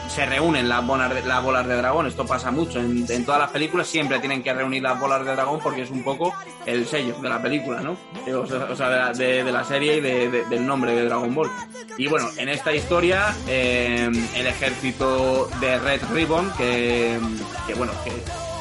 [0.08, 2.78] se reúnen las bolas, de, las bolas de dragón, esto pasa mucho.
[2.78, 6.02] En, todas las películas siempre tienen que reunir las bolas de dragón porque es un
[6.02, 6.32] poco
[6.64, 7.98] el sello de la película, ¿no?
[8.26, 11.50] Eh, O sea, de, la, serie y de- de- del nombre de Dragon Ball.
[11.98, 17.18] Y bueno, en esta historia, eh, el ejército de Red Ribbon, que,
[17.66, 18.12] que bueno, que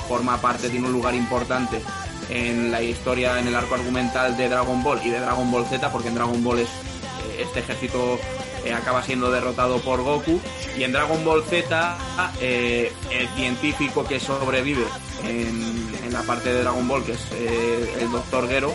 [0.09, 1.79] forma parte, tiene un lugar importante
[2.29, 5.91] en la historia, en el arco argumental de Dragon Ball y de Dragon Ball Z,
[5.91, 6.67] porque en Dragon Ball eh,
[7.39, 8.19] este ejército
[8.65, 10.39] eh, acaba siendo derrotado por Goku.
[10.77, 11.97] Y en Dragon Ball Z,
[12.41, 14.85] eh, el científico que sobrevive
[15.23, 17.19] en, la parte de Dragon Ball, que es
[17.99, 18.47] el Dr.
[18.47, 18.73] Gero,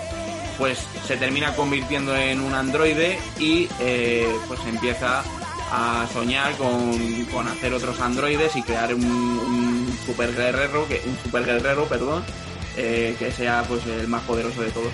[0.61, 5.25] pues se termina convirtiendo en un androide y eh, pues empieza
[5.73, 11.17] a soñar con, con hacer otros androides y crear un, un super guerrero, que, un
[11.25, 12.23] super guerrero, perdón,
[12.77, 14.93] eh, que sea pues el más poderoso de todos.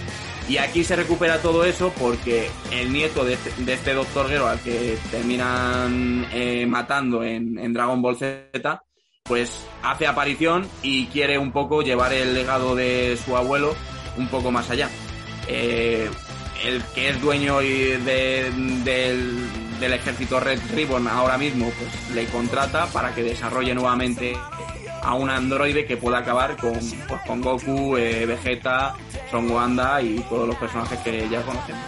[0.48, 4.46] Y aquí se recupera todo eso porque el nieto de este, de este Doctor Gero
[4.46, 8.82] al que terminan eh, matando en, en Dragon Ball Z,
[9.24, 13.74] pues hace aparición y quiere un poco llevar el legado de su abuelo
[14.16, 14.88] un poco más allá.
[15.48, 16.08] Eh,
[16.64, 18.84] el que es dueño del,
[19.80, 24.36] del ejército Red Ribbon ahora mismo, pues le contrata para que desarrolle nuevamente
[25.02, 28.94] a un androide que pueda acabar con, pues, con Goku, eh, Vegeta,
[29.30, 31.82] Son Wanda y todos los personajes que ya conocemos.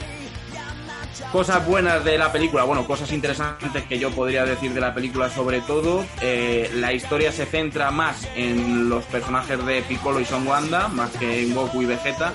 [1.32, 5.28] Cosas buenas de la película, bueno, cosas interesantes que yo podría decir de la película
[5.28, 6.04] sobre todo.
[6.22, 11.10] eh, la historia se centra más en los personajes de Piccolo y Son Wanda, más
[11.10, 12.32] que en Goku y Vegeta,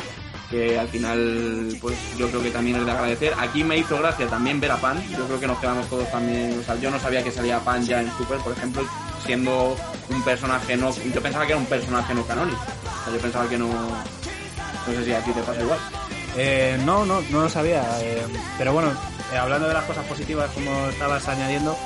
[0.51, 3.33] que al final, pues yo creo que también es de agradecer.
[3.39, 6.59] Aquí me hizo gracia también ver a Pan, yo creo que nos quedamos todos también,
[6.59, 8.83] o sea, yo no sabía que salía Pan ya en Super, por ejemplo,
[9.25, 9.75] siendo
[10.09, 12.61] un personaje no, yo pensaba que era un personaje no canónico,
[13.11, 15.79] yo pensaba que no, no sé si a ti te pasa igual.
[16.35, 17.83] Eh, no, no, no lo sabía.
[18.01, 18.23] eh,
[18.57, 18.91] pero bueno,
[19.31, 21.77] eh, hablando de las cosas positivas, como estabas añadiendo,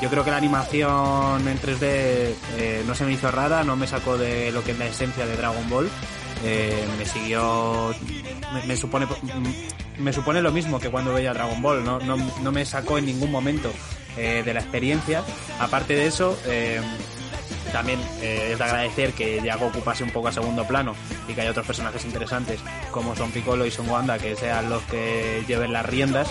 [0.00, 3.86] yo creo que la animación en 3D eh, no se me hizo rara, no me
[3.86, 5.90] sacó de lo que es la esencia de Dragon Ball.
[6.42, 7.94] Me siguió.
[8.54, 9.06] Me, me supone
[10.00, 13.06] me supone lo mismo que cuando veía Dragon Ball, no, no, no me sacó en
[13.06, 13.70] ningún momento
[14.16, 15.22] eh, de la experiencia.
[15.58, 16.80] Aparte de eso, eh,
[17.72, 20.94] también eh, es de agradecer que Yago ocupase un poco a segundo plano
[21.28, 22.60] y que haya otros personajes interesantes
[22.90, 26.28] como son Piccolo y Son Wanda que sean los que lleven las riendas.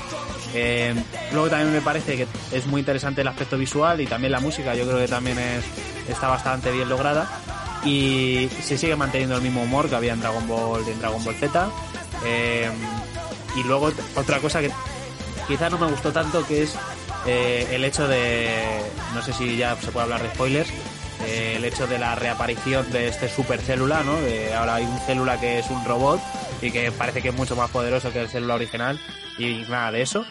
[0.53, 0.93] Eh,
[1.31, 4.75] luego también me parece que es muy interesante el aspecto visual y también la música,
[4.75, 5.63] yo creo que también es,
[6.09, 7.27] está bastante bien lograda
[7.85, 11.35] y se sigue manteniendo el mismo humor que había en Dragon Ball en Dragon Ball
[11.35, 11.69] Z.
[13.55, 14.71] y luego otra cosa que
[15.47, 16.75] quizás no me gustó tanto que es
[17.25, 18.79] eh, el hecho de,
[19.13, 20.69] no sé si ya se puede hablar de spoilers,
[21.25, 24.19] eh, el hecho de la reaparición de este super célula, ¿no?
[24.21, 26.21] De, ahora hay un célula que es un robot
[26.61, 28.99] y que parece que es mucho más poderoso que el célula original
[29.37, 30.25] y nada de eso.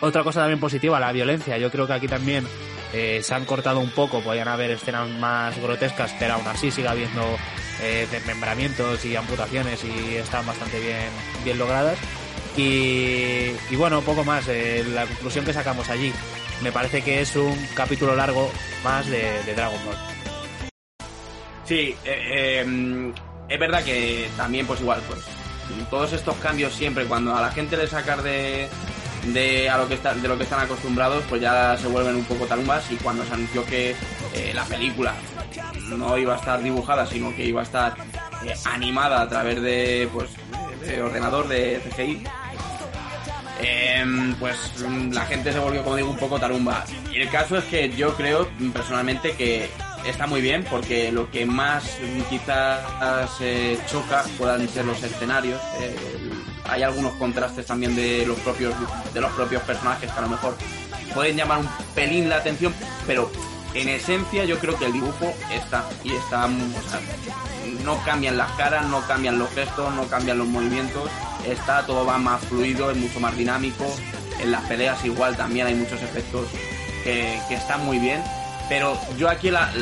[0.00, 1.58] Otra cosa también positiva, la violencia.
[1.58, 2.46] Yo creo que aquí también
[2.92, 6.88] eh, se han cortado un poco, podían haber escenas más grotescas, pero aún así sigue
[6.88, 7.22] habiendo
[8.12, 11.08] desmembramientos y amputaciones y están bastante bien,
[11.42, 11.98] bien logradas.
[12.56, 14.46] Y, y bueno, poco más.
[14.48, 16.12] eh, la conclusión que sacamos allí.
[16.62, 18.50] Me parece que es un capítulo largo
[18.84, 19.96] más de, Dragon Ball.
[21.64, 23.12] Sí, eh, eh,
[23.48, 25.20] es verdad que también, pues igual, pues
[25.90, 28.68] todos estos cambios siempre, cuando a la gente le sacar de,
[29.32, 32.24] de a lo que está, de lo que están acostumbrados, pues ya se vuelven un
[32.24, 33.96] poco tarumbas y cuando se anunció que
[34.54, 35.14] la película
[35.88, 37.94] no iba a estar dibujada, sino que iba a estar
[38.66, 40.30] animada a través de, pues,
[40.86, 42.22] de ordenador, de CGI,
[43.62, 44.56] Em, pues
[45.10, 46.84] la gente se volvió, como digo, un poco tarumba.
[47.12, 49.70] Y el caso es que yo creo personalmente que
[50.06, 51.84] está muy bien porque lo que más
[52.28, 52.80] quizás
[53.40, 55.60] eh, choca puedan ser los escenarios.
[55.80, 55.94] Eh,
[56.68, 58.74] hay algunos contrastes también de los propios
[59.12, 60.56] de los propios personajes que a lo mejor
[61.14, 62.74] pueden llamar un pelín la atención,
[63.06, 63.30] pero
[63.74, 66.48] en esencia yo creo que el dibujo está y está o
[66.90, 67.00] sea,
[67.84, 71.08] no cambian las caras, no cambian los gestos, no cambian los movimientos,
[71.46, 73.84] está todo va más fluido, es mucho más dinámico,
[74.40, 76.46] en las peleas igual también hay muchos efectos
[77.04, 78.22] que, que están muy bien,
[78.68, 79.72] pero yo aquí la-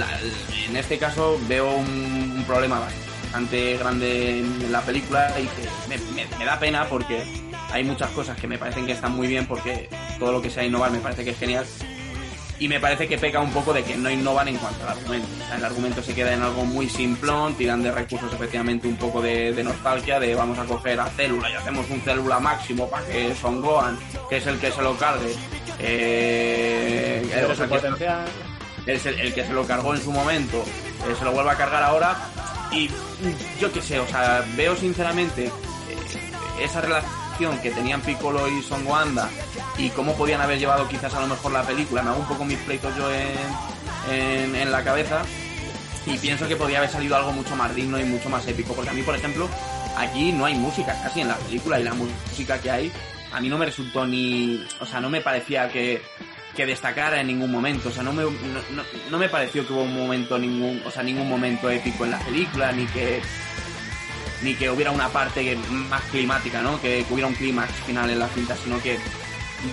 [0.69, 6.59] en este caso veo un, problema bastante grande en la película y que me da
[6.59, 7.23] pena porque
[7.71, 9.89] hay muchas cosas que me parecen que están muy bien porque
[10.19, 11.65] todo lo que sea innovar me parece que es genial
[12.61, 15.27] y me parece que peca un poco de que no innovan en cuanto al argumento.
[15.43, 18.97] O sea, el argumento se queda en algo muy simplón, tiran de recursos efectivamente un
[18.97, 22.89] poco de, de nostalgia, de vamos a coger a célula y hacemos un célula máximo
[22.89, 25.35] para que Son Gohan, que es el que se lo cargue,
[25.79, 28.25] eh, Pero o sea, su que- potencial-
[28.87, 30.59] es el, el que se lo cargó en su momento,
[31.09, 32.17] eh, se lo vuelve a cargar ahora.
[32.73, 32.89] Y
[33.61, 35.53] yo qué sé, o sea, veo sinceramente eh,
[36.63, 37.13] esa relación
[37.63, 39.29] que tenían Piccolo y Son Wanda
[39.79, 42.03] y cómo podían haber llevado quizás a lo mejor la película.
[42.03, 45.23] Me hago un poco mis pleitos yo en, en, la cabeza
[46.07, 48.75] y pienso que podría haber salido algo mucho más digno y mucho más épico.
[48.75, 49.49] Porque a mí, por ejemplo,
[49.97, 52.93] aquí no hay música casi en la película y la música que hay
[53.33, 54.63] a mí no me resultó ni...
[54.81, 56.03] O sea, no me parecía que,
[56.57, 57.89] que destacara en ningún momento.
[57.89, 61.03] O sea, no me, no- no me pareció que hubo un momento, ningún, o sea,
[61.03, 63.23] ningún momento épico en la película, ni que
[64.43, 65.57] ni que hubiera una parte
[65.89, 66.81] más climática, ¿no?
[66.81, 68.99] Que, hubiera un clímax final en la cinta, sino que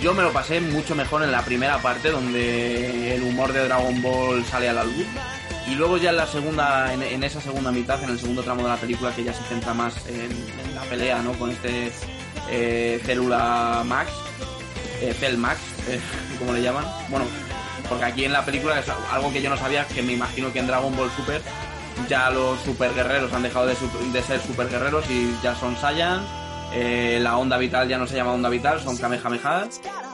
[0.02, 4.02] yo me lo pasé mucho mejor en la primera parte donde el humor de Dragon
[4.02, 5.06] Ball sale a la luz.
[5.68, 8.70] Y luego ya en la segunda, en, esa segunda mitad, en el segundo tramo de
[8.70, 11.34] la película, que ya se centra más en, en la pelea, ¿no?
[11.34, 11.92] Con este
[12.50, 14.10] eh, célula Max,
[15.02, 16.00] eh, Cell Max, eh,
[16.40, 16.86] como le llaman.
[17.10, 17.26] Bueno,
[17.90, 20.60] porque aquí en la película es algo que yo no sabía, que me imagino que
[20.60, 21.42] en Dragon Ball Super
[22.10, 23.76] ya los super guerreros han dejado de,
[24.14, 26.22] de ser super guerreros y ya son Saiyan.
[26.74, 29.68] eh, la onda vital ya no se llama onda vital, son Kamehameha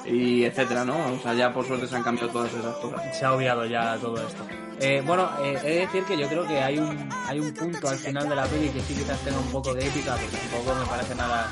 [0.06, 0.96] y etcétera, ¿no?
[1.14, 3.02] O sea, ya por suerte se han cambiado todas esas cosas.
[3.18, 4.46] se ha obviado ya todo esto.
[4.80, 7.88] Eh, bueno, eh, he de decir que yo creo que hay un, hay un punto
[7.88, 10.76] al final de la peli que sí quizás tenga un poco de épica, porque tampoco
[10.76, 11.48] me parece nada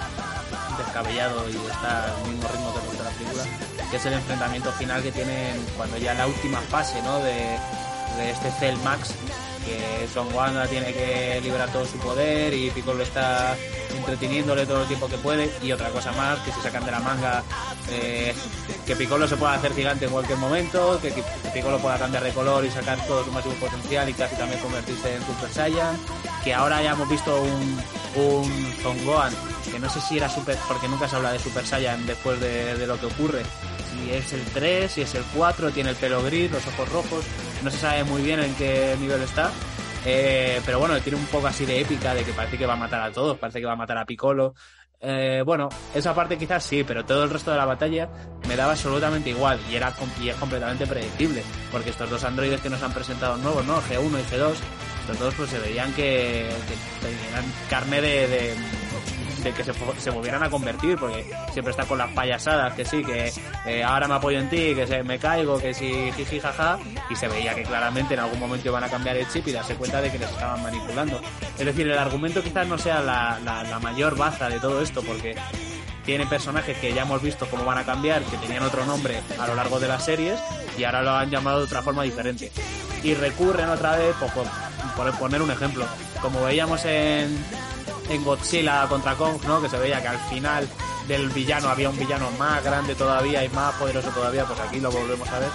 [0.78, 3.44] descabellado y está al mismo ritmo que el de la película,
[3.90, 7.20] que es el enfrentamiento final que tienen cuando ya la última fase ¿no?
[7.20, 7.58] de,
[8.18, 9.14] de este Cell Max,
[9.66, 13.56] que Son Wanda tiene que liberar todo su poder y Piccolo está
[13.96, 15.52] entreteniéndole todo el tiempo que puede.
[15.62, 17.44] Y otra cosa más que se sacan de la manga
[17.90, 18.34] eh,
[18.86, 22.66] que Piccolo se pueda hacer gigante en cualquier momento que, que pueda cambiar de color
[22.66, 25.98] y sacar todo su máximo potencial y casi también convertirse en Super Saiyan.
[26.44, 27.82] Que ahora ya hemos visto un,
[28.16, 29.34] un Son Gohan
[29.72, 32.78] que no sé si era Super porque nunca se habla de Super Saiyan después de,
[32.78, 33.44] de lo que ocurre
[34.02, 37.26] si es el 3, si es el 4, tiene el pelo gris, los ojos rojos,
[37.64, 39.52] no se sabe muy bien en qué nivel está.
[40.06, 42.78] Eh, pero bueno, tiene un poco así de épica, de que parece que va a
[42.78, 44.56] matar a todos, parece que va a matar a Piccolo.
[45.00, 48.08] Eh, bueno, esa parte quizás sí, pero todo el resto de la batalla
[48.48, 52.84] me daba absolutamente igual y era es completamente predecible, porque estos dos androides que nos
[52.84, 53.82] han presentado nuevos, ¿no?
[53.82, 54.54] G1 y G2,
[55.02, 58.56] estos dos pues se veían que, que tenían carne de,
[59.44, 63.32] de que se, volvieran a convertir, porque siempre está con las payasadas, que sí, que
[63.66, 67.16] eh, ahora me apoyo en ti, que se, me caigo, que si jiji jaja, y
[67.16, 70.02] se veía que claramente en algún momento iban a cambiar el chip y darse cuenta
[70.02, 71.22] de que les estaban manipulando.
[71.58, 75.02] Es decir, el argumento quizás no sea la, la, la mayor baza de todo esto,
[75.02, 75.36] porque
[76.06, 79.48] tiene personajes que ya hemos visto cómo van a cambiar, que tenían otro nombre a
[79.48, 80.40] lo largo de las series
[80.78, 82.52] y ahora lo han llamado de otra forma diferente.
[83.04, 84.46] Y recurren otra vez, pues, por,
[84.96, 85.86] por poner un ejemplo,
[86.22, 87.38] como veíamos en,
[88.12, 89.62] en Godzilla contra Kong, ¿no?
[89.62, 90.68] Que se veía que al final
[91.08, 94.92] del villano había un villano más grande todavía y más poderoso todavía, pues aquí lo
[94.92, 95.50] volvemos a ver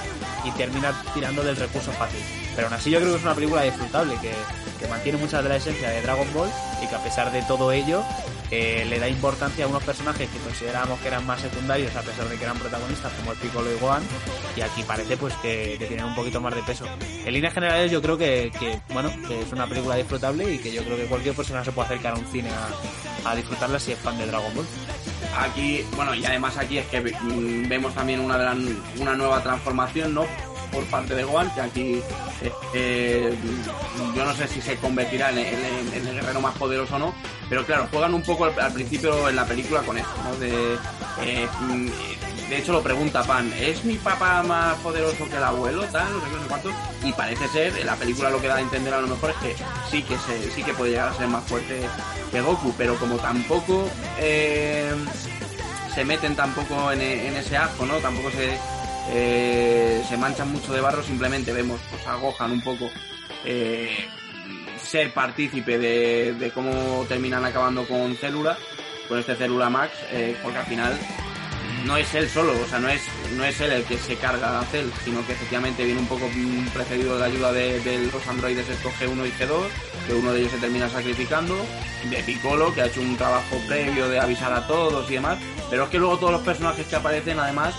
[0.45, 2.21] y termina tirando del recurso fácil.
[2.55, 4.33] Pero aún así yo creo que es una película disfrutable, que,
[4.81, 6.51] que mantiene mucha de la esencia de Dragon Ball
[6.83, 8.03] y que a pesar de todo ello
[8.51, 12.29] eh, le da importancia a unos personajes que considerábamos que eran más secundarios a pesar
[12.29, 14.03] de que eran protagonistas como el Piccolo y Gohan
[14.57, 16.85] y aquí parece pues que, tienen un poquito más de peso.
[17.25, 18.53] En líneas generales yo creo que,
[18.93, 21.87] bueno que es una película disfrutable y que yo creo que cualquier persona se puede
[21.87, 22.51] acercar a un cine
[23.25, 24.67] a, disfrutarla si es fan de Dragon Ball.
[25.37, 28.55] Aquí, bueno, y además aquí es que vemos también una,
[28.99, 30.27] una nueva transformación, ¿no?
[30.77, 32.03] Por parte de Gohan, que aquí
[32.43, 33.35] eh, eh,
[34.15, 37.15] yo no sé si se convertirá en, el guerrero más poderoso o no,
[37.49, 40.37] pero claro, juegan un poco al, principio en la película con esto, ¿no?
[40.37, 40.75] De,
[41.23, 41.87] eh, mm,
[42.51, 45.83] de hecho lo pregunta Pan, ¿es mi papá más poderoso que el abuelo?
[45.85, 46.71] Tal, no sé qué, no sé cuánto.
[47.05, 49.37] Y parece ser, en la película lo que da a entender a lo mejor es
[49.37, 49.57] que
[49.91, 51.89] sí que se, sí que puede llegar a ser más fuerte
[52.31, 53.89] que Goku, pero como tampoco
[54.19, 57.97] se meten tampoco en, en ese ajo, ¿no?
[57.97, 58.59] Tampoco se,
[59.11, 62.91] eh, se manchan mucho de barro, simplemente vemos pues, a un poco
[63.45, 63.89] eh,
[64.83, 68.57] ser partícipe de, cómo terminan acabando con Célula,
[69.09, 70.99] con este Célula Max, eh, porque al final
[71.85, 73.03] no es él solo, o sea, no es,
[73.37, 76.29] no es él el que se carga a Cell, sino que efectivamente viene un poco
[76.29, 79.69] mm, precedido de ayuda de, de los androides estos G1 y G2,
[80.07, 81.57] que uno de ellos se termina sacrificando,
[82.11, 85.39] de Piccolo, que ha hecho un trabajo previo de avisar a todos y demás,
[85.71, 87.75] pero es que luego todos los personajes que aparecen además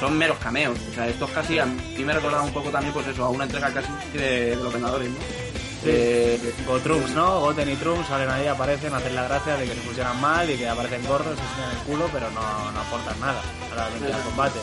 [0.00, 3.06] son meros cameos, o sea, estos casi a mí me recordaba un poco también pues
[3.06, 5.16] eso, a una entrega casi de, de los Vengadores, ¿no?
[5.82, 7.40] Eh, O Trunks, ¿no?
[7.40, 10.56] Goten y Trunks salen ahí, aparecen, hacen la gracia de que se pusieran mal y
[10.58, 13.40] que aparecen gordos, se enseñan el culo, pero no, no aportan nada
[13.74, 14.58] realmente al combate.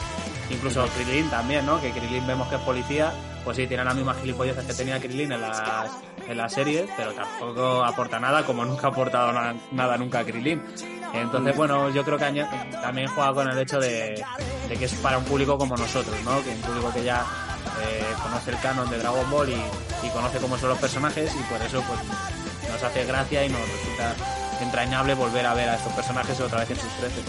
[0.51, 1.81] Incluso Krilin también, ¿no?
[1.81, 3.11] Que Krilin vemos que es policía,
[3.43, 5.91] pues sí, tiene las mismas gilipolleces que tenía Krilin en las,
[6.27, 10.23] en las series, pero tampoco aporta nada, como nunca ha aportado na- nada nunca a
[10.23, 10.61] Krilin.
[11.13, 12.45] Entonces, bueno, yo creo que
[12.81, 14.23] también juega con el hecho de,
[14.67, 16.43] que es para un público como nosotros, ¿no?
[16.43, 17.25] Que un público que ya
[17.81, 21.61] eh, conoce el canon de Dragon Ball y, conoce cómo son los personajes y por
[21.61, 21.99] eso pues
[22.71, 24.15] nos hace gracia y nos resulta
[24.61, 27.23] entrañable volver a ver a estos personajes otra vez en sus treces.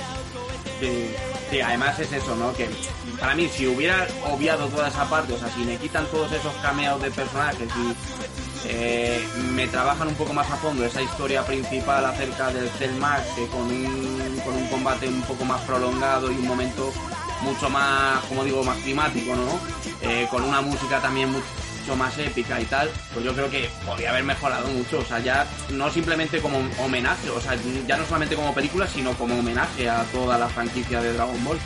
[0.80, 1.10] Sí,
[1.50, 2.52] sí, además es eso, ¿no?
[2.54, 2.70] Que
[3.18, 6.54] para mí, si hubiera obviado toda esa parte, o sea, si me quitan todos esos
[6.62, 12.04] cameos de personajes y eh, me trabajan un poco más a fondo esa historia principal
[12.04, 16.34] acerca del Cell Max, que con un, con un combate un poco más prolongado y
[16.36, 16.92] un momento
[17.42, 19.60] mucho más, como digo, más climático, ¿no?
[20.02, 24.10] Eh, con una música también mucho más épica y tal, pues yo creo que podría
[24.10, 24.98] haber mejorado mucho.
[24.98, 27.56] O sea, ya no simplemente como homenaje, o sea,
[27.86, 31.58] ya no solamente como película, sino como homenaje a toda la franquicia de Dragon Ball.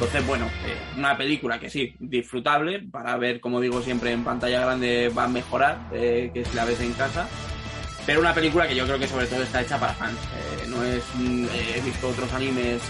[0.00, 4.62] Entonces, bueno, eh, una película que sí, disfrutable, para ver, como digo siempre, en pantalla
[4.62, 7.28] grande va a mejorar, eh, que si la ves en casa.
[8.06, 10.16] Pero una película que yo creo que sobre todo está hecha para fans.
[10.16, 11.04] Eh, no es.
[11.16, 11.44] mm,
[11.76, 12.80] he visto otros animes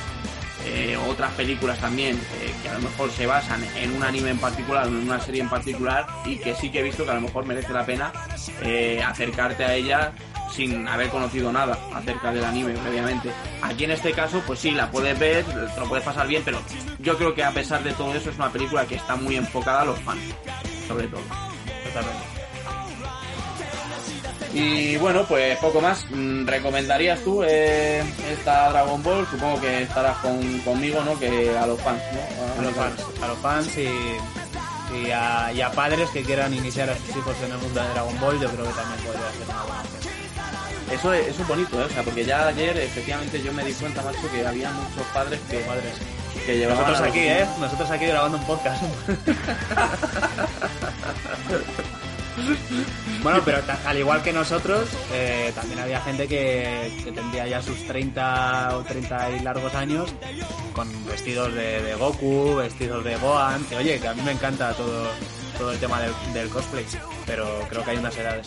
[1.09, 2.21] otras películas también
[2.63, 5.49] que a lo mejor se basan en un anime en particular en una serie en
[5.49, 8.13] particular y que sí que he visto que a lo mejor merece la pena
[9.07, 10.13] acercarte a ella
[10.55, 13.31] sin haber conocido nada acerca del anime previamente.
[13.63, 16.61] Aquí en este caso, pues sí, la puedes ver, te lo puedes pasar bien, pero
[16.99, 19.83] yo creo que a pesar de todo eso es una película que está muy enfocada
[19.83, 20.23] a los fans,
[20.89, 21.23] sobre todo.
[21.85, 22.41] Totalmente.
[24.53, 26.05] Y bueno, pues poco más.
[26.11, 28.03] Mm, ¿Recomendarías tú eh,
[28.33, 29.27] esta Dragon Ball?
[29.31, 31.19] Supongo que estarás con, conmigo, ¿no?
[31.19, 32.61] Que a los fans, ¿no?
[32.61, 33.89] A los fans, a los fans y,
[34.97, 37.89] y, a, y a padres que quieran iniciar a sus hijos en el mundo de
[37.91, 40.00] Dragon Ball, yo creo que también podría ser una buena opción.
[40.91, 41.85] Eso es, eso es bonito, ¿eh?
[41.85, 45.39] O sea, porque ya ayer efectivamente yo me di cuenta, macho, que había muchos padres
[45.51, 45.93] que, Padres.
[46.45, 47.47] que llevaban Nosotros aquí, niños- ¿eh?
[47.61, 48.83] Nosotros aquí grabando un podcast.
[53.23, 57.87] bueno, pero al igual que nosotros, eh, también había gente que, que tendría ya sus
[57.87, 60.13] 30 o 30 y largos años
[60.73, 64.73] con vestidos de, de Goku, vestidos de Gohan, que oye, que a mí me encanta
[64.75, 65.07] todo,
[65.59, 66.85] todo el tema del, del cosplay,
[67.27, 68.47] pero creo que hay unas edades.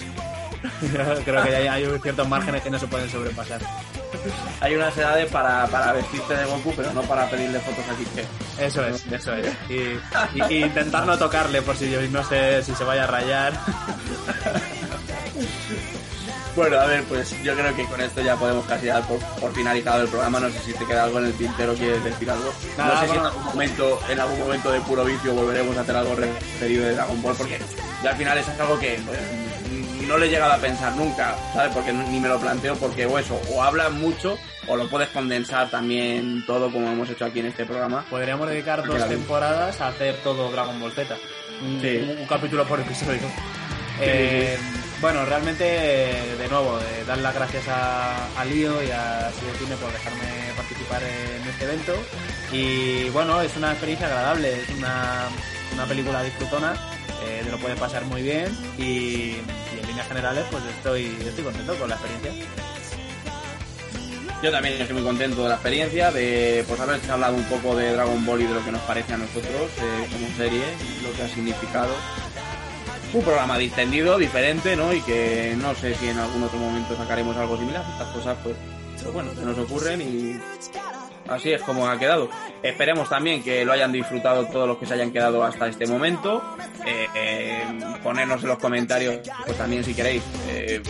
[1.26, 3.62] creo que hay, hay ciertos márgenes que no se pueden sobrepasar.
[4.62, 8.26] Hay unas edades para, para vestirte de Goku, pero no para pedirle fotos a Kike.
[8.66, 9.48] Eso es, eso es.
[9.70, 9.74] Y,
[10.40, 13.54] y- y intentar no tocarle por si yo no sé si se vaya a rayar.
[16.56, 19.52] Bueno, a ver, pues yo creo que con esto ya podemos casi dar por, por
[19.56, 20.40] finalizado el programa.
[20.40, 22.54] No sé si te queda algo en el tintero, quieres decir algo.
[22.78, 25.82] Nada, no sé si en algún momento, en algún momento de puro vicio volveremos a
[25.82, 27.60] hacer algo referido de Dragon Ball, porque
[28.04, 29.20] ya al final es algo que pues,
[30.08, 31.74] no le he llegado a pensar nunca, ¿sabes?
[31.74, 35.70] Porque ni me lo planteo, porque o eso, o hablas mucho, o lo puedes condensar
[35.70, 38.06] también todo como hemos hecho aquí en este programa.
[38.10, 41.16] Podríamos dedicar dos temporadas a hacer todo Dragon Ball Z.
[41.62, 41.98] Un, Sí.
[41.98, 43.22] un- un capítulo por episodio.
[44.02, 44.58] Eh,
[45.02, 49.92] Bueno, realmente, de nuevo, eh, dar las gracias a, a Lío y a Cine por
[49.92, 51.94] dejarme participar en este evento.
[52.54, 55.26] Y bueno, es una experiencia agradable, es una,
[55.74, 56.74] una película disfrutona,
[57.26, 58.48] eh, lo puedes pasar muy bien
[58.78, 59.36] y,
[59.80, 62.32] en líneas generales pues estoy, estoy contento con la experiencia.
[64.42, 67.94] Yo también estoy muy contento de la experiencia, de pues haber hablado un poco de
[67.94, 69.72] Dragon Ball y de lo que nos parece a nosotros
[70.12, 70.64] como serie,
[71.02, 71.96] lo que ha significado.
[73.14, 74.92] Un programa distendido, diferente, ¿no?
[74.92, 77.86] Y que no sé si en algún otro momento sacaremos algo similar.
[77.94, 78.56] Estas cosas, pues
[79.14, 80.40] bueno, se nos ocurren y
[81.28, 82.30] así es como ha quedado.
[82.62, 86.42] Esperemos también que lo hayan disfrutado todos los que se hayan quedado hasta este momento.
[86.86, 87.64] Eh, eh,
[88.04, 90.82] ponernos en los comentarios, pues también si queréis, eh,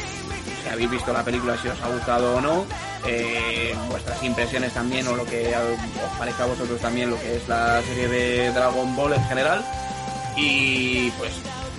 [0.64, 2.66] si habéis visto la película, si os ha gustado o no,
[3.06, 7.48] eh, vuestras impresiones también o lo que os parezca a vosotros también lo que es
[7.50, 9.64] la serie de Dragon Ball en general.
[10.38, 11.32] Y pues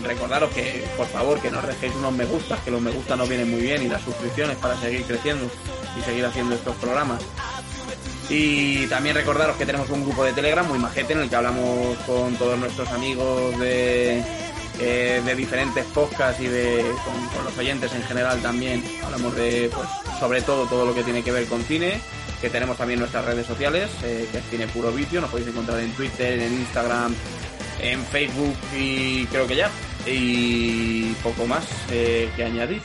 [0.02, 3.28] recordaros que por favor que nos dejéis unos me gustas, que los me gustas nos
[3.28, 5.51] vienen muy bien y las suscripciones para seguir creciendo
[5.98, 7.22] y seguir haciendo estos programas.
[8.28, 11.96] Y también recordaros que tenemos un grupo de Telegram muy majete en el que hablamos
[12.06, 14.22] con todos nuestros amigos de,
[14.80, 18.82] eh, de diferentes podcasts y de con, los oyentes en general también.
[19.05, 19.88] Hablamos de, pues,
[20.18, 22.01] sobre todo, todo lo que tiene que ver con cine.
[22.40, 25.20] Que tenemos también nuestras redes sociales, eh, que es Cine Puro Vicio.
[25.20, 27.14] Nos podéis encontrar en Twitter, en Instagram,
[27.80, 29.70] en Facebook y creo que ya.
[30.06, 32.82] Y poco más eh, que añadir.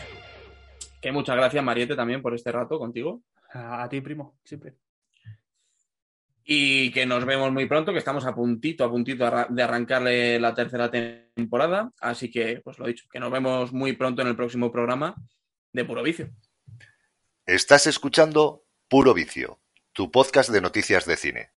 [1.02, 3.22] Que muchas gracias, Mariette, también por este rato contigo.
[3.54, 4.76] A ti, primo, siempre.
[6.52, 10.56] Y que nos vemos muy pronto, que estamos a puntito, a puntito de arrancarle la
[10.56, 11.92] tercera temporada.
[12.00, 15.14] Así que, pues lo dicho, que nos vemos muy pronto en el próximo programa
[15.72, 16.32] de Puro Vicio.
[17.46, 19.60] Estás escuchando Puro Vicio,
[19.94, 21.52] tu podcast de noticias de cine.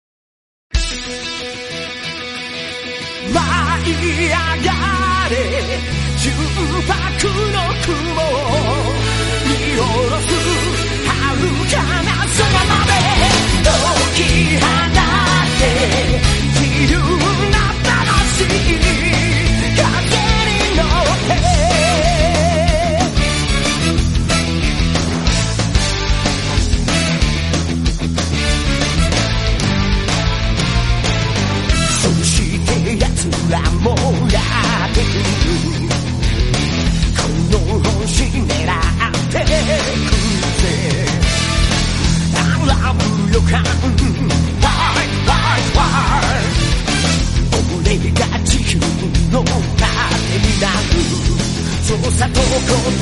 [43.40, 44.68] アラブ予感ワ
[45.00, 46.44] イワイワイ
[47.78, 48.78] 俺が地球
[49.32, 49.56] の盾
[50.40, 50.92] になる。
[51.84, 52.94] そうさとことん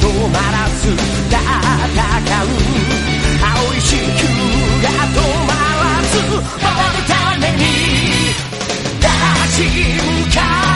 [0.00, 0.80] 止まらず
[1.28, 2.48] 戦う
[3.42, 4.24] 青い地球
[4.82, 5.52] が止ま
[5.82, 7.62] らず守るために
[9.00, 9.06] 立
[9.56, 9.58] ち
[9.92, 10.38] 向か
[10.70, 10.73] え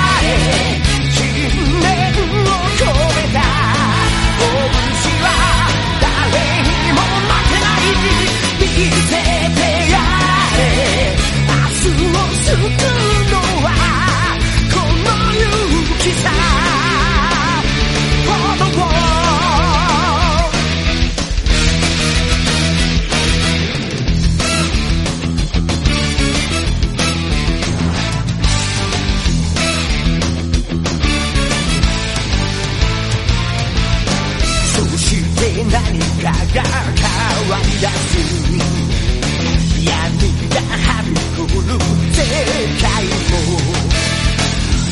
[42.48, 43.36] 界も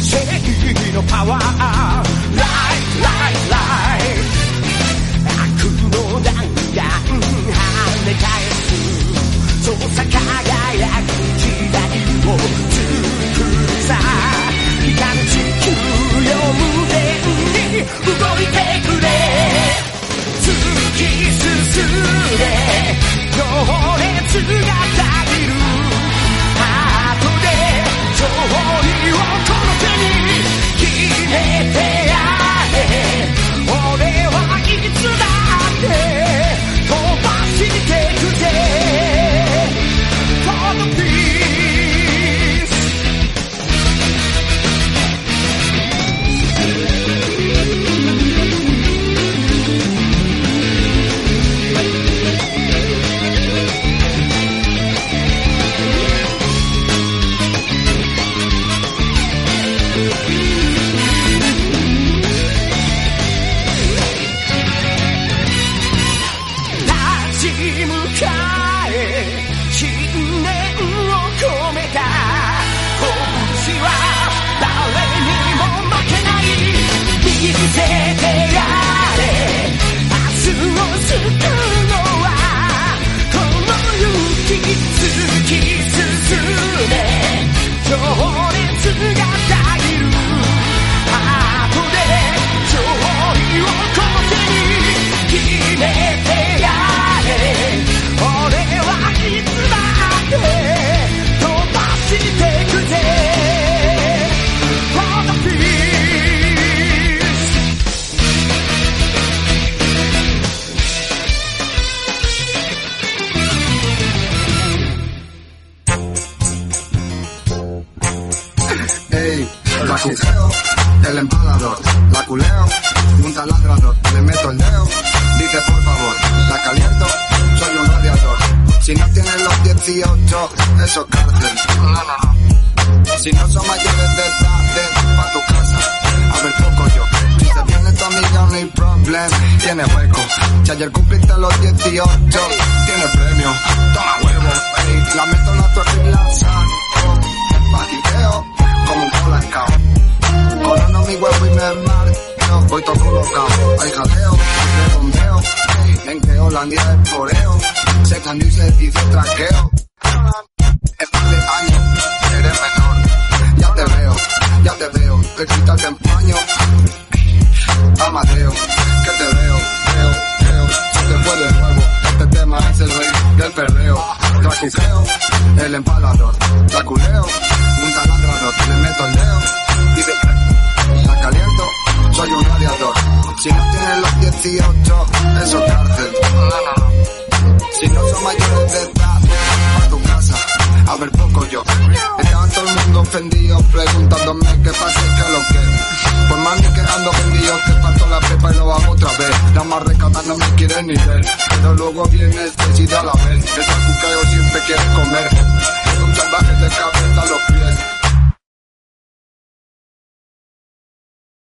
[0.02, 0.18] 正
[0.70, 1.40] 義のパワー
[2.36, 4.20] Light, light, light
[5.24, 7.16] 悪の弾丸跳
[8.04, 8.68] ね返す
[9.64, 10.14] そうさ輝
[11.02, 11.08] く
[11.38, 11.76] 時代
[12.24, 13.08] を作る
[13.82, 13.88] さ
[14.82, 15.34] 光る地
[15.64, 15.70] 球
[16.24, 16.94] よ無限
[17.72, 18.56] に動いて
[18.86, 19.06] くれ
[20.42, 20.46] 突
[20.96, 20.98] き
[21.34, 21.44] 進
[22.38, 22.44] め
[23.32, 23.38] 情
[23.98, 24.85] 熱が